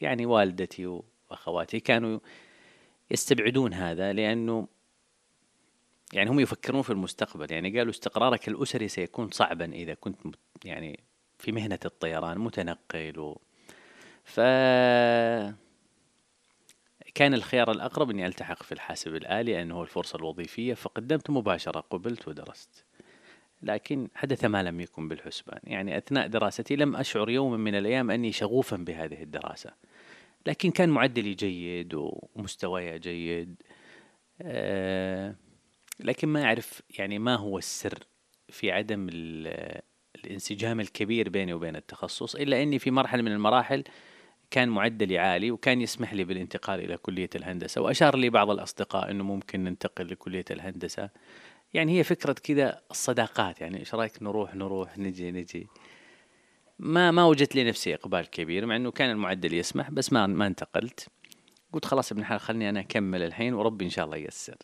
يعني 0.00 0.26
والدتي 0.26 1.02
وأخواتي 1.30 1.80
كانوا 1.80 2.18
يستبعدون 3.10 3.74
هذا 3.74 4.12
لأنه 4.12 4.68
يعني 6.12 6.30
هم 6.30 6.40
يفكرون 6.40 6.82
في 6.82 6.90
المستقبل. 6.90 7.52
يعني 7.52 7.78
قالوا 7.78 7.90
استقرارك 7.90 8.48
الأسري 8.48 8.88
سيكون 8.88 9.30
صعبا 9.30 9.64
إذا 9.64 9.94
كنت 9.94 10.18
يعني 10.64 11.00
في 11.38 11.52
مهنة 11.52 11.78
الطيران 11.84 12.38
متنقل 12.38 13.18
و 13.18 13.40
ف 14.24 14.40
كان 17.14 17.34
الخيار 17.34 17.70
الأقرب 17.70 18.10
أني 18.10 18.26
ألتحق 18.26 18.62
في 18.62 18.72
الحاسب 18.72 19.14
الآلي 19.14 19.52
لأنه 19.52 19.74
هو 19.74 19.82
الفرصة 19.82 20.16
الوظيفية 20.16 20.74
فقدمت 20.74 21.30
مباشرة 21.30 21.80
قبلت 21.80 22.28
ودرست. 22.28 22.84
لكن 23.62 24.08
حدث 24.14 24.44
ما 24.44 24.62
لم 24.62 24.80
يكن 24.80 25.08
بالحسبان. 25.08 25.60
يعني 25.64 25.98
أثناء 25.98 26.26
دراستي 26.26 26.76
لم 26.76 26.96
أشعر 26.96 27.30
يوما 27.30 27.56
من 27.56 27.74
الأيام 27.74 28.10
أني 28.10 28.32
شغوفا 28.32 28.76
بهذه 28.76 29.22
الدراسة. 29.22 29.70
لكن 30.46 30.70
كان 30.70 30.88
معدلي 30.88 31.34
جيد 31.34 31.94
ومستواي 31.94 32.98
جيد 32.98 33.62
آه، 34.42 35.34
لكن 36.00 36.28
ما 36.28 36.44
أعرف 36.44 36.82
يعني 36.98 37.18
ما 37.18 37.36
هو 37.36 37.58
السر 37.58 37.98
في 38.48 38.72
عدم 38.72 39.08
الانسجام 40.16 40.80
الكبير 40.80 41.28
بيني 41.28 41.52
وبين 41.54 41.76
التخصص 41.76 42.34
إلا 42.34 42.62
أني 42.62 42.78
في 42.78 42.90
مرحلة 42.90 43.22
من 43.22 43.32
المراحل 43.32 43.84
كان 44.50 44.68
معدلي 44.68 45.18
عالي 45.18 45.50
وكان 45.50 45.80
يسمح 45.80 46.14
لي 46.14 46.24
بالانتقال 46.24 46.80
إلى 46.80 46.96
كلية 46.96 47.30
الهندسة 47.34 47.80
وأشار 47.80 48.16
لي 48.16 48.30
بعض 48.30 48.50
الأصدقاء 48.50 49.10
أنه 49.10 49.24
ممكن 49.24 49.64
ننتقل 49.64 50.08
لكلية 50.10 50.44
الهندسة. 50.50 51.10
يعني 51.74 51.98
هي 51.98 52.04
فكرة 52.04 52.32
كذا 52.32 52.80
الصداقات 52.90 53.60
يعني 53.60 53.80
إيش 53.80 53.94
رأيك 53.94 54.22
نروح 54.22 54.54
نروح 54.54 54.98
نجي 54.98 55.30
نجي. 55.30 55.66
ما 56.78 57.10
ما 57.10 57.24
وجدت 57.24 57.54
لي 57.54 57.64
نفسي 57.64 57.94
إقبال 57.94 58.30
كبير 58.30 58.66
مع 58.66 58.76
إنه 58.76 58.90
كان 58.90 59.10
المعدل 59.10 59.54
يسمح 59.54 59.90
بس 59.90 60.12
ما 60.12 60.26
ما 60.26 60.46
انتقلت. 60.46 61.08
قلت 61.72 61.84
خلاص 61.84 62.12
ابن 62.12 62.20
الحلال 62.20 62.40
خلني 62.40 62.68
أنا 62.68 62.80
أكمل 62.80 63.22
الحين 63.22 63.54
وربي 63.54 63.84
إن 63.84 63.90
شاء 63.90 64.04
الله 64.04 64.16
ييسر. 64.16 64.56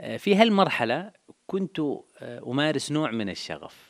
آه، 0.00 0.16
في 0.16 0.34
هالمرحلة 0.34 1.12
كنت 1.46 1.80
آه، 1.80 2.02
أمارس 2.46 2.92
نوع 2.92 3.10
من 3.10 3.28
الشغف. 3.28 3.89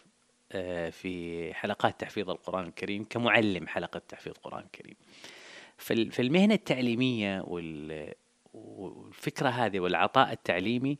في 0.90 1.50
حلقات 1.54 2.00
تحفيظ 2.00 2.30
القرآن 2.30 2.64
الكريم 2.64 3.04
كمعلم 3.04 3.66
حلقة 3.66 4.02
تحفيظ 4.08 4.32
القرآن 4.36 4.64
الكريم. 4.64 4.96
في 6.10 6.22
المهنة 6.22 6.54
التعليمية 6.54 7.44
والفكرة 8.54 9.48
هذه 9.48 9.80
والعطاء 9.80 10.32
التعليمي 10.32 10.98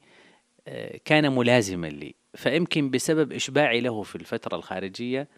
كان 1.05 1.33
ملازما 1.33 1.87
لي. 1.87 2.15
فيمكن 2.35 2.91
بسبب 2.91 3.33
إشباعي 3.33 3.81
له 3.81 4.03
في 4.03 4.17
الفترة 4.17 4.57
الخارجية 4.57 5.29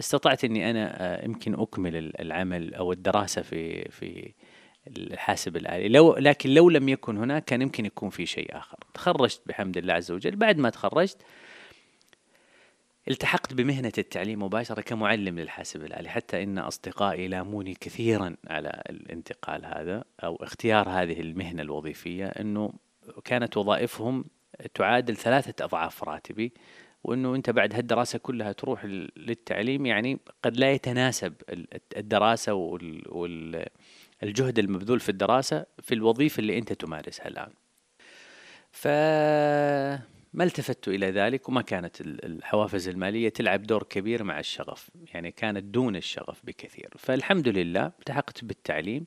استطعت 0.00 0.44
إني 0.44 0.70
أنا 0.70 1.02
آه، 1.02 1.24
يمكن 1.24 1.54
أكمل 1.54 2.12
العمل 2.20 2.74
أو 2.74 2.92
الدراسة 2.92 3.42
في 3.42 3.88
في 3.90 4.32
الحاسب 4.86 5.56
الآلي. 5.56 5.88
لو 5.88 6.16
لكن 6.16 6.50
لو 6.50 6.70
لم 6.70 6.88
يكن 6.88 7.16
هناك 7.16 7.44
كان 7.44 7.62
يمكن 7.62 7.86
يكون 7.86 8.10
في 8.10 8.26
شيء 8.26 8.56
آخر. 8.56 8.78
تخرجت 8.94 9.42
بحمد 9.46 9.76
الله 9.76 9.94
عز 9.94 10.12
وجل. 10.12 10.36
بعد 10.36 10.58
ما 10.58 10.70
تخرجت 10.70 11.22
التحقت 13.10 13.54
بمهنة 13.54 13.92
التعليم 13.98 14.42
مباشرة 14.42 14.80
كمعلم 14.80 15.38
للحاسب 15.38 15.84
الآلي 15.84 16.08
حتى 16.08 16.42
إن 16.42 16.58
أصدقائي 16.58 17.28
لاموني 17.28 17.74
كثيرا 17.74 18.36
على 18.46 18.82
الانتقال 18.90 19.64
هذا 19.66 20.04
أو 20.24 20.36
اختيار 20.36 20.88
هذه 20.88 21.20
المهنة 21.20 21.62
الوظيفية 21.62 22.26
أنه 22.26 22.72
كانت 23.24 23.56
وظائفهم 23.56 24.24
تعادل 24.74 25.16
ثلاثة 25.16 25.64
أضعاف 25.64 26.04
راتبي 26.04 26.52
وإنه 27.04 27.34
أنت 27.34 27.50
بعد 27.50 27.74
هالدراسة 27.74 28.18
كلها 28.18 28.52
تروح 28.52 28.84
للتعليم 29.16 29.86
يعني 29.86 30.18
قد 30.42 30.56
لا 30.56 30.72
يتناسب 30.72 31.34
الدراسة 31.96 32.54
والجهد 33.08 34.58
المبذول 34.58 35.00
في 35.00 35.08
الدراسة 35.08 35.66
في 35.82 35.94
الوظيفة 35.94 36.40
اللي 36.40 36.58
أنت 36.58 36.72
تمارسها 36.72 37.28
الآن. 37.28 37.50
فما 40.34 40.44
التفت 40.44 40.88
إلى 40.88 41.10
ذلك 41.10 41.48
وما 41.48 41.62
كانت 41.62 42.00
الحوافز 42.00 42.88
المالية 42.88 43.28
تلعب 43.28 43.62
دور 43.62 43.82
كبير 43.82 44.24
مع 44.24 44.38
الشغف، 44.38 44.90
يعني 45.14 45.30
كانت 45.30 45.64
دون 45.64 45.96
الشغف 45.96 46.40
بكثير، 46.44 46.94
فالحمد 46.98 47.48
لله 47.48 47.86
التحقت 47.86 48.44
بالتعليم 48.44 49.06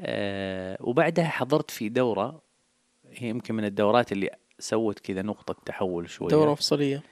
آه 0.00 0.76
وبعدها 0.80 1.28
حضرت 1.28 1.70
في 1.70 1.88
دورة 1.88 2.42
هي 3.10 3.28
يمكن 3.28 3.54
من 3.54 3.64
الدورات 3.64 4.12
اللي 4.12 4.30
سوت 4.58 4.98
كذا 4.98 5.22
نقطة 5.22 5.56
تحول 5.66 6.10
شوية. 6.10 6.28
دورة 6.28 6.52
مفصلية 6.52 7.02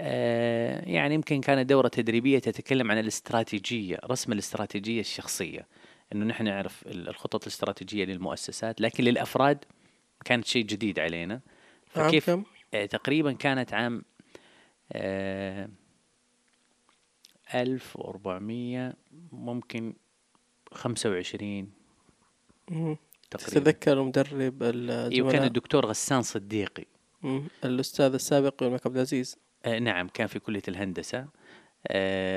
آه، 0.00 0.88
يعني 0.88 1.14
يمكن 1.14 1.40
كانت 1.40 1.68
دورة 1.68 1.88
تدريبية 1.88 2.38
تتكلم 2.38 2.90
عن 2.90 2.98
الاستراتيجية 2.98 3.98
رسم 4.04 4.32
الاستراتيجية 4.32 5.00
الشخصية 5.00 5.66
إنه 6.12 6.24
نحن 6.24 6.44
نعرف 6.44 6.84
الخطط 6.86 7.42
الاستراتيجية 7.42 8.04
للمؤسسات 8.04 8.80
لكن 8.80 9.04
للأفراد 9.04 9.64
كانت 10.24 10.44
شيء 10.46 10.64
جديد 10.64 10.98
علينا. 10.98 11.40
فكيف 11.86 12.30
عام 12.30 12.42
كم؟ 12.42 12.48
آه 12.48 12.61
تقريبا 12.72 13.32
كانت 13.32 13.74
عام 13.74 14.02
آه 14.92 15.68
1400 17.54 18.94
ممكن 19.32 19.94
25 20.72 21.70
تقريبا. 22.68 23.00
تتذكر 23.30 24.02
مدرب 24.02 24.62
الزملاء 24.62 25.10
أيوه 25.12 25.32
كان 25.32 25.42
الدكتور 25.44 25.86
غسان 25.86 26.22
صديقي. 26.22 26.84
الأستاذ 27.64 28.14
السابق 28.14 28.62
يونس 28.62 28.86
عبد 28.86 28.96
العزيز. 28.96 29.36
آه، 29.64 29.78
نعم 29.78 30.08
كان 30.08 30.26
في 30.26 30.38
كلية 30.38 30.62
الهندسة. 30.68 31.18
آه، 31.18 31.28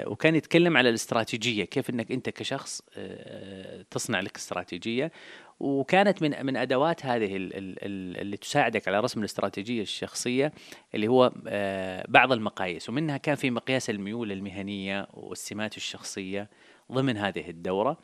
وكان 0.08 0.36
يتكلم 0.36 0.78
على 0.78 0.90
الاستراتيجية 0.90 1.64
كيف 1.66 1.90
إنك 1.90 2.12
أنت 2.12 2.30
كشخص 2.30 2.82
آه، 2.98 3.86
تصنع 3.92 4.20
لك 4.20 4.36
استراتيجية. 4.38 5.12
وكانت 5.60 6.22
من 6.22 6.46
من 6.46 6.58
أدوات 6.58 7.06
هذه 7.06 7.36
ال- 7.36 7.54
ال- 7.58 7.78
ال- 7.86 8.22
اللي 8.22 8.38
تساعدك 8.38 8.88
على 8.88 9.00
رسم 9.00 9.20
الاستراتيجية 9.20 9.82
الشخصية 9.82 10.54
اللي 10.96 11.08
هو 11.08 11.32
آه، 11.48 12.06
بعض 12.08 12.32
المقاييس. 12.32 12.90
ومنها 12.90 13.18
كان 13.18 13.36
في 13.36 13.52
مقياس 13.52 13.90
الميول 13.90 14.32
المهنية 14.32 15.08
والسمات 15.14 15.78
الشخصية 15.78 16.50
ضمن 16.92 17.18
هذه 17.18 17.50
الدورة. 17.50 17.98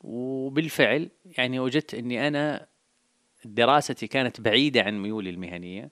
وبالفعل 0.00 1.08
يعني 1.24 1.60
وجدت 1.60 1.94
إني 1.94 2.28
أنا 2.28 2.66
دراستي 3.44 4.06
كانت 4.06 4.40
بعيدة 4.40 4.82
عن 4.82 5.02
ميولي 5.02 5.30
المهنية. 5.30 5.82
آه، 5.84 5.90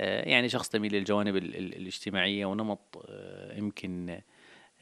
يعني 0.00 0.48
شخص 0.48 0.68
تميل 0.68 0.92
للجوانب 0.92 1.36
ال- 1.36 1.56
ال- 1.56 1.76
الاجتماعية 1.76 2.46
ونمط 2.46 3.04
آه، 3.08 3.56
يمكن 3.58 4.20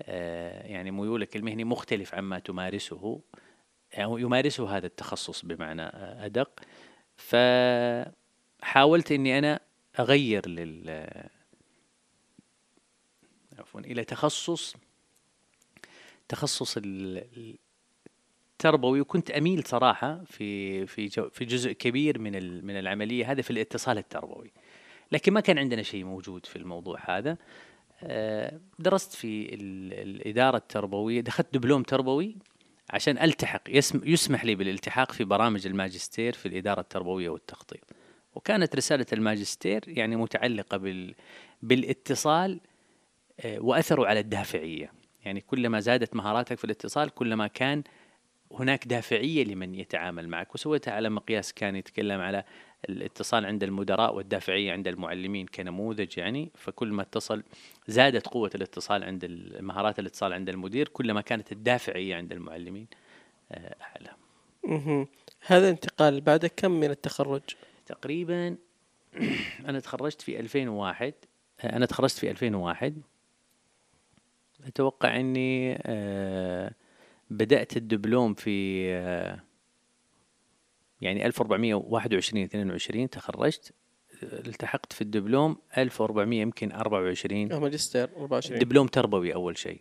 آه، 0.03 0.67
يعني 0.67 0.91
ميولك 0.91 1.37
المهني 1.37 1.65
مختلف 1.65 2.15
عما 2.15 2.39
تمارسه 2.39 3.21
يعني 3.93 4.21
يمارسه 4.21 4.77
هذا 4.77 4.87
التخصص 4.87 5.45
بمعنى 5.45 5.83
آه، 5.83 6.25
أدق. 6.27 6.61
فحاولت 7.17 9.13
إني 9.13 9.39
أنا 9.39 9.61
أغير 10.01 10.49
لل 10.49 11.07
عفوا 13.59 13.81
إلى 13.81 14.05
تخصص 14.05 14.77
تخصص 16.29 16.77
ال- 16.77 17.57
التربوي 18.53 19.01
وكنت 19.01 19.31
أميل 19.31 19.65
صراحة 19.65 20.25
في 20.25 20.87
في 20.87 21.09
في 21.31 21.45
جزء 21.45 21.73
كبير 21.73 22.19
من 22.19 22.65
من 22.65 22.79
العملية 22.79 23.31
هذا 23.33 23.43
في 23.43 23.51
الاتصال 23.51 23.99
التربوي. 23.99 24.53
لكن 25.13 25.33
ما 25.33 25.41
كان 25.41 25.59
عندنا 25.59 25.83
شيء 25.83 26.05
موجود 26.05 26.47
في 26.47 26.57
الموضوع 26.57 26.99
هذا. 27.19 27.37
آه، 28.03 28.61
درست 28.79 29.13
في 29.15 29.55
ال- 29.55 29.93
الإدارة 29.93 30.57
التربوية 30.57 31.21
دخلت 31.21 31.55
دبلوم 31.55 31.83
تربوي 31.83 32.37
عشان 32.91 33.19
ألتحق 33.19 33.63
يسم 33.69 34.01
يسمح 34.05 34.45
لي 34.45 34.55
بالالتحاق 34.55 35.13
في 35.13 35.25
برامج 35.25 35.67
الماجستير 35.67 36.33
في 36.33 36.47
الإدارة 36.47 36.81
التربوية 36.81 37.29
والتخطيط. 37.29 37.85
وكانت 38.35 38.77
رسالة 38.77 39.07
الماجستير 39.13 39.85
يعني 39.87 40.17
متعلقة 40.17 40.77
بال 40.77 41.15
بالاتصال 41.63 42.61
آه، 43.41 43.59
واثره 43.61 44.07
على 44.07 44.21
الدافعية. 44.21 44.93
يعني 45.25 45.41
كلما 45.41 45.81
زادت 45.81 46.15
مهاراتك 46.17 46.59
في 46.59 46.65
الاتصال 46.65 47.11
كلما 47.11 47.47
كان 47.47 47.83
هناك 48.53 48.87
دافعية 48.87 49.45
لمن 49.45 49.75
يتعامل 49.75 50.29
معك. 50.29 50.55
وسويتها 50.55 50.95
على 50.95 51.11
مقياس 51.11 51.53
كان 51.53 51.77
يتكلم 51.77 52.21
على 52.21 52.45
الاتصال 52.89 53.47
عند 53.47 53.63
المدراء 53.63 54.15
والدافعية 54.15 54.73
عند 54.73 54.89
المعلمين 54.89 55.47
كنموذج 55.47 56.19
يعني 56.19 56.51
فكل 56.55 56.89
ما 56.93 57.03
اتصل 57.03 57.43
زادت 57.89 58.27
قوة 58.27 58.51
الاتصال 58.55 59.05
عند 59.05 59.27
مهارات 59.61 59.99
الاتصال 59.99 60.33
عند 60.33 60.49
المدير 60.49 60.89
كلما 60.89 61.21
كانت 61.21 61.53
الدافعية 61.53 62.17
عند 62.17 62.33
المعلمين 62.33 62.87
آه، 63.53 63.77
أعلى. 63.83 64.11
مهم. 64.65 65.09
هذا 65.47 65.71
انتقال 65.71 66.21
بعد 66.21 66.47
كم 66.47 66.71
من 66.71 66.91
التخرج؟ 66.91 67.43
تقريبا 67.87 68.57
أنا 69.69 69.81
تخرجت 69.81 70.23
في 70.23 70.41
2001 70.41 71.15
آه، 71.61 71.77
أنا 71.77 71.87
تخرجت 71.87 72.19
في 72.19 72.31
2001 72.31 73.03
أتوقع 74.67 75.17
إني 75.21 75.79
آه، 75.83 76.73
بدأت 77.31 77.77
الدبلوم 77.77 78.35
في 78.35 79.41
يعني 81.01 81.27
1421 81.27 82.45
22 82.45 83.11
تخرجت 83.11 83.73
التحقت 84.23 84.93
في 84.93 85.01
الدبلوم 85.01 85.57
1400 85.79 86.41
يمكن 86.41 86.73
24 86.73 87.53
آه، 87.53 87.59
ماجستير 87.59 88.09
24 88.17 88.59
دبلوم 88.59 88.87
تربوي 88.87 89.35
أول 89.35 89.59
شيء. 89.59 89.81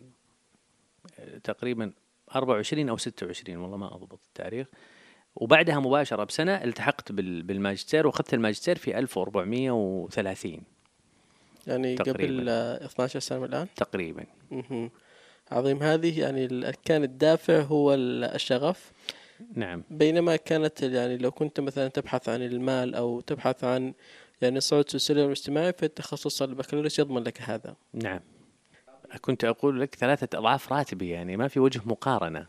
تقريبا 1.44 1.92
24 2.34 2.88
أو 2.88 2.96
26 2.96 3.56
والله 3.56 3.76
ما 3.76 3.94
أضبط 3.94 4.20
التاريخ. 4.28 4.66
وبعدها 5.36 5.80
مباشرة 5.80 6.24
بسنة 6.24 6.52
التحقت 6.64 7.12
بال- 7.12 7.42
بالماجستير 7.42 8.06
وأخذت 8.06 8.34
الماجستير 8.34 8.78
في 8.78 8.98
1430 8.98 10.62
يعني 11.66 11.94
تقريباً. 11.94 12.12
قبل 12.40 12.48
آه، 12.48 12.84
12 12.86 13.20
سنة 13.20 13.38
من 13.38 13.44
الآن؟ 13.44 13.66
تقريبا. 13.76 14.24
عظيم. 15.50 15.82
هذه 15.82 16.20
يعني 16.20 16.72
كان 16.84 17.02
الدافع 17.04 17.60
هو 17.60 17.94
ال- 17.94 18.24
الشغف. 18.24 18.92
نعم. 19.54 19.82
بينما 19.90 20.36
كانت 20.36 20.82
يعني 20.82 21.16
لو 21.16 21.30
كنت 21.30 21.60
مثلا 21.60 21.88
تبحث 21.88 22.28
عن 22.28 22.42
المال 22.42 22.94
أو 22.94 23.20
تبحث 23.20 23.64
عن 23.64 23.94
يعني 24.42 24.60
صعود 24.60 24.88
سلسلة 24.88 25.24
الاجتماعي 25.24 25.72
فالتخصص 25.72 26.42
البكالوريوس 26.42 26.98
يضمن 26.98 27.22
لك 27.22 27.42
هذا. 27.42 27.76
نعم. 27.94 28.20
كنت 29.20 29.44
أقول 29.44 29.80
لك 29.80 29.94
ثلاثة 29.94 30.38
أضعاف 30.38 30.72
راتبي 30.72 31.08
يعني 31.08 31.36
ما 31.36 31.48
في 31.48 31.60
وجه 31.60 31.80
مقارنة. 31.84 32.46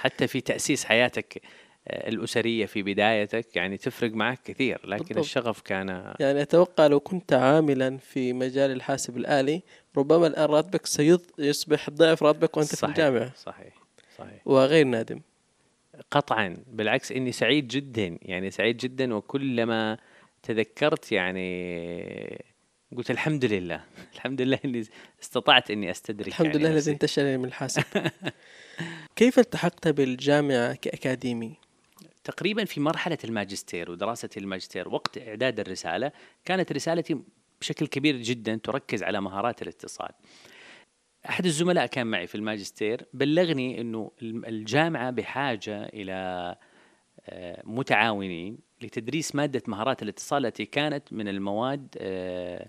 حتى 0.00 0.26
في 0.26 0.40
تأسيس 0.40 0.84
حياتك 0.84 1.42
آه، 1.88 2.08
الأسرية 2.08 2.66
في 2.66 2.82
بدايتك 2.82 3.56
يعني 3.56 3.76
تفرق 3.76 4.12
معك 4.12 4.38
كثير 4.44 4.80
لكن 4.86 5.04
بالضبط. 5.04 5.18
الشغف 5.18 5.60
كان 5.60 6.14
يعني 6.20 6.42
أتوقع 6.42 6.86
لو 6.86 7.00
كنت 7.00 7.32
عاملا 7.32 7.96
في 7.98 8.32
مجال 8.32 8.70
الحاسب 8.70 9.16
الآلي 9.16 9.62
ربما 9.96 10.26
الآن 10.26 10.44
راتبك 10.44 10.86
سيصبح 10.86 11.90
ضعف 11.90 12.22
راتبك 12.22 12.56
وأنت 12.56 12.68
في 12.68 12.76
صحيح 12.76 12.90
الجامعة. 12.90 13.32
صحيح 13.36 13.74
صحيح. 14.18 14.42
وغير 14.44 14.86
نادم. 14.86 15.20
قطعا 16.10 16.56
بالعكس 16.66 17.12
إني 17.12 17.32
سعيد 17.32 17.68
جدا 17.68 18.18
يعني 18.22 18.50
سعيد 18.50 18.76
جدا 18.76 19.14
وكلما 19.14 19.98
تذكرت 20.42 21.12
يعني 21.12 22.44
قلت 22.96 23.10
الحمد 23.10 23.44
لله 23.44 23.84
الحمد 24.14 24.42
لله 24.42 24.58
إني 24.64 24.84
استطعت 25.22 25.70
إني 25.70 25.90
أستدرك 25.90 26.28
الحمد 26.28 26.46
يعني 26.46 26.58
لله 26.58 26.70
الذي. 26.70 26.90
انتشل 26.92 27.38
من 27.38 27.44
الحاسب 27.44 27.82
كيف 29.16 29.38
التحقت 29.38 29.88
بالجامعة 29.88 30.74
كأكاديمي؟ 30.74 31.54
تقريبا 32.24 32.64
في 32.64 32.80
مرحلة 32.80 33.18
الماجستير 33.24 33.90
ودراسة 33.90 34.28
الماجستير 34.36 34.88
وقت 34.88 35.18
إعداد 35.18 35.60
الرسالة 35.60 36.12
كانت 36.44 36.72
رسالتي 36.72 37.18
بشكل 37.60 37.86
كبير 37.86 38.16
جدا 38.16 38.60
تركز 38.64 39.02
على 39.02 39.20
مهارات 39.20 39.62
الاتصال 39.62 40.10
أحد 41.28 41.46
الزملاء 41.46 41.86
كان 41.86 42.06
معي 42.06 42.26
في 42.26 42.34
الماجستير 42.34 43.06
بلغني 43.14 43.80
إنه 43.80 44.10
الجامعة 44.22 45.10
بحاجة 45.10 45.84
إلى 45.84 46.56
آه، 47.28 47.62
متعاونين 47.64 48.58
لتدريس 48.82 49.34
مادة 49.34 49.62
مهارات 49.68 50.02
الاتصال 50.02 50.46
التي 50.46 50.64
كانت 50.64 51.12
من 51.12 51.28
المواد 51.28 51.88
آه، 51.98 52.68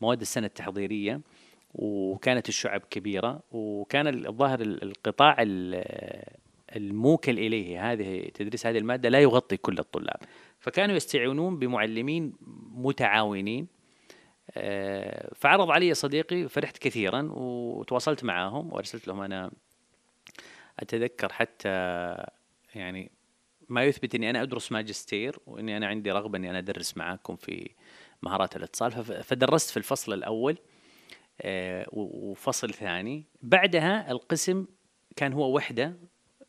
مواد 0.00 0.20
السنة 0.20 0.46
التحضيرية 0.46 1.20
وكانت 1.74 2.48
الشعب 2.48 2.80
كبيرة 2.90 3.40
وكان 3.52 4.26
الظاهر 4.26 4.60
ال- 4.60 4.82
القطاع 4.82 5.36
ال- 5.40 6.36
الموكل 6.76 7.38
إليه 7.38 7.92
هذه 7.92 8.28
تدريس 8.34 8.66
هذه 8.66 8.78
المادة 8.78 9.08
لا 9.08 9.20
يغطي 9.20 9.56
كل 9.56 9.78
الطلاب. 9.78 10.16
فكانوا 10.60 10.96
يستعينون 10.96 11.58
بمعلمين 11.58 12.32
متعاونين 12.74 13.66
فعرض 15.34 15.70
علي 15.70 15.94
صديقي 15.94 16.48
فرحت 16.48 16.78
كثيرا 16.78 17.28
وتواصلت 17.32 18.24
معهم 18.24 18.72
وأرسلت 18.72 19.08
لهم 19.08 19.20
أنا 19.20 19.50
أتذكر 20.78 21.32
حتى 21.32 21.68
يعني 22.74 23.10
ما 23.68 23.84
يثبت 23.84 24.14
إني 24.14 24.30
أنا 24.30 24.42
أدرس 24.42 24.72
ماجستير 24.72 25.38
وإني 25.46 25.76
أنا 25.76 25.86
عندي 25.86 26.10
رغبة 26.12 26.38
إني 26.38 26.50
أنا 26.50 26.58
أدرس 26.58 26.96
معاكم 26.96 27.36
في 27.36 27.70
مهارات 28.22 28.56
الاتصال. 28.56 29.04
فدرست 29.24 29.70
في 29.70 29.76
الفصل 29.76 30.12
الأول 30.12 30.58
آه، 31.40 31.86
وفصل 31.92 32.74
ثاني. 32.74 33.24
بعدها 33.42 34.10
القسم 34.10 34.66
كان 35.16 35.32
هو 35.32 35.56
وحدة 35.56 35.96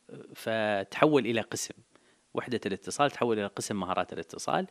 آه، 0.10 0.26
فتحول 0.36 1.26
إلى 1.26 1.42
قسم 1.42 1.74
وحدة 2.34 2.62
الاتصال 2.66 3.12
تحول 3.12 3.40
إلى 3.40 3.48
قسم 3.48 3.80
مهارات 3.80 4.14
الاتصال. 4.14 4.68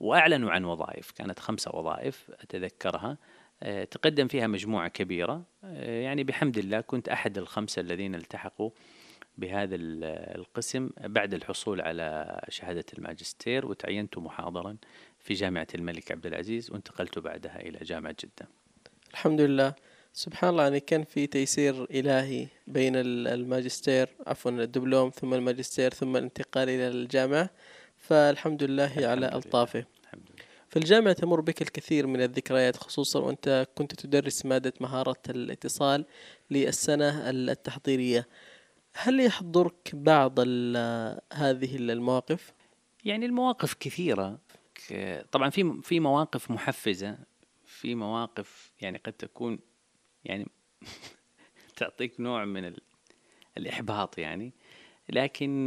وأعلنوا 0.00 0.50
عن 0.50 0.64
وظائف 0.64 1.10
كانت 1.10 1.38
خمسة 1.38 1.70
وظائف 1.74 2.30
أتذكرها. 2.40 3.18
آه، 3.62 3.84
تقدم 3.84 4.28
فيها 4.28 4.46
مجموعة 4.46 4.88
كبيرة. 4.88 5.42
آه، 5.64 6.00
يعني 6.00 6.24
بحمد 6.24 6.58
الله 6.58 6.80
كنت 6.80 7.08
أحد 7.08 7.38
الخمسة 7.38 7.80
الذين 7.80 8.14
التحقوا 8.14 8.70
بهذا 9.38 9.74
ال- 9.74 10.04
القسم 10.38 10.90
بعد 11.00 11.34
الحصول 11.34 11.80
على 11.80 12.40
شهادة 12.48 12.84
الماجستير 12.98 13.66
وتعينت 13.66 14.18
محاضرا 14.18 14.76
في 15.18 15.34
جامعة 15.34 15.66
الملك 15.74 16.12
عبد 16.12 16.26
العزيز 16.26 16.70
وانتقلت 16.70 17.18
بعدها 17.18 17.60
إلى 17.60 17.78
جامعة 17.78 18.16
جدة. 18.24 18.48
الحمد 19.10 19.40
لله. 19.40 19.74
سبحان 20.12 20.50
الله 20.50 20.62
يعني 20.62 20.80
كان 20.80 21.04
في 21.04 21.26
تيسير 21.26 21.84
إلهي 21.84 22.46
بين 22.66 22.96
ال- 22.96 23.28
الماجستير 23.28 24.08
عفوا 24.26 24.50
الدبلوم 24.50 25.10
ثم 25.10 25.34
الماجستير 25.34 25.94
ثم 25.94 26.16
الانتقال 26.16 26.68
إلى 26.68 26.88
الجامعة. 26.88 27.50
فالحمد 28.08 28.62
لله 28.62 28.92
على. 28.96 29.26
ألطافه. 29.34 29.84
في 30.68 30.76
الجامعة 30.76 31.12
تمر 31.12 31.40
بك 31.40 31.62
الكثير 31.62 32.06
من 32.06 32.22
الذكريات 32.22 32.76
خصوصا 32.76 33.20
وأنت 33.20 33.66
كنت 33.74 33.94
تدرس 33.94 34.46
مادة 34.46 34.72
مهارة 34.80 35.22
الاتصال 35.28 36.04
للسنة 36.50 37.30
التحضيرية 37.30 38.28
هل 38.92 39.20
يحضرك 39.20 39.90
بعض 39.94 40.40
هذه 41.32 41.76
المواقف؟ 41.76 42.52
يعني 43.04 43.26
المواقف 43.26 43.74
كثيرة 43.74 44.38
طبعا 45.32 45.50
في 45.50 45.80
في 45.82 46.00
مواقف 46.00 46.50
محفزة 46.50 47.18
في 47.66 47.94
مواقف 47.94 48.72
يعني 48.80 48.98
قد 48.98 49.12
تكون 49.12 49.58
يعني 50.24 50.48
تعطيك 51.76 52.20
نوع 52.20 52.44
من 52.44 52.64
ال... 52.64 52.80
الإحباط 53.58 54.18
يعني 54.18 54.52
لكن 55.08 55.66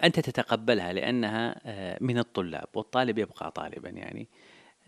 آه، 0.00 0.06
أنت 0.06 0.20
تتقبلها 0.20 0.92
لأنها 0.92 1.60
آه، 1.64 1.98
من 2.00 2.18
الطلاب 2.18 2.68
والطالب 2.74 3.18
يبقى 3.18 3.50
طالبا 3.50 3.88
يعني 3.88 4.28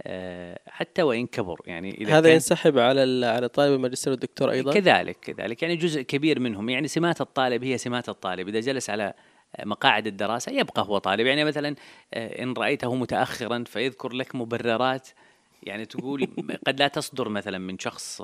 آه، 0.03 0.59
حتى 0.67 1.03
وإن 1.03 1.27
كبر 1.27 1.61
يعني 1.67 2.01
إذا 2.01 2.19
هذا 2.19 2.33
ينسحب 2.33 2.79
على 2.79 3.27
على 3.27 3.49
طالب 3.49 3.75
الماجستير 3.75 4.11
والدكتور 4.11 4.51
أيضا؟ 4.51 4.73
كذلك 4.73 5.17
كذلك. 5.21 5.63
يعني 5.63 5.77
جزء 5.77 6.03
كبير 6.03 6.41
منهم 6.41 6.69
يعني 6.69 6.89
سمات 6.89 7.21
الطالب 7.21 7.65
هي 7.65 7.79
سمات 7.79 8.09
الطالب. 8.09 8.49
إذا 8.49 8.61
جلس 8.61 8.91
على 8.91 9.15
مقاعد 9.65 10.07
الدراسة 10.07 10.53
يبقى 10.53 10.83
هو 10.83 10.99
طالب. 10.99 11.27
يعني 11.27 11.45
مثلا 11.45 11.77
إن 12.15 12.53
رأيته 12.53 12.95
متأخرا 12.95 13.65
فيذكر 13.67 14.13
لك 14.13 14.35
مبررات 14.35 15.09
يعني 15.63 15.87
تقول 15.87 16.29
قد 16.67 16.81
لا 16.81 16.89
تصدر 16.89 17.29
مثلا 17.29 17.59
من 17.59 17.79
شخص 17.79 18.23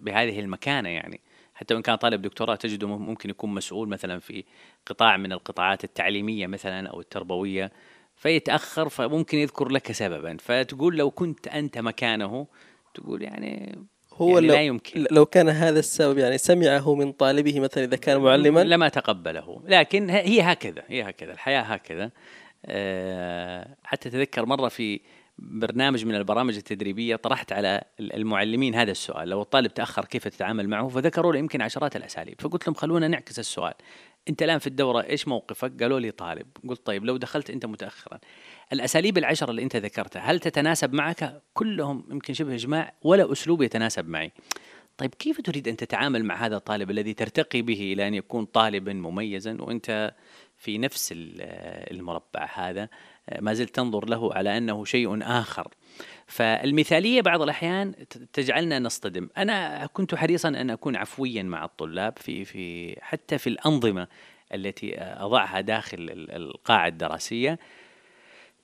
بهذه 0.00 0.40
المكانة 0.40 0.88
يعني. 0.88 1.20
حتى 1.54 1.74
وإن 1.74 1.82
كان 1.82 1.96
طالب 1.96 2.22
دكتوراه 2.22 2.54
تجده 2.54 2.88
ممكن 2.88 3.30
يكون 3.30 3.54
مسؤول 3.54 3.88
مثلا 3.88 4.18
في 4.18 4.44
قطاع 4.86 5.16
من 5.16 5.32
القطاعات 5.32 5.84
التعليمية 5.84 6.46
مثلا 6.46 6.88
أو 6.88 7.00
التربوية 7.00 7.72
فيتأخر 8.16 8.88
فممكن 8.88 9.38
يذكر 9.38 9.68
لك 9.68 9.92
سببا. 9.92 10.36
فتقول 10.40 10.96
لو 10.96 11.10
كنت 11.10 11.48
أنت 11.48 11.78
مكانه 11.78 12.46
تقول 12.94 13.22
يعني 13.22 13.78
هو 14.12 14.28
يعني 14.28 14.46
لو 14.46 14.54
لا 14.54 14.62
يمكن. 14.62 15.06
لو 15.10 15.26
كان 15.26 15.48
هذا 15.48 15.78
السبب 15.78 16.18
يعني 16.18 16.38
سمعه 16.38 16.94
من 16.94 17.12
طالبه 17.12 17.60
مثلا 17.60 17.84
إذا 17.84 17.96
كان 17.96 18.20
معلما؟ 18.20 18.64
لما 18.64 18.88
تقبله. 18.88 19.62
لكن 19.66 20.10
هي 20.10 20.40
هكذا 20.40 20.82
هي 20.86 21.02
هكذا 21.02 21.32
الحياة 21.32 21.60
هكذا. 21.60 22.10
أه 22.66 23.76
حتى 23.84 24.10
تذكر 24.10 24.46
مرة 24.46 24.68
في 24.68 25.00
برنامج 25.38 26.04
من 26.04 26.14
البرامج 26.14 26.56
التدريبية 26.56 27.16
طرحت 27.16 27.52
على 27.52 27.84
المعلمين 28.00 28.74
هذا 28.74 28.90
السؤال. 28.90 29.28
لو 29.28 29.42
الطالب 29.42 29.74
تأخر 29.74 30.04
كيف 30.04 30.28
تتعامل 30.28 30.68
معه؟ 30.68 30.88
فذكروا 30.88 31.32
لي 31.32 31.38
يمكن 31.38 31.62
عشرات 31.62 31.96
الأساليب. 31.96 32.40
فقلت 32.40 32.66
لهم 32.66 32.74
خلونا 32.74 33.08
نعكس 33.08 33.38
السؤال. 33.38 33.74
أنت 34.28 34.42
الآن 34.42 34.58
في 34.58 34.66
الدورة 34.66 35.02
إيش 35.02 35.28
موقفك؟ 35.28 35.82
قالوا 35.82 36.00
لي 36.00 36.10
طالب. 36.10 36.46
قلت 36.68 36.86
طيب 36.86 37.04
لو 37.04 37.16
دخلت 37.16 37.50
أنت 37.50 37.66
متأخرا. 37.66 38.18
الأساليب 38.72 39.18
العشرة 39.18 39.50
اللي 39.50 39.62
أنت 39.62 39.76
ذكرتها 39.76 40.22
هل 40.22 40.40
تتناسب 40.40 40.92
معك؟ 40.92 41.42
كلهم 41.54 42.04
يمكن 42.10 42.34
شبه 42.34 42.54
إجماع 42.54 42.92
ولا 43.02 43.32
أسلوب 43.32 43.62
يتناسب 43.62 44.08
معي. 44.08 44.32
طيب 44.96 45.14
كيف 45.14 45.40
تريد 45.40 45.68
أن 45.68 45.76
تتعامل 45.76 46.24
مع 46.24 46.46
هذا 46.46 46.56
الطالب 46.56 46.90
الذي 46.90 47.14
ترتقي 47.14 47.62
به 47.62 47.92
إلى 47.92 48.08
أن 48.08 48.14
يكون 48.14 48.44
طالبا 48.44 48.92
مميزا 48.92 49.56
وأنت 49.60 50.14
في 50.56 50.78
نفس 50.78 51.14
المربع 51.16 52.50
هذا؟ 52.54 52.88
ما 53.40 53.54
زلت 53.54 53.74
تنظر 53.74 54.08
له 54.08 54.34
على 54.34 54.58
أنه 54.58 54.84
شيء 54.84 55.18
آخر. 55.22 55.68
فالمثالية 56.26 57.20
بعض 57.20 57.42
الأحيان 57.42 57.94
تجعلنا 58.32 58.78
نصطدم. 58.78 59.28
أنا 59.36 59.86
كنت 59.86 60.14
حريصا 60.14 60.48
أن 60.48 60.70
أكون 60.70 60.96
عفويا 60.96 61.42
مع 61.42 61.64
الطلاب 61.64 62.18
في 62.18 62.44
في 62.44 62.96
حتى 63.00 63.38
في 63.38 63.46
الأنظمة 63.46 64.08
التي 64.54 65.00
أضعها 65.00 65.60
داخل 65.60 65.96
القاعة 66.30 66.88
الدراسية. 66.88 67.58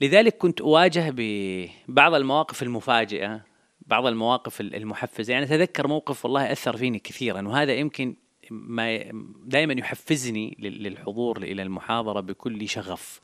لذلك 0.01 0.37
كنت 0.37 0.61
أواجه 0.61 1.15
ببعض 1.17 2.15
المواقف 2.15 2.63
المفاجئة 2.63 3.41
بعض 3.87 4.07
المواقف 4.07 4.61
المحفزة. 4.61 5.33
يعني 5.33 5.45
أتذكر 5.45 5.87
موقف 5.87 6.25
والله 6.25 6.53
أثر 6.53 6.77
فيني 6.77 6.99
كثيرا 6.99 7.49
وهذا 7.49 7.73
يمكن 7.73 8.17
ما 8.51 8.99
دائما 9.45 9.73
يحفزني 9.73 10.57
للحضور 10.59 11.37
إلى 11.37 11.63
المحاضرة 11.63 12.21
بكل 12.21 12.69
شغف. 12.69 13.21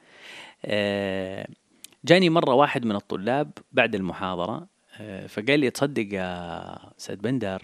جاني 2.05 2.31
مرة 2.31 2.55
واحد 2.55 2.85
من 2.85 2.97
الطلاب 2.97 3.51
بعد 3.73 3.95
المحاضرة 3.95 4.67
آه، 5.01 5.27
فقال 5.27 5.61
لي 5.61 5.71
تصدق 5.71 6.15
يا 6.15 6.79
سيد 6.97 7.23
بندر 7.23 7.63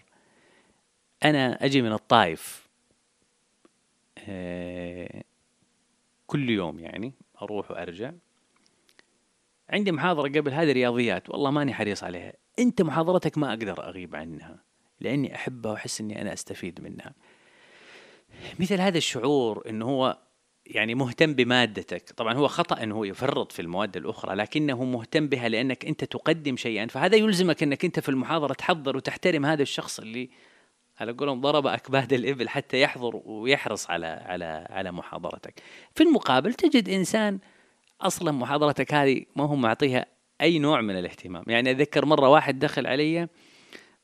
أنا 1.24 1.64
أجي 1.64 1.82
من 1.82 1.92
الطائف 1.92 2.68
آه، 4.28 5.22
كل 6.26 6.50
يوم 6.50 6.78
يعني 6.78 7.12
أروح 7.42 7.70
وأرجع. 7.70 8.12
عندي 9.70 9.92
محاضرة 9.92 10.28
قبل 10.28 10.52
هذه 10.52 10.72
رياضيات 10.72 11.30
والله 11.30 11.50
ماني 11.50 11.74
حريص 11.74 12.04
عليها. 12.04 12.32
أنت 12.58 12.82
محاضرتك 12.82 13.38
ما 13.38 13.48
أقدر 13.48 13.88
أغيب 13.88 14.16
عنها 14.16 14.58
لأني 15.00 15.34
أحبها 15.34 15.72
وأحس 15.72 16.00
أني 16.00 16.22
أنا 16.22 16.32
أستفيد 16.32 16.80
منها. 16.80 17.14
مثل 18.60 18.80
هذا 18.80 18.98
الشعور 18.98 19.68
أنه 19.68 19.84
هو 19.84 20.18
يعني 20.72 20.94
مهتم 20.94 21.34
بمادتك. 21.34 22.10
طبعا 22.16 22.34
هو 22.34 22.48
خطأ 22.48 22.82
أنه 22.82 23.06
يفرط 23.06 23.52
في 23.52 23.62
المواد 23.62 23.96
الأخرى 23.96 24.34
لكنه 24.34 24.84
مهتم 24.84 25.26
بها 25.26 25.48
لأنك 25.48 25.86
أنت 25.86 26.04
تقدم 26.04 26.56
شيئا. 26.56 26.86
فهذا 26.86 27.16
يلزمك 27.16 27.62
أنك 27.62 27.84
أنت 27.84 28.00
في 28.00 28.08
المحاضرة 28.08 28.52
تحضر 28.52 28.96
وتحترم 28.96 29.46
هذا 29.46 29.62
الشخص 29.62 30.00
اللي 30.00 30.30
على 31.00 31.12
قولهم 31.12 31.40
ضرب 31.40 31.66
أكباد 31.66 32.12
الإبل 32.12 32.48
حتى 32.48 32.80
يحضر 32.80 33.22
ويحرص 33.24 33.90
على 33.90 34.06
على 34.06 34.66
على 34.70 34.92
محاضرتك. 34.92 35.62
في 35.94 36.02
المقابل 36.02 36.54
تجد 36.54 36.88
إنسان 36.88 37.38
أصلا 38.00 38.32
محاضرتك 38.32 38.94
هذه 38.94 39.22
ما 39.36 39.44
هو 39.44 39.56
معطيها 39.56 40.06
أي 40.40 40.58
نوع 40.58 40.80
من 40.80 40.98
الاهتمام. 40.98 41.44
يعني 41.46 41.70
أذكر 41.70 42.06
مرة 42.06 42.28
واحد 42.28 42.58
دخل 42.58 42.86
علي 42.86 43.28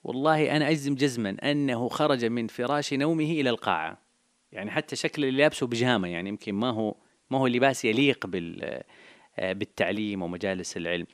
والله 0.05 0.57
أنا 0.57 0.71
أجزم 0.71 0.95
جزما 0.95 1.37
أنه 1.43 1.89
خرج 1.89 2.25
من 2.25 2.47
فراش 2.47 2.95
نومه 2.95 3.25
إلى 3.25 3.51
القاعة. 3.51 4.08
يعني 4.53 4.71
حتى 4.71 4.97
شكل 4.97 5.25
اللي 5.25 5.43
لابسه 5.43 5.67
بيجامة 5.67 6.09
يعني 6.09 6.29
يمكن 6.29 6.55
ما 6.55 6.71
هو 6.71 6.95
ما 7.31 7.39
هو 7.39 7.47
لباس 7.47 7.85
يليق 7.85 8.27
بال 8.27 8.83
بالتعليم 9.39 10.23
ومجالس 10.23 10.77
العلم. 10.77 11.07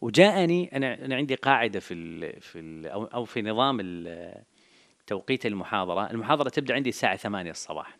وجاءني 0.00 0.76
أنا 0.76 1.04
أنا 1.04 1.16
عندي 1.16 1.34
قاعدة 1.34 1.80
في 1.80 1.94
ال 1.94 2.40
في 2.40 2.58
ال 2.58 2.86
أو 2.86 3.24
في 3.24 3.42
نظام 3.42 3.80
توقيت 5.06 5.46
المحاضرة. 5.46 6.10
المحاضرة 6.10 6.48
تبدأ 6.48 6.74
عندي 6.74 6.88
الساعة 6.88 7.16
8 7.16 7.50
الصباح. 7.50 7.98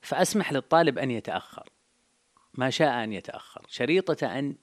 فأسمح 0.00 0.52
للطالب 0.52 0.98
أن 0.98 1.10
يتأخر. 1.10 1.68
ما 2.54 2.70
شاء 2.70 3.04
أن 3.04 3.12
يتأخر. 3.12 3.66
شريطة 3.68 4.38
أن 4.38 4.56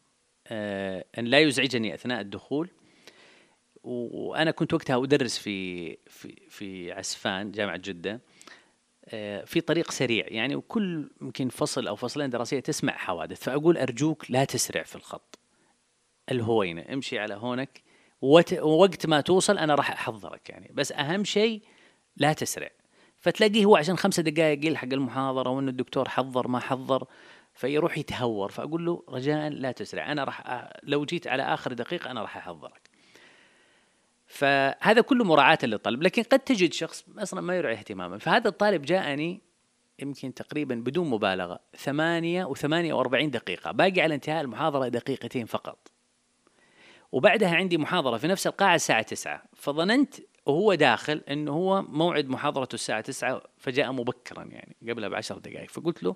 آه، 0.48 1.06
أن 1.18 1.26
لا 1.26 1.40
يزعجني 1.40 1.94
أثناء 1.94 2.22
الدخول. 2.22 2.70
وأنا 3.84 4.52
كنت 4.52 4.74
وقتها 4.74 5.04
أدرس 5.04 5.38
في 5.38 5.98
في 6.08 6.36
في 6.50 6.92
عسفان 6.92 7.52
جامعة 7.52 7.78
جدة. 7.78 8.12
آه، 8.12 8.20
في 9.46 9.62
طريق 9.62 9.92
سريع. 9.92 10.26
يعني 10.28 10.56
وكل 10.56 11.12
يمكن 11.22 11.50
فصل 11.50 11.88
أو 11.88 11.96
فصلين 11.96 12.30
دراسية 12.30 12.60
تسمع 12.60 12.94
حوادث. 12.94 13.44
فأقول 13.44 13.78
أرجوك 13.78 14.32
لا 14.32 14.46
تسرع 14.46 14.84
في 14.84 14.96
الخط. 14.96 15.40
الهوينة. 16.32 16.86
امشي 16.94 17.20
على 17.20 17.34
هونك. 17.34 17.82
ووقت 18.22 19.06
ما 19.06 19.22
توصل 19.22 19.58
أنا 19.58 19.76
راح 19.76 19.92
أحضرك 19.92 20.50
يعني. 20.50 20.72
بس 20.74 20.92
أهم 20.92 21.24
شيء 21.24 21.62
لا 22.18 22.34
تسرع. 22.34 22.70
فتلاقيه 23.20 23.66
هو 23.66 23.76
عشان 23.76 23.98
خمسة 23.98 24.24
دقائق 24.24 24.66
يلحق 24.66 24.88
المحاضرة 24.94 25.50
وإن 25.50 25.70
الدكتور 25.70 26.10
حضر 26.10 26.48
ما 26.48 26.60
حضر 26.60 27.08
فيروح 27.54 27.98
يتهور. 27.98 28.52
فأقول 28.52 28.86
له 28.86 29.04
رجاء 29.10 29.50
لا 29.50 29.72
تسرع. 29.72 30.12
أنا 30.12 30.24
راح 30.24 30.70
لو 30.84 31.06
جيت 31.06 31.28
على 31.28 31.44
آخر 31.44 31.74
دقيقة 31.74 32.12
أنا 32.12 32.22
راح 32.22 32.38
أحضرك. 32.38 32.89
فهذا 34.30 35.02
كله 35.02 35.24
مراعاة 35.24 35.58
للطالب 35.64 36.04
لكن 36.04 36.24
قد 36.24 36.40
تجد 36.40 36.74
شخص 36.74 37.06
أصلا 37.18 37.42
ما 37.42 37.58
يرعي 37.58 37.74
اهتماما. 37.74 38.18
فهذا 38.18 38.48
الطالب 38.48 38.82
جاءني 38.82 39.42
يمكن 40.00 40.34
تقريبا 40.34 40.76
بدون 40.76 41.10
مبالغة 41.10 41.60
ثمانية 41.78 42.46
وثمانية 42.46 42.94
وأربعين 42.94 43.32
دقيقة 43.32 43.72
باقي 43.72 44.02
على 44.02 44.16
انتهاء 44.16 44.42
المحاضرة 44.42 44.88
دقيقتين 44.88 45.46
فقط. 45.46 45.92
وبعدها 47.12 47.56
عندي 47.56 47.78
محاضرة 47.78 48.18
في 48.18 48.28
نفس 48.28 48.48
القاعة 48.48 48.76
الساعة 48.76 49.02
تسعة 49.02 49.44
فظننت 49.56 50.16
وهو 50.46 50.74
داخل 50.74 51.22
انه 51.30 51.52
هو 51.52 51.82
موعد 51.82 52.28
محاضرته 52.30 52.76
الساعة 52.76 53.02
تسعة 53.02 53.42
فجاء 53.58 53.92
مبكرا 53.92 54.44
يعني 54.44 54.76
قبلها 54.90 55.10
بعشر 55.10 55.38
دقائق 55.38 55.70
فقلت 55.70 56.04
له 56.04 56.16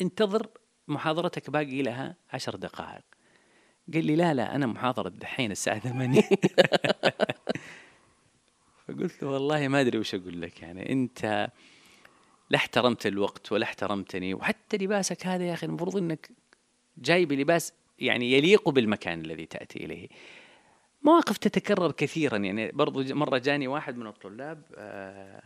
انتظر 0.00 0.46
محاضرتك 0.88 1.50
باقي 1.50 1.82
لها 1.82 2.16
عشر 2.32 2.56
دقائق. 2.56 3.15
قال 3.94 4.06
لي 4.06 4.16
لا 4.16 4.34
لا 4.34 4.54
أنا 4.54 4.66
محاضرة 4.66 5.08
دحين 5.08 5.50
الساعة 5.50 5.78
8 5.78 6.22
فقلت 8.88 9.22
له 9.22 9.28
والله 9.28 9.68
ما 9.68 9.80
أدري 9.80 9.98
وش 9.98 10.14
أقول 10.14 10.42
لك 10.42 10.62
يعني. 10.62 10.92
أنت 10.92 11.50
لا 12.50 12.56
احترمت 12.56 13.06
الوقت 13.06 13.52
ولا 13.52 13.64
احترمتني 13.64 14.34
وحتى 14.34 14.76
لباسك 14.76 15.26
هذا 15.26 15.44
يا 15.44 15.54
أخي 15.54 15.66
المفروض 15.66 15.96
إنك 15.96 16.30
جاي 16.98 17.24
بلباس 17.24 17.72
يعني 17.98 18.32
يليق 18.32 18.68
بالمكان 18.68 19.20
الذي 19.20 19.46
تأتي 19.46 19.84
إليه. 19.84 20.08
مواقف 21.02 21.36
تتكرر 21.36 21.92
كثيرا 21.92 22.36
يعني. 22.36 22.72
برضو 22.72 23.14
مرة 23.14 23.38
جاني 23.38 23.68
واحد 23.68 23.96
من 23.96 24.06
الطلاب 24.06 24.62
آه 24.76 25.42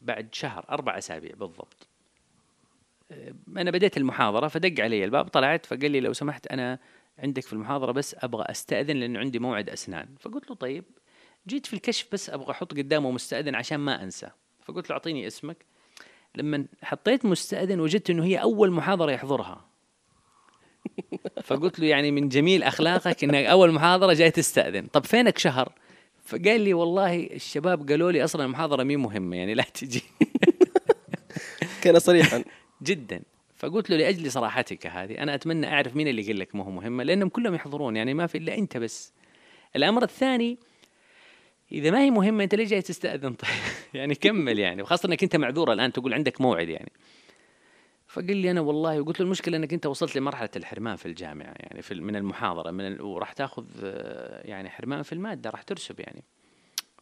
بعد 0.00 0.34
شهر 0.34 0.64
أربع 0.70 0.98
أسابيع 0.98 1.34
بالضبط. 1.34 1.88
أنا 3.56 3.70
بديت 3.70 3.96
المحاضرة 3.96 4.48
فدق 4.48 4.84
علي 4.84 5.04
الباب 5.04 5.28
طلعت 5.28 5.66
فقال 5.66 5.90
لي 5.90 6.00
لو 6.00 6.12
سمحت 6.12 6.46
أنا 6.46 6.78
عندك 7.18 7.42
في 7.42 7.52
المحاضرة 7.52 7.92
بس 7.92 8.16
أبغى 8.18 8.44
أستأذن 8.50 8.96
لأنه 8.96 9.18
عندي 9.18 9.38
موعد 9.38 9.68
أسنان. 9.68 10.08
فقلت 10.20 10.50
له 10.50 10.56
طيب 10.56 10.84
جيت 11.48 11.66
في 11.66 11.74
الكشف 11.74 12.06
بس 12.12 12.30
أبغى 12.30 12.50
أحط 12.50 12.72
قدامه 12.72 13.10
مستأذن 13.10 13.54
عشان 13.54 13.76
ما 13.76 14.02
أنسى. 14.02 14.30
فقلت 14.62 14.90
له 14.90 14.92
أعطيني 14.92 15.26
اسمك. 15.26 15.56
لما 16.34 16.66
حطيت 16.82 17.24
مستأذن 17.24 17.80
وجدت 17.80 18.10
إنه 18.10 18.24
هي 18.24 18.36
أول 18.36 18.70
محاضرة 18.70 19.12
يحضرها. 19.12 19.64
فقلت 21.44 21.80
له 21.80 21.86
يعني 21.86 22.10
من 22.10 22.28
جميل 22.28 22.62
أخلاقك 22.62 23.24
إنك 23.24 23.44
أول 23.44 23.72
محاضرة 23.72 24.12
جاي 24.12 24.30
تستأذن. 24.30 24.86
طب 24.86 25.04
فينك 25.04 25.38
شهر؟ 25.38 25.72
فقال 26.24 26.60
لي 26.60 26.74
والله 26.74 27.26
الشباب 27.26 27.88
قالوا 27.88 28.12
لي 28.12 28.24
أصلا 28.24 28.44
المحاضرة 28.44 28.82
مي 28.82 28.96
مهمة 28.96 29.36
يعني 29.36 29.54
لا 29.54 29.62
تجي. 29.74 30.02
كان 31.82 31.98
صريحا. 31.98 32.44
جدا. 32.82 33.22
فقلت 33.56 33.90
له 33.90 33.96
لأجل 33.96 34.30
صراحتك 34.30 34.86
هذه 34.86 35.18
أنا 35.18 35.34
أتمنى 35.34 35.66
أعرف 35.66 35.96
مين 35.96 36.08
اللي 36.08 36.22
قال 36.22 36.38
لك 36.38 36.54
ما 36.54 36.64
هو 36.64 36.70
مهمه 36.70 37.04
لأنهم 37.04 37.28
كلهم 37.28 37.54
يحضرون 37.54 37.96
يعني 37.96 38.14
ما 38.14 38.26
في 38.26 38.38
إلا 38.38 38.58
أنت 38.58 38.76
بس. 38.76 39.12
الأمر 39.76 40.02
الثاني 40.02 40.58
إذا 41.72 41.90
ما 41.90 42.00
هي 42.00 42.10
مهمة 42.10 42.44
أنت 42.44 42.54
ليش 42.54 42.68
جاي 42.68 42.82
تستأذن؟ 42.82 43.34
طيب 43.42 43.50
يعني 43.94 44.14
كمل 44.14 44.58
يعني 44.58 44.82
وخاصة 44.82 45.08
إنك 45.08 45.22
أنت 45.22 45.36
معذور 45.36 45.72
الآن 45.72 45.92
تقول 45.92 46.14
عندك 46.14 46.40
موعد 46.40 46.68
يعني. 46.68 46.92
فقال 48.06 48.36
لي 48.36 48.50
أنا 48.50 48.60
والله 48.60 49.00
وقلت 49.00 49.20
له 49.20 49.26
المشكلة 49.26 49.56
إنك 49.56 49.72
أنت 49.72 49.86
وصلت 49.86 50.16
لمرحلة 50.16 50.50
الحرمان 50.56 50.96
في 50.96 51.06
الجامعة 51.06 51.54
يعني 51.56 51.82
في 51.82 51.94
من 51.94 52.16
المحاضرة 52.16 52.70
من 52.70 52.86
ال... 52.86 53.02
وراح 53.02 53.32
تأخذ 53.32 53.64
يعني 54.44 54.70
حرمان 54.70 55.02
في 55.02 55.12
المادة 55.12 55.50
راح 55.50 55.62
ترسب 55.62 56.00
يعني. 56.00 56.24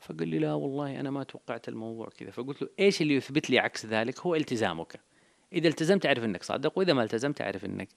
فقال 0.01 0.29
لي 0.29 0.39
لا 0.39 0.55
والله 0.55 1.01
أنا 1.01 1.11
ما 1.11 1.25
توقعت 1.25 1.69
الموضوع 1.69 2.09
كذا. 2.19 2.31
فقلت 2.31 2.63
له 2.63 2.69
إيش 2.79 3.03
اللي 3.03 3.15
يثبت 3.15 3.51
لي 3.51 3.59
عكس 3.59 3.87
ذلك؟ 3.87 4.21
هو 4.21 4.35
التزامك. 4.35 5.01
إذا 5.53 5.69
التزمت 5.69 6.07
أعرف 6.07 6.25
إنك 6.25 6.43
صادق 6.43 6.79
وإذا 6.79 6.93
ما 6.93 7.03
التزمت 7.03 7.41
أعرف 7.41 7.65
إنك 7.65 7.89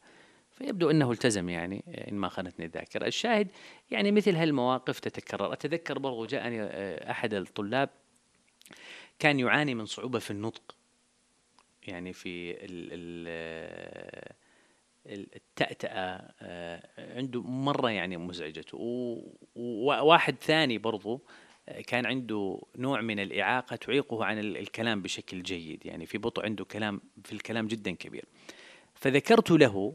فيبدو 0.52 0.90
إنه 0.90 1.12
التزم 1.12 1.50
يعني 1.50 1.84
إن 2.12 2.16
ما 2.16 2.30
خانتني 2.30 2.66
الذاكرة. 2.66 3.08
الشاهد 3.08 3.48
يعني 3.92 4.12
مثل 4.12 4.36
هالمواقف 4.36 5.00
تتكرر. 5.00 5.54
أتذكر 5.54 6.00
برضو 6.00 6.26
جاءني 6.26 6.62
آه، 6.62 7.12
أحد 7.12 7.34
الطلاب 7.34 7.90
كان 9.20 9.40
يعاني 9.40 9.76
من 9.76 9.86
صعوبة 9.86 10.20
في 10.20 10.32
النطق. 10.32 10.76
يعني 11.88 12.14
في 12.14 12.52
ال 12.52 12.90
ال 12.92 14.36
التأتأة 15.08 16.34
آه، 16.42 17.16
عنده 17.18 17.42
مرة 17.42 17.90
يعني 17.90 18.18
مزعجته 18.18 18.78
وواحد 19.56 20.36
ثاني 20.42 20.78
برضو 20.78 21.14
آه، 21.16 21.45
كان 21.88 22.06
عنده 22.06 22.62
نوع 22.78 23.02
من 23.02 23.20
الإعاقة 23.20 23.76
تعيقه 23.76 24.26
عن 24.26 24.40
الكلام 24.40 25.02
بشكل 25.02 25.44
جيد 25.44 25.86
يعني 25.86 26.06
في 26.06 26.18
بطء 26.18 26.44
عنده 26.44 26.66
كلام 26.66 27.02
في 27.24 27.34
الكلام 27.34 27.68
جدا 27.68 27.92
كبير. 27.92 28.26
فذكرت 28.96 29.52
له 29.52 29.94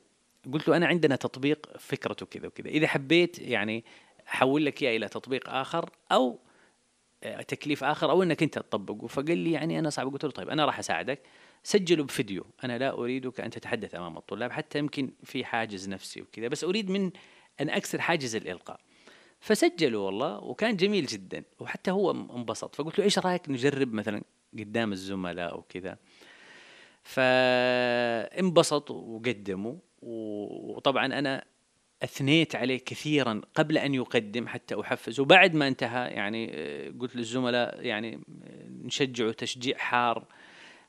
قلت 0.52 0.68
له 0.68 0.76
أنا 0.76 0.86
عندنا 0.86 1.16
تطبيق 1.16 1.78
فكرته 1.78 2.26
كذا 2.26 2.46
وكذا. 2.46 2.68
إذا 2.68 2.86
حبيت 2.86 3.38
يعني 3.38 3.84
أحول 4.28 4.66
لك 4.66 4.82
إياه 4.82 4.96
إلى 4.96 5.08
تطبيق 5.08 5.48
آخر 5.48 5.90
أو 6.12 6.38
آه، 7.22 7.42
تكليف 7.42 7.84
آخر 7.84 8.10
أو 8.10 8.22
أنك 8.22 8.42
أنت 8.42 8.54
تطبقه. 8.58 9.06
فقال 9.06 9.38
لي 9.38 9.52
يعني 9.52 9.78
أنا 9.78 9.90
صعب. 9.90 10.12
قلت 10.12 10.24
له 10.24 10.30
طيب 10.30 10.48
أنا 10.48 10.64
راح 10.64 10.78
أساعدك. 10.78 11.20
سجلوا 11.62 12.04
بفيديو. 12.04 12.46
أنا 12.64 12.78
لا 12.78 12.92
أريدك 12.92 13.40
أن 13.40 13.50
تتحدث 13.50 13.94
أمام 13.94 14.16
الطلاب 14.16 14.52
حتى 14.52 14.78
يمكن 14.78 15.10
في 15.24 15.44
حاجز 15.44 15.88
نفسي 15.88 16.22
وكذا. 16.22 16.48
بس 16.48 16.64
أريد 16.64 16.90
من 16.90 17.10
أن 17.60 17.70
أكسر 17.70 18.00
حاجز 18.00 18.36
الإلقاء. 18.36 18.80
فسجلوا 19.40 20.06
والله 20.06 20.38
وكان 20.38 20.76
جميل 20.76 21.06
جدا. 21.06 21.44
وحتى 21.60 21.90
هو 21.90 22.10
انبسط. 22.10 22.74
فقلت 22.74 22.98
له 22.98 23.04
إيش 23.04 23.18
رأيك 23.18 23.48
نجرب 23.48 23.92
مثلا 23.92 24.22
قدام 24.58 24.92
الزملاء 24.92 25.58
وكذا؟ 25.58 25.98
فانبسط 27.02 28.90
وقدموا. 28.90 29.74
وطبعا 30.02 31.06
أنا 31.06 31.44
أثنيت 32.02 32.56
عليه 32.56 32.78
كثيرا 32.78 33.40
قبل 33.54 33.78
أن 33.78 33.94
يقدم 33.94 34.48
حتى 34.48 34.80
أحفز. 34.80 35.20
وبعد 35.20 35.54
ما 35.54 35.68
انتهى 35.68 36.10
يعني 36.10 36.46
قلت 37.00 37.16
للزملاء 37.16 37.86
يعني 37.86 38.20
نشجعه 38.84 39.32
تشجيع 39.32 39.76
حار. 39.76 40.26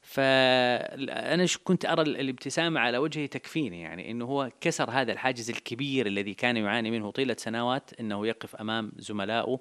فأنا 0.01 1.47
كنت 1.63 1.85
أرى 1.85 2.01
الابتسامة 2.01 2.79
على 2.79 2.97
وجهه 2.97 3.25
تكفيني 3.25 3.81
يعني 3.81 4.11
أنه 4.11 4.25
هو 4.25 4.51
كسر 4.61 4.89
هذا 4.89 5.11
الحاجز 5.11 5.49
الكبير 5.49 6.07
الذي 6.07 6.33
كان 6.33 6.57
يعاني 6.57 6.91
منه 6.91 7.11
طيلة 7.11 7.35
سنوات 7.39 7.99
أنه 7.99 8.27
يقف 8.27 8.55
أمام 8.55 8.91
زملائه 8.97 9.59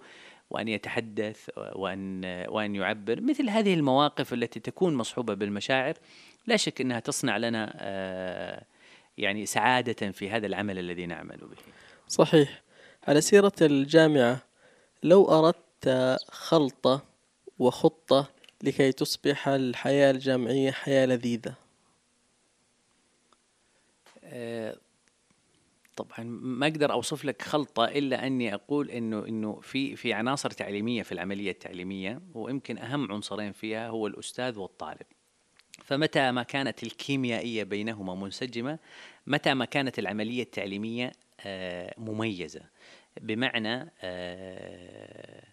وأن 0.51 0.69
يتحدث 0.69 1.51
وأن 1.57 2.25
وأن 2.49 2.75
يعبر 2.75 3.21
مثل 3.21 3.51
هذه 3.51 3.75
المواقف 3.75 4.33
التي 4.33 4.61
تكون 4.61 4.95
مصحوبة 4.95 5.35
بالمشاعر. 5.35 5.95
لا 6.47 6.57
شك 6.57 6.81
أنها 6.81 7.01
تصنع 7.01 7.37
لنا 7.37 7.73
آه، 7.77 8.65
يعني 9.19 9.47
سعادة 9.47 10.11
في 10.11 10.31
هذا 10.31 10.47
العمل 10.47 10.79
الذي 10.79 11.07
نعمل 11.07 11.37
به. 11.37 11.57
صحيح. 12.09 12.63
على 13.09 13.21
سيرة 13.21 13.53
الجامعة 13.63 14.43
لو 15.03 15.25
أردت 15.25 16.19
خلطة 16.29 17.03
وخطة 17.59 18.40
لكي 18.63 18.93
تصبح 18.93 19.49
الحياة 19.49 20.11
الجامعية 20.11 20.71
حياة 20.71 21.07
لذيذة 21.07 21.55
آه، 24.25 24.77
طبعا 25.97 26.25
ما 26.25 26.67
أقدر 26.67 26.93
أوصف 26.93 27.25
لك 27.25 27.43
خلطة 27.43 27.85
إلا 27.85 28.27
أني 28.27 28.55
أقول 28.55 28.91
إنه 28.91 29.27
إنه 29.27 29.61
في 29.61 29.97
في 29.97 30.13
عناصر 30.13 30.51
تعليمية 30.51 31.03
في 31.03 31.13
العملية 31.13 31.51
التعليمية 31.51 32.21
ويمكن 32.35 32.79
أهم 32.79 33.13
عنصرين 33.13 33.53
فيها 33.53 33.89
هو 33.89 34.07
الأستاذ 34.07 34.59
والطالب. 34.59 35.07
فمتى 35.85 36.31
ما 36.31 36.43
كانت 36.43 36.83
الكيميائية 36.83 37.63
بينهما 37.63 38.15
منسجمة 38.15 38.79
متى 39.27 39.55
ما 39.55 39.65
كانت 39.65 39.99
العملية 39.99 40.43
التعليمية 40.43 41.13
آه، 41.41 41.95
مميزة 41.99 42.63
بمعنى 43.21 43.93
آه، 44.01 45.50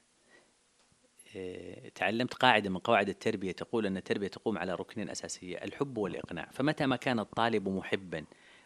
تعلمت 1.96 2.34
قاعدة 2.34 2.70
من 2.70 2.78
قواعد 2.78 3.10
التربية 3.10 3.52
تقول 3.52 3.86
أن 3.86 3.98
التربية 3.98 4.28
تقوم 4.28 4.58
على 4.58 4.76
ركنين 4.76 5.10
أساسية 5.10 5.58
الحب 5.58 5.98
والإقناع. 5.98 6.50
فمتى 6.52 6.86
ما 6.86 6.96
كان 6.96 7.20
الطالب 7.20 7.70
محبا 7.70 8.26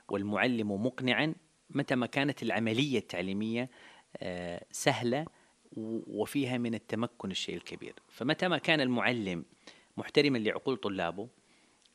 والمعلم 0.10 0.72
مقنعا 0.72 1.36
متى 1.70 1.96
ما 1.96 2.06
كانت 2.06 2.44
العملية 2.44 2.98
التعليمية 2.98 3.70
آه، 4.18 4.66
سهلة 4.72 5.26
وفيها 6.08 6.58
من 6.58 6.74
التمكن 6.74 7.32
الشيء 7.32 7.56
الكبير. 7.56 7.94
فمتى 8.10 8.48
ما 8.48 8.58
كان 8.58 8.82
المعلم 8.82 9.46
محترما 9.98 10.38
لعقول 10.38 10.78
طلابه 10.78 11.28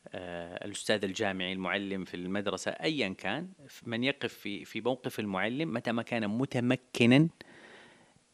آه، 0.09 0.65
الأستاذ 0.65 1.05
الجامعي 1.05 1.53
المعلم 1.53 2.05
في 2.05 2.15
المدرسة 2.15 2.71
أيا 2.71 3.09
كان 3.09 3.49
من 3.87 4.05
يقف 4.05 4.35
في 4.35 4.65
في 4.65 4.81
موقف 4.81 5.21
المعلم 5.21 5.73
متى 5.73 5.93
ما 5.93 6.03
كان 6.03 6.29
متمكنا 6.29 7.29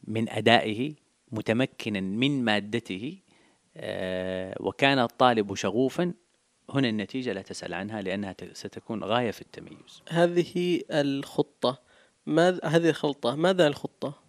من 0.05 0.29
أدائه 0.29 0.95
متمكنا 1.33 2.01
من 2.01 2.45
مادته 2.45 3.19
آه، 3.77 4.57
وكان 4.61 4.99
الطالب 4.99 5.55
شغوفا 5.55 6.13
هنا 6.71 6.89
النتيجة 6.89 7.33
لا 7.33 7.43
تسأل 7.43 7.75
عنها 7.75 8.03
لأنها 8.03 8.37
ستكون 8.53 9.05
غاية 9.05 9.31
في 9.31 9.43
التميز 9.43 10.03
هذه 10.09 10.83
الخطة 10.91 11.83
ماذا 12.27 12.61
هذه 12.65 12.89
الخلطة 12.89 13.37
ماذا 13.37 13.67
الخطة؟ 13.67 14.23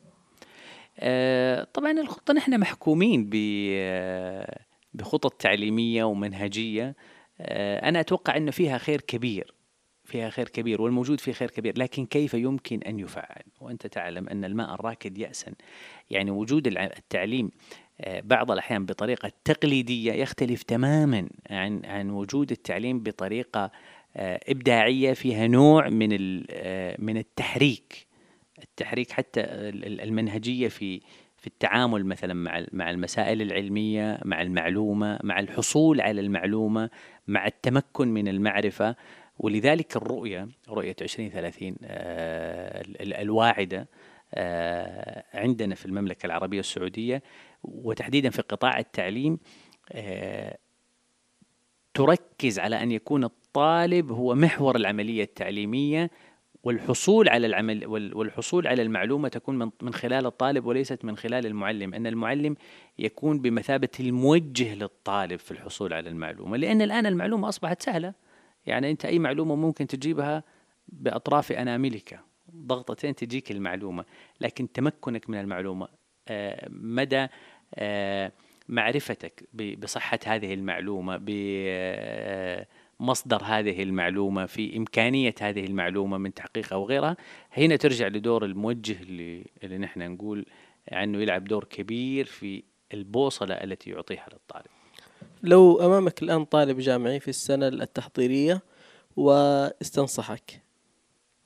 آه، 0.99 1.67
طبعا 1.73 1.91
الخطة 1.91 2.33
نحن 2.33 2.59
محكومين 2.59 3.29
آه، 3.33 4.59
بخطط 4.93 5.33
تعليمية 5.33 6.03
ومنهجية. 6.03 6.95
أنا 7.39 7.99
أتوقع 7.99 8.37
أن 8.37 8.51
فيها 8.51 8.77
خير 8.77 9.01
كبير. 9.01 9.53
فيها 10.05 10.29
خير 10.29 10.49
كبير 10.49 10.81
والموجود 10.81 11.19
فيه 11.19 11.31
خير 11.31 11.51
كبير 11.51 11.73
لكن 11.77 12.05
كيف 12.05 12.33
يمكن 12.33 12.79
أن 12.83 12.99
يفعل؟ 12.99 13.43
وأنت 13.61 13.87
تعلم 13.87 14.29
أن 14.29 14.45
الماء 14.45 14.73
الراكد 14.73 15.17
يأسا. 15.17 15.53
يعني 16.09 16.31
وجود 16.31 16.67
التعليم 16.67 17.51
آه، 18.01 18.21
بعض 18.25 18.51
الأحيان 18.51 18.85
بطريقة 18.85 19.31
تقليدية 19.45 20.13
يختلف 20.13 20.63
تماما 20.63 21.30
عن 21.49 21.85
عن 21.85 22.09
وجود 22.09 22.51
التعليم 22.51 22.99
بطريقة 22.99 23.71
آه، 24.15 24.39
إبداعية 24.47 25.13
فيها 25.13 25.47
نوع 25.47 25.89
من 25.89 26.43
آه، 26.49 26.95
من 26.99 27.17
التحريك. 27.17 28.07
التحريك 28.63 29.11
حتى 29.11 29.41
المنهجية 29.41 30.67
في 30.67 31.01
في 31.38 31.47
التعامل 31.47 32.05
مثلا 32.05 32.34
مع 32.34 32.65
مع 32.71 32.89
المسائل 32.89 33.41
العلمية 33.41 34.19
مع 34.25 34.41
المعلومة 34.41 35.19
مع 35.23 35.39
الحصول 35.39 36.01
على 36.01 36.21
المعلومة 36.21 36.89
مع 37.27 37.47
التمكن 37.47 38.07
من 38.07 38.27
المعرفة. 38.27 38.95
ولذلك 39.39 39.95
الرؤية 39.95 40.47
رؤية 40.69 40.95
2030 41.01 41.76
آه، 41.84 42.84
الواعدة 43.01 43.88
آه، 44.34 45.23
عندنا 45.34 45.76
في 45.76 45.85
المملكة 45.85 46.26
العربية 46.26 46.60
السعودية 46.60 47.23
وتحديدا 47.64 48.30
في 48.30 48.41
قطاع 48.41 48.80
التعليم 48.80 49.39
آه، 49.91 50.57
تركز 51.93 52.60
على 52.60 52.84
أن 52.84 52.91
يكون 52.91 53.23
الطالب 53.23 54.11
هو 54.11 54.35
محور 54.35 54.76
العملية 54.76 55.23
التعليمية 55.23 56.10
والحصول 56.64 57.30
على 57.30 57.47
العمل 57.47 57.85
والحصول 58.15 58.68
على 58.68 58.81
المعلومة 58.81 59.27
تكون 59.30 59.72
من 59.81 59.93
خلال 59.93 60.26
الطالب 60.26 60.65
وليست 60.65 61.05
من 61.05 61.18
خلال 61.18 61.45
المعلم، 61.45 61.93
ان 61.93 62.07
المعلم 62.07 62.55
يكون 62.99 63.39
بمثابة 63.39 63.89
الموجه 63.99 64.76
للطالب 64.76 65.39
في 65.39 65.51
الحصول 65.51 65.93
على 65.93 66.10
المعلومة، 66.10 66.57
لأن 66.57 66.81
الآن 66.81 67.05
المعلومة 67.05 67.49
أصبحت 67.49 67.81
سهلة، 67.81 68.14
يعني 68.65 68.91
أنت 68.91 69.06
أي 69.06 69.19
معلومة 69.19 69.56
ممكن 69.56 69.88
تجيبها 69.88 70.44
بأطراف 70.88 71.52
أناملك. 71.52 72.19
ضغطتين 72.56 73.15
تجيك 73.15 73.52
المعلومة. 73.52 74.06
لكن 74.41 74.72
تمكنك 74.72 75.30
من 75.30 75.40
المعلومة 75.40 75.88
آه، 76.27 76.68
مدى 76.72 77.27
آه، 77.76 78.31
معرفتك 78.69 79.49
بصحة 79.53 80.19
هذه 80.26 80.53
المعلومة 80.53 81.18
بمصدر 82.99 83.41
آه، 83.41 83.44
هذه 83.44 83.84
المعلومة 83.84 84.45
في 84.45 84.77
إمكانية 84.77 85.35
هذه 85.41 85.65
المعلومة 85.65 86.18
من 86.18 86.34
تحقيق 86.34 86.73
أو 86.73 86.85
غيرها. 86.85 87.18
هنا 87.52 87.76
ترجع 87.76 88.07
لدور 88.07 88.45
الموجه 88.45 89.02
اللي, 89.02 89.45
اللي 89.64 89.77
نحن 89.77 90.11
نقول 90.11 90.45
انه 90.91 91.22
يلعب 91.22 91.44
دور 91.44 91.64
كبير 91.64 92.26
في 92.26 92.64
البوصلة 92.94 93.53
التي 93.53 93.90
يعطيها 93.90 94.27
للطالب. 94.31 94.82
لو 95.44 95.86
أمامك 95.86 96.24
الآن 96.24 96.45
طالب 96.45 96.80
جامعي 96.80 97.20
في 97.20 97.28
السنة 97.28 97.68
التحضيرية 97.68 98.61
واستنصحك 99.15 100.61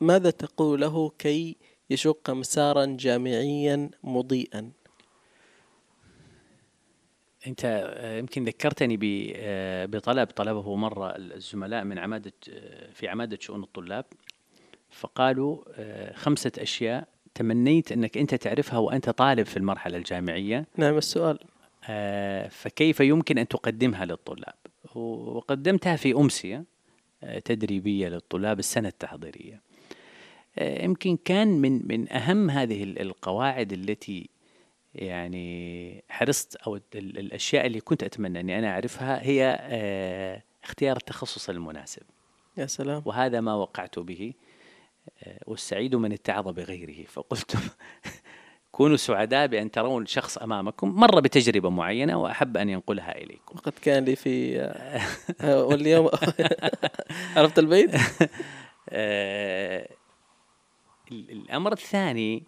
ماذا 0.01 0.29
تقول 0.29 0.81
له 0.81 1.09
كي 1.09 1.57
يشق 1.89 2.29
مسارا 2.29 2.85
جامعيا 2.85 3.89
مضيئا؟ 4.03 4.71
أنت 7.47 7.61
آه، 7.65 8.17
يمكن 8.17 8.43
ذكرتني 8.43 9.33
آه، 9.35 9.85
بطلب 9.85 10.27
طلبه 10.27 10.75
مرة 10.75 11.15
الزملاء 11.15 11.83
من 11.83 11.99
عمادة 11.99 12.33
آه، 12.49 12.91
في 12.91 13.07
عمادة 13.07 13.37
شؤون 13.41 13.63
الطلاب 13.63 14.05
فقالوا 14.89 15.63
خمسة 16.13 16.51
أشياء 16.57 17.07
تمنيت 17.35 17.91
أنك 17.91 18.17
أنت 18.17 18.35
تعرفها 18.35 18.79
وأنت 18.79 19.09
طالب 19.09 19.45
في 19.45 19.57
المرحلة 19.57 19.97
الجامعية. 19.97 20.65
نعم 20.77 20.97
السؤال. 20.97 21.39
فكيف 22.49 22.99
يمكن 22.99 23.37
أن 23.37 23.47
تقدمها 23.47 24.05
للطلاب؟ 24.05 24.55
وقدمتها 24.95 25.95
في 25.95 26.13
أمسية 26.13 26.63
تدريبية 27.45 28.07
للطلاب 28.07 28.59
السنة 28.59 28.87
التحضيرية. 28.87 29.61
يمكن 30.61 31.17
كان 31.25 31.47
من 31.47 31.87
من 31.87 32.13
أهم 32.13 32.49
هذه 32.49 32.83
القواعد 32.83 33.73
التي 33.73 34.29
يعني 34.95 36.03
حرصت 36.09 36.55
أو 36.55 36.79
الأشياء 36.95 37.65
اللي 37.65 37.79
كنت 37.79 38.03
أتمنى 38.03 38.39
أني 38.39 38.59
أنا 38.59 38.69
أعرفها 38.69 39.23
هي 39.23 39.57
آه، 39.61 40.43
اختيار 40.63 40.97
التخصص 40.97 41.49
المناسب. 41.49 42.01
يا 42.57 42.65
سلام. 42.65 43.01
وهذا 43.05 43.41
ما 43.41 43.53
وقعت 43.55 43.99
به 43.99 44.33
آه، 45.23 45.39
والسعيد 45.47 45.95
من 45.95 46.13
اتعظ 46.13 46.47
بغيره 46.47 47.05
فقلت 47.07 47.57
كونوا 48.77 48.97
سعداء 48.97 49.47
بأن 49.47 49.71
ترون 49.71 50.05
شخص 50.05 50.37
أمامكم 50.37 50.89
مر 50.95 51.19
بتجربة 51.19 51.69
معينة 51.69 52.21
وأحب 52.21 52.57
أن 52.57 52.69
ينقلها 52.69 53.17
إليكم. 53.17 53.55
وقد 53.55 53.73
كان 53.81 54.05
لي 54.05 54.15
في 54.15 54.59
آه، 55.41 55.63
واليوم 55.65 56.09
عرفت 57.35 57.59
البيت؟ 57.59 57.89
الأمر 61.11 61.71
الثاني 61.71 62.43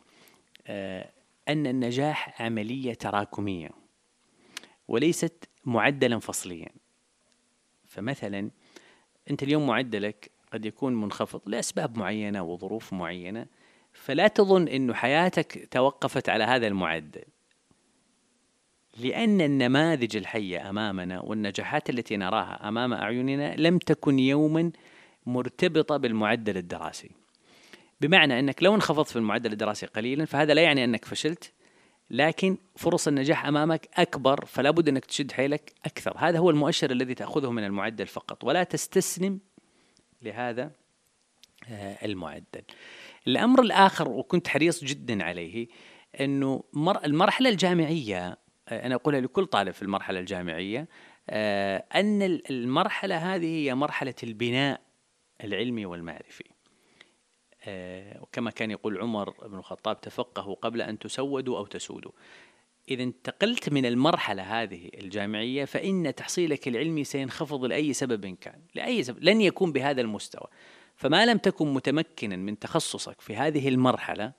أن 1.47 1.68
النجاح 1.68 2.41
عملية 2.41 2.93
تراكمية 2.93 3.69
وليست 4.88 5.49
معدلا 5.65 6.19
فصليا. 6.19 6.69
فمثلا 7.85 8.51
أنت 9.31 9.43
اليوم 9.43 9.68
معدلك 9.68 10.31
قد 10.53 10.65
يكون 10.65 10.95
منخفض 10.95 11.41
لأسباب 11.45 11.97
معينة 11.97 12.43
وظروف 12.43 12.93
معينة 12.93 13.45
فلا 14.00 14.28
تظن 14.28 14.68
أن 14.68 14.96
حياتك 14.96 15.68
توقفت 15.72 16.30
على 16.30 16.44
هذا 16.44 16.68
المعدل. 16.68 17.24
لأن 18.98 19.42
النماذج 19.42 20.18
الحية 20.18 20.70
أمامنا 20.70 21.22
والنجاحات 21.22 21.90
التي 21.90 22.18
نراها 22.18 22.68
أمام 22.68 22.94
أعيننا 22.94 23.56
لم 23.56 23.78
تكن 23.78 24.20
يوما 24.20 24.72
مرتبطة 25.26 25.98
بالمعدل 25.98 26.58
الدراسي. 26.58 27.12
بمعنى 28.02 28.40
أنك 28.40 28.64
لو 28.64 28.76
انخفضت 28.76 29.10
في 29.10 29.16
المعدل 29.16 29.52
الدراسي 29.52 29.86
قليلا 29.86 30.26
فهذا 30.26 30.54
لا 30.54 30.62
يعني 30.62 30.84
أنك 30.84 31.06
فشلت 31.06 31.54
لكن 32.12 32.58
فرص 32.76 33.08
النجاح 33.08 33.46
أمامك 33.46 33.90
أكبر 33.94 34.46
فلا 34.46 34.72
بد 34.72 34.88
أنك 34.88 35.06
تشد 35.06 35.32
حيلك 35.32 35.74
أكثر. 35.86 36.14
هذا 36.18 36.40
هو 36.40 36.50
المؤشر 36.50 36.92
الذي 36.92 37.14
تأخذه 37.14 37.52
من 37.52 37.64
المعدل 37.64 38.08
فقط 38.08 38.44
ولا 38.44 38.64
تستسلم 38.64 39.40
لهذا 40.22 40.72
آه، 41.70 42.06
المعدل. 42.06 42.64
الأمر 43.30 43.61
الآخر 43.61 44.10
وكنت 44.10 44.47
حريص 44.47 44.84
جدا 44.84 45.23
عليه 45.23 45.68
إنه 46.19 46.64
المرحلة 47.06 47.49
الجامعية 47.49 48.38
آه، 48.69 48.85
أنا 48.85 48.95
أقولها 48.95 49.22
لكل 49.22 49.45
طالب 49.45 49.72
في 49.72 49.81
المرحلة 49.81 50.19
الجامعية 50.19 50.88
آه، 51.30 51.85
أن 51.95 52.22
المرحلة 52.49 53.35
هذه 53.35 53.45
هي 53.45 53.76
مرحلة 53.76 54.14
البناء 54.23 54.81
العلمي 55.43 55.85
والمعرفي. 55.85 56.43
آه، 57.64 58.22
وكما 58.22 58.51
كان 58.51 58.72
يقول 58.72 59.01
عمر 59.01 59.47
بن 59.47 59.57
الخطاب 59.57 60.01
تفقهوا 60.01 60.56
قبل 60.56 60.81
أن 60.81 60.99
تسودوا 60.99 61.57
أو 61.57 61.65
تسودوا. 61.65 62.11
إذا 62.89 63.03
انتقلت 63.03 63.69
من 63.69 63.85
المرحلة 63.85 64.43
هذه 64.43 64.89
الجامعية 64.93 65.65
فإن 65.65 66.15
تحصيلك 66.15 66.68
العلمي 66.68 67.03
سينخفض 67.03 67.65
لأي 67.65 67.93
سبب 67.93 68.35
كان 68.35 68.61
لأي 68.76 69.03
سبب 69.03 69.23
لن 69.23 69.41
يكون 69.41 69.72
بهذا 69.72 70.01
المستوى. 70.01 70.47
فما 71.00 71.26
لم 71.26 71.38
تكن 71.38 71.74
متمكنا 71.74 72.36
من 72.36 72.60
تخصصك 72.60 73.22
في 73.22 73.36
هذه 73.36 73.68
المرحلة 73.68 74.34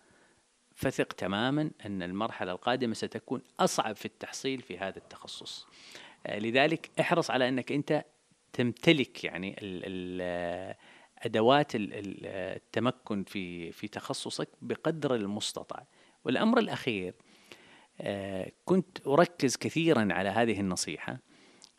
فثق 0.74 1.12
تماما 1.12 1.70
أن 1.87 2.03
المرحلة 2.03 2.53
القادمة 2.53 2.95
ستكون 2.95 3.43
أصعب 3.61 3.97
في 3.97 4.05
التحصيل 4.05 4.62
في 4.62 4.78
هذا 4.78 4.99
التخصص. 4.99 5.66
آه، 6.27 6.39
لذلك 6.39 6.91
احرص 7.01 7.31
على 7.31 7.49
أنك 7.49 7.73
أنت 7.73 8.05
تمتلك 8.53 9.24
يعني 9.24 9.57
ال 9.62 9.82
ال 9.87 10.77
أدوات 11.19 11.73
التمكن 11.74 13.24
في 13.24 13.73
في 13.73 13.89
تخصصك 13.89 14.49
بقدر 14.62 15.15
المستطاع. 15.15 15.87
والأمر 16.24 16.59
الأخير 16.59 17.15
آه، 18.01 18.53
كنت 18.65 19.07
أركز 19.07 19.57
كثيرا 19.57 20.09
على 20.12 20.28
هذه 20.28 20.61
النصيحة 20.61 21.19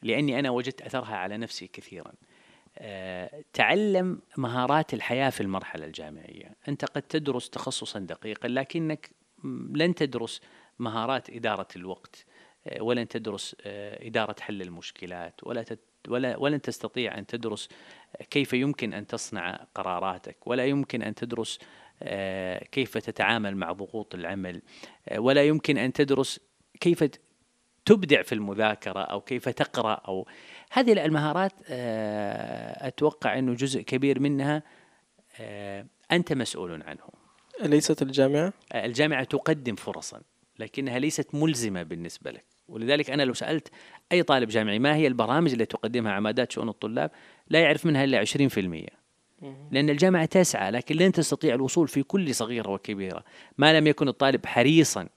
لأني 0.01 0.39
أنا 0.39 0.49
وجدت 0.49 0.81
أثرها 0.81 1.15
على 1.15 1.37
نفسي 1.37 1.67
كثيرا. 1.67 2.13
تعلم 3.53 4.21
مهارات 4.37 4.93
الحياة 4.93 5.29
في 5.29 5.41
المرحلة 5.41 5.85
الجامعية. 5.85 6.55
أنت 6.67 6.85
قد 6.85 7.01
تدرس 7.01 7.49
تخصصا 7.49 7.99
دقيقا 7.99 8.47
لكنك 8.47 9.11
لن 9.73 9.95
تدرس 9.95 10.41
مهارات 10.79 11.29
إدارة 11.29 11.67
الوقت 11.75 12.25
آه، 12.67 12.83
ولن 12.83 13.07
تدرس 13.07 13.55
إدارة 13.65 14.35
حل 14.39 14.61
المشكلات 14.61 15.43
ولا 15.43 15.65
ولا 16.07 16.37
ولن 16.37 16.61
تستطيع 16.61 17.17
أن 17.17 17.25
تدرس 17.25 17.69
كيف 18.29 18.53
يمكن 18.53 18.93
أن 18.93 19.07
تصنع 19.07 19.67
قراراتك 19.75 20.47
ولا 20.47 20.65
يمكن 20.65 21.01
أن 21.01 21.15
تدرس 21.15 21.59
آه، 22.03 22.63
كيف 22.63 22.97
تتعامل 22.97 23.55
مع 23.55 23.71
ضغوط 23.71 24.15
العمل 24.15 24.61
آه، 25.09 25.19
ولا 25.19 25.43
يمكن 25.43 25.77
أن 25.77 25.93
تدرس 25.93 26.39
كيف 26.79 27.03
تبدع 27.85 28.21
في 28.21 28.35
المذاكرة 28.35 28.99
أو 28.99 29.21
كيف 29.21 29.49
تقرأ 29.49 29.93
أو 29.93 30.27
هذه 30.71 31.05
المهارات 31.05 31.51
آه، 31.69 32.87
أتوقع 32.87 33.39
إنه 33.39 33.53
جزء 33.53 33.81
كبير 33.81 34.19
منها 34.19 34.63
أنت 36.11 36.33
مسؤول 36.33 36.83
عنه. 36.83 37.03
ليست 37.63 38.01
الجامعة؟ 38.01 38.53
الجامعة 38.75 39.23
تقدم 39.23 39.75
فرصا 39.75 40.21
لكنها 40.59 40.99
ليست 40.99 41.35
ملزمة 41.35 41.83
بالنسبة 41.83 42.31
لك. 42.31 42.45
ولذلك 42.67 43.09
أنا 43.09 43.23
لو 43.23 43.33
سألت 43.33 43.71
أي 44.11 44.23
طالب 44.23 44.49
جامعي 44.49 44.79
ما 44.79 44.95
هي 44.95 45.07
البرامج 45.07 45.51
التي 45.51 45.65
تقدمها 45.65 46.11
عمادات 46.11 46.51
شؤون 46.51 46.69
الطلاب؟ 46.69 47.11
لا 47.49 47.59
يعرف 47.59 47.85
منها 47.85 48.03
إلا 48.03 48.25
20% 48.25 49.01
لأن 49.71 49.89
الجامعة 49.89 50.25
تسعى 50.25 50.71
لكن 50.71 50.95
لن 50.95 51.11
تستطيع 51.11 51.55
الوصول 51.55 51.87
في 51.87 52.03
كل 52.03 52.35
صغيرة 52.35 52.69
وكبيرة. 52.69 53.23
ما 53.57 53.79
لم 53.79 53.87
يكن 53.87 54.07
الطالب 54.07 54.45
حريصا 54.45 55.09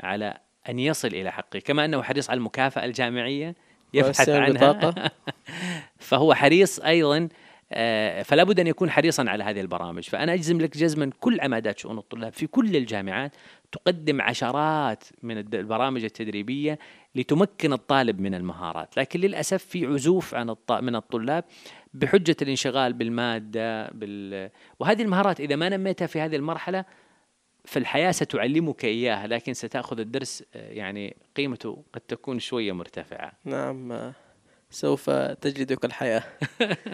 على 0.00 0.38
أن 0.68 0.78
يصل 0.78 1.08
إلى 1.08 1.32
حقه 1.32 1.58
كما 1.58 1.84
أنه 1.84 2.02
حريص 2.02 2.30
على 2.30 2.38
المكافأة 2.38 2.84
الجامعية 2.84 3.54
يبحث 3.94 4.28
عنها. 4.28 4.94
فهو 5.98 6.34
حريص 6.34 6.80
أيضا 6.80 7.28
آه، 7.72 8.22
فلا 8.22 8.44
بد 8.44 8.60
أن 8.60 8.66
يكون 8.66 8.90
حريصا 8.90 9.24
على 9.28 9.44
هذه 9.44 9.60
البرامج. 9.60 10.08
فأنا 10.08 10.34
أجزم 10.34 10.60
لك 10.60 10.76
جزما 10.76 11.10
كل 11.20 11.40
عمادات 11.40 11.78
شؤون 11.78 11.98
الطلاب 11.98 12.32
في 12.32 12.46
كل 12.46 12.76
الجامعات 12.76 13.32
تقدم 13.72 14.22
عشرات 14.22 15.04
من 15.22 15.38
البرامج 15.38 16.04
التدريبية 16.04 16.78
لتمكن 17.14 17.72
الطالب 17.72 18.20
من 18.20 18.34
المهارات. 18.34 18.96
لكن 18.96 19.20
للأسف 19.20 19.64
في 19.64 19.86
عزوف 19.86 20.34
عن 20.34 20.56
من 20.70 20.96
الطلاب 20.96 21.44
بحجة 21.94 22.36
الانشغال 22.42 22.92
بالمادة 22.92 23.88
بال... 23.90 24.50
وهذه 24.80 25.02
المهارات 25.02 25.40
إذا 25.40 25.56
ما 25.56 25.68
نميتها 25.68 26.06
في 26.06 26.20
هذه 26.20 26.36
المرحلة 26.36 26.84
فالحياه 27.68 28.10
ستعلمك 28.10 28.84
إياها 28.84 29.26
لكن 29.26 29.54
ستأخذ 29.54 30.00
الدرس 30.00 30.44
آه، 30.54 30.72
يعني 30.72 31.16
قيمته 31.36 31.84
قد 31.92 32.00
تكون 32.00 32.38
شوية 32.38 32.72
مرتفعة. 32.72 33.32
نعم 33.44 34.12
سوف 34.70 35.10
تجلدك 35.10 35.84
الحياة 35.84 36.22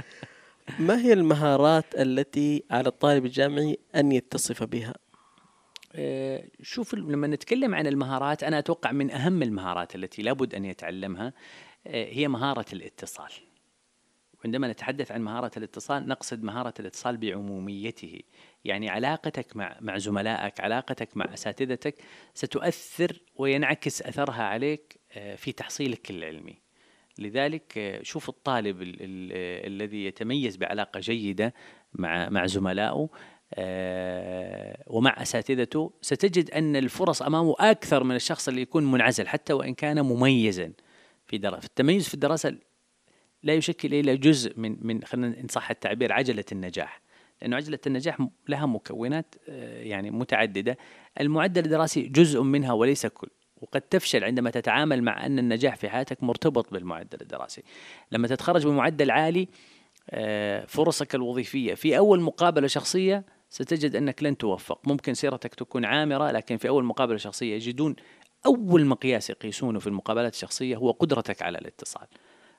ما 0.78 1.00
هي 1.00 1.12
المهارات 1.12 1.94
التي 1.94 2.64
على 2.70 2.88
الطالب 2.88 3.24
الجامعي 3.24 3.78
أن 3.94 4.12
يتصف 4.12 4.62
بها؟ 4.62 4.94
آه، 5.94 6.44
شوف 6.62 6.94
لما 6.94 7.26
نتكلم 7.26 7.74
عن 7.74 7.86
المهارات 7.86 8.42
أنا 8.42 8.58
أتوقع 8.58 8.92
من 8.92 9.10
أهم 9.10 9.42
المهارات 9.42 9.94
التي 9.94 10.22
لابد 10.22 10.54
أن 10.54 10.64
يتعلمها 10.64 11.32
آه، 11.86 12.04
هي 12.04 12.28
مهارة 12.28 12.66
الاتصال. 12.72 13.30
عندما 14.44 14.68
نتحدث 14.68 15.12
عن 15.12 15.22
مهارة 15.22 15.50
الاتصال 15.56 16.08
نقصد 16.08 16.42
مهارة 16.42 16.74
الاتصال 16.80 17.16
بعموميته، 17.16 18.20
يعني 18.64 18.88
علاقتك 18.88 19.56
مع 19.56 19.76
مع 19.80 19.98
زملائك، 19.98 20.60
علاقتك 20.60 21.16
مع 21.16 21.34
أساتذتك 21.34 21.94
ستؤثر 22.34 23.22
وينعكس 23.36 24.02
أثرها 24.02 24.42
عليك 24.42 25.00
آه، 25.12 25.34
في 25.36 25.52
تحصيلك 25.52 26.10
العلمي. 26.10 26.64
لذلك 27.18 27.98
شوف 28.02 28.28
الطالب 28.28 28.76
الذي 28.80 30.04
يتميز 30.04 30.56
بعلاقة 30.56 31.00
جيدة 31.00 31.54
مع 31.92 32.28
مع 32.28 32.46
زملائه 32.46 33.08
آه، 33.54 34.84
ومع 34.86 35.22
أساتذته. 35.22 35.92
ستجد 36.02 36.50
أن 36.50 36.76
الفرص 36.76 37.22
أمامه 37.22 37.54
أكثر 37.58 38.04
من 38.04 38.14
الشخص 38.14 38.48
اللي 38.48 38.60
يكون 38.60 38.90
منعزل 38.90 39.28
حتى 39.28 39.52
وإن 39.52 39.74
كان 39.74 40.00
مميزا 40.00 40.72
في 41.26 41.38
دراسه 41.38 41.66
التميز 41.66 42.08
في 42.08 42.14
الدراسة 42.14 42.56
لا 43.42 43.54
يشكل 43.54 43.94
إلا 43.94 44.14
جزء 44.14 44.60
من 44.60 44.76
من 44.80 45.04
خلينا 45.04 45.40
ان 45.40 45.48
صح 45.48 45.70
التعبير 45.70 46.12
عجلة 46.12 46.44
النجاح. 46.52 47.03
لأنه 47.42 47.56
عجلة 47.56 47.78
النجاح 47.86 48.26
لها 48.48 48.66
مكونات 48.66 49.34
آه، 49.48 49.82
يعني 49.82 50.10
متعددة. 50.10 50.76
المعدل 51.20 51.64
الدراسي 51.64 52.02
جزء 52.02 52.42
منها 52.42 52.72
وليس 52.72 53.06
كل. 53.06 53.28
وقد 53.56 53.80
تفشل 53.80 54.24
عندما 54.24 54.50
تتعامل 54.50 55.02
مع 55.02 55.26
أن 55.26 55.38
النجاح 55.38 55.76
في 55.76 55.88
حياتك 55.88 56.22
مرتبط 56.22 56.72
بالمعدل 56.72 57.18
الدراسي. 57.20 57.62
لما 58.12 58.28
تتخرج 58.28 58.66
بمعدل 58.66 59.10
عالي 59.10 59.48
آه، 60.10 60.64
فرصك 60.64 61.14
الوظيفية. 61.14 61.74
في 61.74 61.98
أول 61.98 62.20
مقابلة 62.20 62.66
شخصية 62.66 63.24
ستجد 63.50 63.96
أنك 63.96 64.22
لن 64.22 64.36
توفق. 64.36 64.88
ممكن 64.88 65.14
سيرتك 65.14 65.54
تكون 65.54 65.84
عامرة 65.84 66.30
لكن 66.30 66.56
في 66.56 66.68
أول 66.68 66.84
مقابلة 66.84 67.16
شخصية 67.16 67.54
يجدون 67.54 67.96
أول 68.46 68.86
مقياس 68.86 69.30
يقيسونه 69.30 69.78
في 69.78 69.86
المقابلات 69.86 70.32
الشخصية 70.32 70.76
هو 70.76 70.90
قدرتك 70.90 71.42
على 71.42 71.58
الاتصال. 71.58 72.06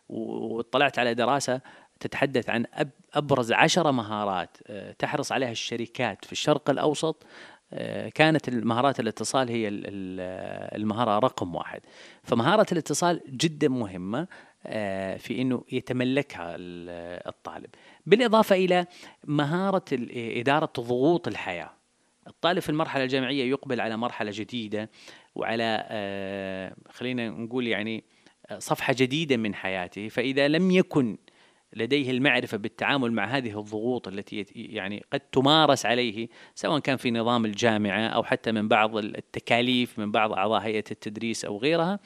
واطلعت 0.10 1.00
على 1.00 1.14
دراسة 1.14 1.62
تتحدث 2.00 2.50
عن 2.50 2.66
أبرز 3.14 3.52
عشرة 3.52 3.92
مهارات 3.92 4.58
آه، 4.68 4.92
تحرص 4.92 5.32
عليها 5.32 5.52
الشركات 5.52 6.26
في 6.26 6.32
الشرق 6.32 6.70
الأوسط 6.70 7.26
آه، 7.74 8.10
كانت 8.10 8.48
المهارات 8.48 9.00
الاتصال 9.00 9.50
هي 9.50 9.68
المهارة 10.76 11.20
رقم 11.20 11.56
واحد. 11.56 11.82
فمهارة 12.24 12.66
الاتصال 12.72 13.22
جدا 13.28 13.68
مهمة 13.68 14.28
آه، 14.66 15.18
في 15.18 15.42
إنه 15.42 15.64
يتملكها 15.72 16.56
الطالب. 17.28 17.70
بالإضافة 18.06 18.56
إلى 18.56 18.86
مهارة 19.24 19.86
إدارة 20.12 20.70
ضغوط 20.80 21.28
الحياة. 21.28 21.72
الطالب 22.28 22.60
في 22.60 22.70
المرحلة 22.70 23.04
الجامعية 23.04 23.50
يقبل 23.50 23.82
على 23.82 23.98
مرحلة 23.98 24.32
جديدة 24.34 24.90
وعلى 25.36 25.88
آه، 25.90 26.76
خلينا 26.90 27.30
نقول 27.30 27.68
يعني 27.68 28.04
صفحة 28.58 28.96
جديدة 28.98 29.38
من 29.38 29.56
حياته 29.56 30.08
فإذا 30.08 30.48
لم 30.48 30.72
يكن 30.72 31.18
لديه 31.76 32.12
المعرفة 32.12 32.58
بالتعامل 32.58 33.12
مع 33.12 33.26
هذه 33.26 33.60
الضغوط 33.60 34.08
التي 34.08 34.46
يعني 34.56 35.04
قد 35.14 35.20
تمارس 35.20 35.86
عليه 35.86 36.28
سواء 36.56 36.80
كان 36.80 36.98
في 36.98 37.12
نظام 37.12 37.46
الجامعة 37.46 38.08
أو 38.08 38.24
حتى 38.24 38.52
من 38.52 38.68
بعض 38.68 38.98
التكاليف 38.98 40.00
من 40.00 40.12
بعض 40.12 40.34
أعضاء 40.34 40.62
هيئة 40.62 40.84
التدريس 40.92 41.46
أو 41.46 41.58
غيرها 41.58 42.00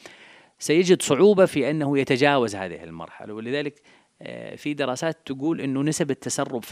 سيجد 0.60 1.02
صعوبة 1.02 1.46
في 1.46 1.70
أنه 1.70 2.00
يتجاوز 2.00 2.56
هذه 2.56 2.84
المرحلة. 2.84 3.34
ولذلك 3.34 3.82
آه، 4.22 4.56
في 4.56 4.74
دراسات 4.74 5.18
تقول 5.26 5.62
أنه 5.62 5.82
نسب 5.82 6.12
التسرب 6.12 6.64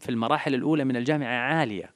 في 0.00 0.08
المراحل 0.08 0.54
الأولى 0.54 0.84
من 0.84 0.96
الجامعة 0.96 1.36
عالية 1.36 1.90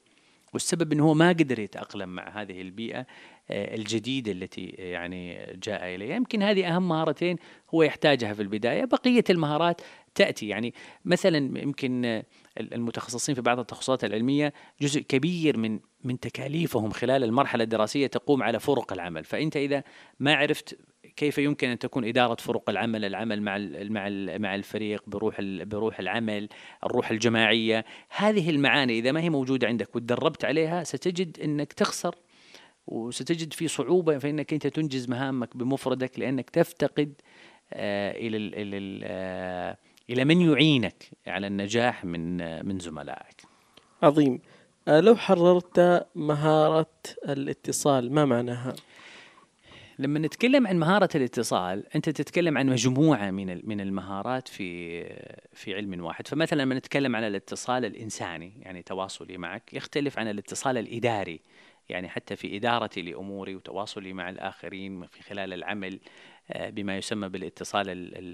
والسبب 0.53 0.93
أنه 0.93 1.03
هو 1.03 1.13
ما 1.13 1.29
قدر 1.29 1.59
يتأقلم 1.59 2.09
مع 2.09 2.41
هذه 2.41 2.61
البيئة. 2.61 3.05
الجديدة 3.51 4.31
التي 4.31 4.65
يعني 4.65 5.45
جاء 5.63 5.95
إليها 5.95 6.15
يمكن 6.15 6.43
هذه 6.43 6.75
أهم 6.75 6.89
مهارتين 6.89 7.37
هو 7.73 7.83
يحتاجها 7.83 8.33
في 8.33 8.41
البداية. 8.41 8.85
بقية 8.85 9.23
المهارات 9.29 9.81
تأتي. 10.15 10.47
يعني 10.47 10.73
مثلا 11.05 11.59
يمكن 11.59 12.23
المتخصصين 12.57 13.35
في 13.35 13.41
بعض 13.41 13.59
التخصصات 13.59 14.03
العلمية 14.03 14.53
جزء 14.81 15.01
كبير 15.01 15.57
من 15.57 15.79
من 16.03 16.19
تكاليفهم 16.19 16.91
خلال 16.91 17.23
المرحلة 17.23 17.63
الدراسية 17.63 18.07
تقوم 18.07 18.43
على 18.43 18.59
فرق 18.59 18.93
العمل. 18.93 19.23
فأنت 19.23 19.57
إذا 19.57 19.83
ما 20.19 20.35
عرفت 20.35 20.77
كيف 21.15 21.37
يمكن 21.37 21.69
أن 21.69 21.79
تكون 21.79 22.05
إدارة 22.05 22.35
فرق 22.35 22.69
العمل 22.69 23.05
العمل 23.05 23.41
مع 23.41 23.57
مع 23.83 24.09
مع 24.37 24.55
الفريق 24.55 25.03
بروح 25.07 25.41
بروح 25.41 25.99
العمل 25.99 26.49
الروح 26.83 27.11
الجماعية 27.11 27.85
هذه 28.09 28.49
المعاني 28.49 28.99
إذا 28.99 29.11
ما 29.11 29.21
هي 29.21 29.29
موجودة 29.29 29.67
عندك 29.67 29.95
وتدربت 29.95 30.45
عليها 30.45 30.83
ستجد 30.83 31.39
إنك 31.39 31.73
تخسر 31.73 32.15
وستجد 32.87 33.53
في 33.53 33.67
صعوبة 33.67 34.17
في 34.17 34.29
انك 34.29 34.53
أنت 34.53 34.67
تنجز 34.67 35.09
مهامك 35.09 35.57
بمفردك 35.57 36.19
لأنك 36.19 36.49
تفتقد 36.49 37.13
آه 37.73 38.11
إلى 38.11 38.37
ال 38.37 38.55
إلى 38.55 39.01
آه 39.05 39.77
إلى 40.09 40.25
من 40.25 40.41
يعينك 40.41 41.09
على 41.27 41.47
النجاح 41.47 42.05
من 42.05 42.41
آه 42.41 42.61
من 42.61 42.79
زملائك. 42.79 43.41
عظيم. 44.03 44.39
لو 44.87 45.15
حررت 45.15 46.05
مهارة 46.15 46.91
الاتصال 47.29 48.13
ما 48.13 48.25
معناها؟ 48.25 48.75
لما 49.99 50.19
نتكلم 50.19 50.67
عن 50.67 50.79
مهارة 50.79 51.09
الاتصال 51.15 51.83
أنت 51.95 52.09
تتكلم 52.09 52.57
عن 52.57 52.67
مجموعة 52.67 53.31
من 53.31 53.61
من 53.67 53.81
المهارات 53.81 54.47
في 54.47 55.03
في 55.53 55.75
علم 55.75 56.03
واحد 56.03 56.27
فمثلا 56.27 56.61
لما 56.61 56.75
نتكلم 56.75 57.15
عن 57.15 57.23
الاتصال 57.23 57.85
الإنساني 57.85 58.53
يعني 58.61 58.81
تواصلي 58.81 59.37
معك 59.37 59.73
يختلف 59.73 60.19
عن 60.19 60.27
الاتصال 60.27 60.77
الإداري 60.77 61.41
يعني 61.89 62.09
حتى 62.09 62.35
في 62.35 62.57
إدارتي 62.57 63.01
لأموري 63.01 63.55
وتواصلي 63.55 64.13
مع 64.13 64.29
الآخرين 64.29 65.07
في 65.07 65.23
خلال 65.23 65.53
العمل 65.53 65.99
آه، 66.51 66.69
بما 66.69 66.97
يسمى 66.97 67.29
بالاتصال 67.29 67.89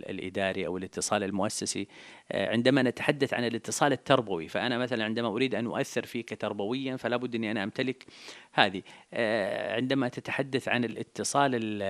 الإداري 0.10 0.68
أو 0.68 0.78
الاتصال 0.78 1.24
المؤسسي 1.24 1.88
آه، 2.32 2.52
عندما 2.52 2.82
نتحدث 2.82 3.34
عن 3.34 3.46
الاتصال 3.46 3.92
التربوي 3.92 4.48
فأنا 4.48 4.78
مثلا 4.78 5.04
عندما 5.04 5.28
أريد 5.28 5.56
أن 5.56 5.66
أؤثر 5.66 6.06
فيك 6.06 6.42
تربويا 6.42 6.96
فلا 6.98 7.18
بد 7.18 7.36
أني 7.36 7.52
أنا 7.52 7.64
أمتلك 7.64 8.06
هذه. 8.52 8.82
آه، 9.14 9.76
عندما 9.76 10.08
تتحدث 10.08 10.68
عن 10.68 10.84
الاتصال 10.84 11.82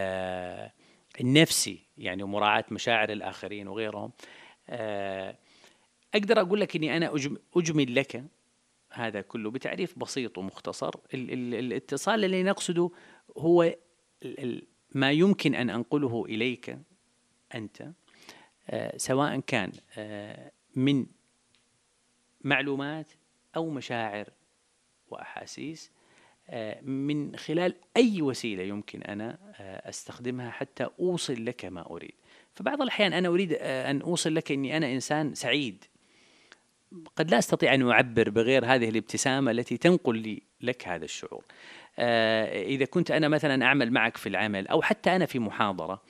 النفسي 1.21 1.85
يعني 1.97 2.23
مراعاة 2.23 2.65
مشاعر 2.71 3.09
الآخرين 3.09 3.67
وغيرهم 3.67 4.11
أقدر 6.15 6.41
أقول 6.41 6.59
لك 6.59 6.75
أني 6.75 6.97
أنا 6.97 7.15
أجمل 7.55 7.95
لك 7.95 8.23
هذا 8.91 9.21
كله 9.21 9.51
بتعريف 9.51 9.99
بسيط 9.99 10.37
ومختصر. 10.37 10.91
الاتصال 11.13 12.25
الذي 12.25 12.43
نقصده 12.43 12.91
هو 13.37 13.75
ما 14.91 15.11
يمكن 15.11 15.55
أن 15.55 15.69
أنقله 15.69 16.25
إليك 16.25 16.77
أنت 17.55 17.91
آه، 18.69 18.97
سواء 18.97 19.39
كان 19.39 19.71
آه، 19.97 20.51
من 20.75 21.05
معلومات 22.41 23.11
أو 23.55 23.69
مشاعر 23.69 24.29
وأحاسيس 25.07 25.91
آه، 26.49 26.81
من 26.81 27.35
خلال 27.35 27.75
أي 27.97 28.21
وسيلة 28.21 28.63
يمكن 28.63 29.03
أنا 29.03 29.37
أستخدمها 29.89 30.51
حتى 30.51 30.87
أوصل 30.99 31.45
لك 31.45 31.65
ما 31.65 31.89
أريد. 31.91 32.13
فبعض 32.55 32.81
الأحيان 32.81 33.13
أنا 33.13 33.27
أريد 33.27 33.53
أن 33.61 34.01
أوصل 34.01 34.35
لك 34.35 34.51
إني 34.51 34.77
أنا 34.77 34.93
إنسان 34.93 35.35
سعيد. 35.35 35.85
قد 37.15 37.31
لا 37.31 37.37
أستطيع 37.39 37.73
أن 37.73 37.89
أعبر 37.89 38.29
بغير 38.29 38.65
هذه 38.65 38.89
الابتسامة 38.89 39.51
التي 39.51 39.77
تنقل 39.77 40.17
لي 40.17 40.41
لك 40.61 40.87
هذا 40.87 41.05
الشعور. 41.05 41.45
آه، 41.99 42.61
إذا 42.61 42.85
كنت 42.85 43.11
أنا 43.11 43.27
مثلا 43.27 43.65
أعمل 43.65 43.91
معك 43.91 44.17
في 44.17 44.29
العمل 44.29 44.67
أو 44.67 44.81
حتى 44.81 45.15
أنا 45.15 45.25
في 45.25 45.39
محاضرة 45.39 46.01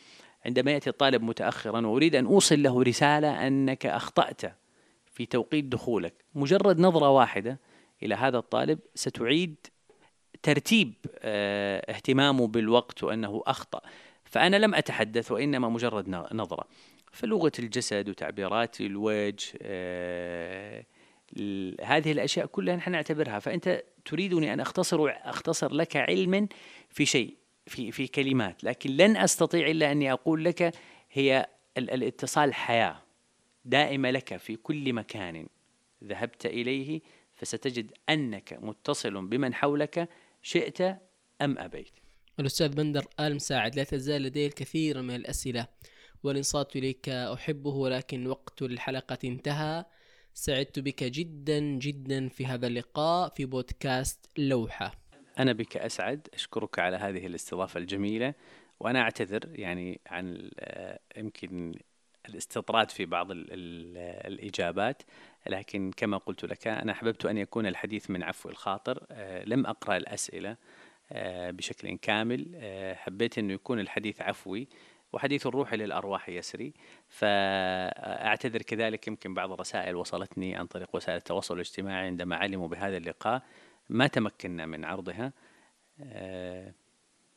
عندما 0.46 0.72
يأتي 0.72 0.90
الطالب 0.90 1.24
متأخرا 1.24 1.88
وأريد 1.88 2.16
أن 2.16 2.26
أوصل 2.26 2.64
له 2.64 2.84
رسالة 2.84 3.48
أنك 3.48 3.86
أخطأت 3.86 4.42
في 5.06 5.26
توقيت 5.26 5.66
دخولك 5.66 6.14
مجرد 6.36 6.80
نظرة 6.80 7.10
واحدة 7.10 7.60
إلى 8.04 8.16
هذا 8.16 8.38
الطالب 8.38 8.80
ستعيد 8.96 9.56
ترتيب 10.44 10.94
آه، 11.20 11.92
اهتمامه 11.92 12.48
بالوقت 12.48 13.04
وأنه 13.04 13.44
أخطأ. 13.48 13.82
فأنا 14.26 14.56
لم 14.56 14.76
أتحدث 14.76 15.32
وإنما 15.32 15.70
مجرد 15.70 16.10
نظرة. 16.32 16.68
فلغة 17.12 17.52
الجسد 17.60 18.10
وتعبيرات 18.10 18.82
الوجه 18.82 19.58
آه، 19.62 20.86
هذه 21.84 22.12
الأشياء 22.12 22.46
كلها 22.46 22.76
نحن 22.76 22.92
نعتبرها 22.92 23.40
فأنت 23.40 23.84
تريدني 24.06 24.54
أن 24.54 24.60
أختصر 24.60 25.10
أختصر 25.10 25.74
لك 25.74 25.98
علما 25.98 26.48
في 26.90 27.06
شيء 27.06 27.38
في 27.68 27.92
في 27.92 28.08
كلمات 28.08 28.64
لكن 28.64 28.90
لن 28.90 29.18
أستطيع 29.18 29.68
إلا 29.68 29.92
أني 29.92 30.12
أقول 30.12 30.46
لك 30.46 30.76
هي 31.12 31.48
الاتصال 31.78 32.54
حياة 32.54 33.04
دائمة 33.66 34.12
لك 34.12 34.38
في 34.38 34.56
كل 34.56 34.94
مكان 34.94 35.48
ذهبت 36.04 36.46
إليه 36.46 37.02
فستجد 37.34 37.92
أنك 38.10 38.60
متصل 38.62 39.28
بمن 39.28 39.54
حولك 39.54 40.10
شئت 40.42 40.82
أم 41.42 41.58
أبيت. 41.58 41.94
الأستاذ 42.40 42.76
بندر 42.76 43.06
آل 43.20 43.36
مساعد 43.36 43.76
لا 43.76 43.84
تزال 43.84 44.22
لدي 44.22 44.46
الكثير 44.46 45.02
من 45.02 45.16
الأسئلة 45.16 45.68
والانصات 46.24 46.76
إليك 46.76 47.10
أحبه 47.10 47.70
ولكن 47.70 48.28
وقت 48.28 48.62
الحلقة 48.62 49.18
انتهى. 49.24 49.86
سعدت 50.34 50.80
بك 50.80 51.04
جدا 51.04 51.60
جدا 51.60 52.30
في 52.30 52.46
هذا 52.46 52.68
اللقاء 52.68 53.30
في 53.30 53.46
بودكاست 53.46 54.30
لوحة. 54.38 54.92
أنا 55.40 55.54
بك 55.54 55.78
أسعد 55.78 56.28
أشكرك 56.34 56.80
على 56.80 56.98
هذه 56.98 57.26
الاستضافة 57.28 57.78
الجميلة 57.78 58.34
وأنا 58.80 59.02
أعتذر 59.02 59.60
يعني 59.60 60.00
عن 60.08 60.52
يمكن 61.18 61.76
الاستطراد 62.30 62.92
في 62.92 63.06
بعض 63.06 63.32
ال 63.32 63.46
ال 63.52 63.98
الإجابات 64.34 65.04
لكن 65.48 65.92
كما 65.98 66.18
قلت 66.18 66.46
لك 66.46 66.68
أنا 66.68 66.92
أحببت 66.92 67.26
أن 67.26 67.38
يكون 67.38 67.66
الحديث 67.66 68.10
من 68.10 68.24
عفو 68.24 68.50
الخاطر 68.50 69.06
لم 69.46 69.66
أقرأ 69.66 69.98
الأسئلة 69.98 70.58
بشكل 71.52 71.98
كامل 71.98 72.60
حبيت 72.96 73.38
أنه 73.38 73.54
يكون 73.54 73.80
الحديث 73.80 74.22
عفوي 74.22 74.68
وحديث 75.14 75.48
الروح 75.48 75.74
للأرواح 75.74 76.30
يسري. 76.30 76.74
فأعتذر 77.08 78.62
كذلك 78.62 79.08
يمكن 79.08 79.34
بعض 79.34 79.52
الرسائل 79.52 79.96
وصلتني 79.96 80.56
عن 80.56 80.68
طريق 80.68 80.96
وسائل 80.96 81.18
التواصل 81.18 81.54
الاجتماعي 81.54 82.06
عندما 82.06 82.36
علموا 82.36 82.68
بهذا 82.68 82.98
اللقاء 82.98 83.44
ما 83.90 84.08
تمكنا 84.08 84.66
من 84.66 84.86
عرضها. 84.86 85.34
آه، 86.02 86.74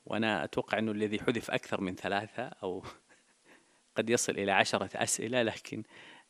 وأنا 0.07 0.45
أتوقع 0.45 0.79
أنه 0.79 0.93
الذي 0.93 1.19
حذف 1.19 1.51
أكثر 1.51 1.81
من 1.81 1.95
ثلاثة 1.95 2.43
أو 2.43 2.85
قد 3.97 4.11
يصل 4.11 4.33
إلى 4.33 4.53
عشرة 4.53 4.91
أسئلة 4.95 5.43
لكن 5.43 5.83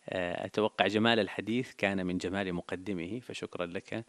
آه، 0.08 0.46
أتوقع 0.46 0.86
جمال 0.86 1.20
الحديث 1.20 1.72
كان 1.74 2.06
من 2.06 2.18
جمال 2.18 2.52
مقدمه. 2.52 3.20
فشكرا 3.20 3.66
لك 3.66 4.04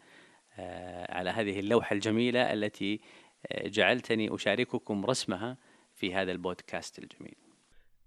آه، 0.58 1.14
على 1.14 1.30
هذه 1.30 1.60
اللوحة 1.60 1.94
الجميلة 1.94 2.52
التي 2.52 3.00
جعلتني 3.54 4.34
أشارككم 4.34 5.06
رسمها. 5.06 5.56
في 6.04 6.14
هذا 6.14 6.32
البودكاست 6.32 6.98
الجميل. 6.98 7.34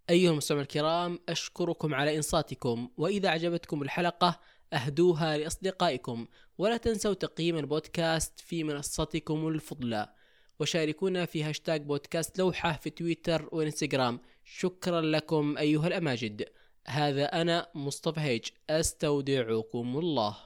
أيها 0.10 0.32
المستمعون 0.32 0.64
الكرام 0.64 1.20
أشكركم 1.30 1.96
على 1.96 2.18
إنصاتكم 2.18 2.90
وإذا 2.98 3.30
أعجبتكم 3.30 3.82
الحلقة 3.82 4.40
أهدوها 4.74 5.38
لأصدقائكم 5.38 6.28
ولا 6.58 6.78
تنسوا 6.78 7.14
تقييم 7.14 7.58
البودكاست 7.58 8.40
في 8.40 8.64
منصتكم 8.64 9.48
الفضلى 9.48 10.14
وشاركونا 10.60 11.26
في 11.26 11.44
هاشتاج 11.44 11.82
بودكاست 11.82 12.40
لوحة 12.40 12.74
في 12.74 12.90
تويتر 12.90 13.50
وإنستغرام. 13.52 14.20
شكرا 14.44 15.02
لكم 15.02 15.58
أيها 15.58 15.88
الأماجد. 15.88 16.46
هذا 16.88 17.26
أنا 17.26 17.68
مصطفى 17.76 18.20
هيج 18.20 18.46
أستودعكم 18.70 19.98
الله. 19.98 20.38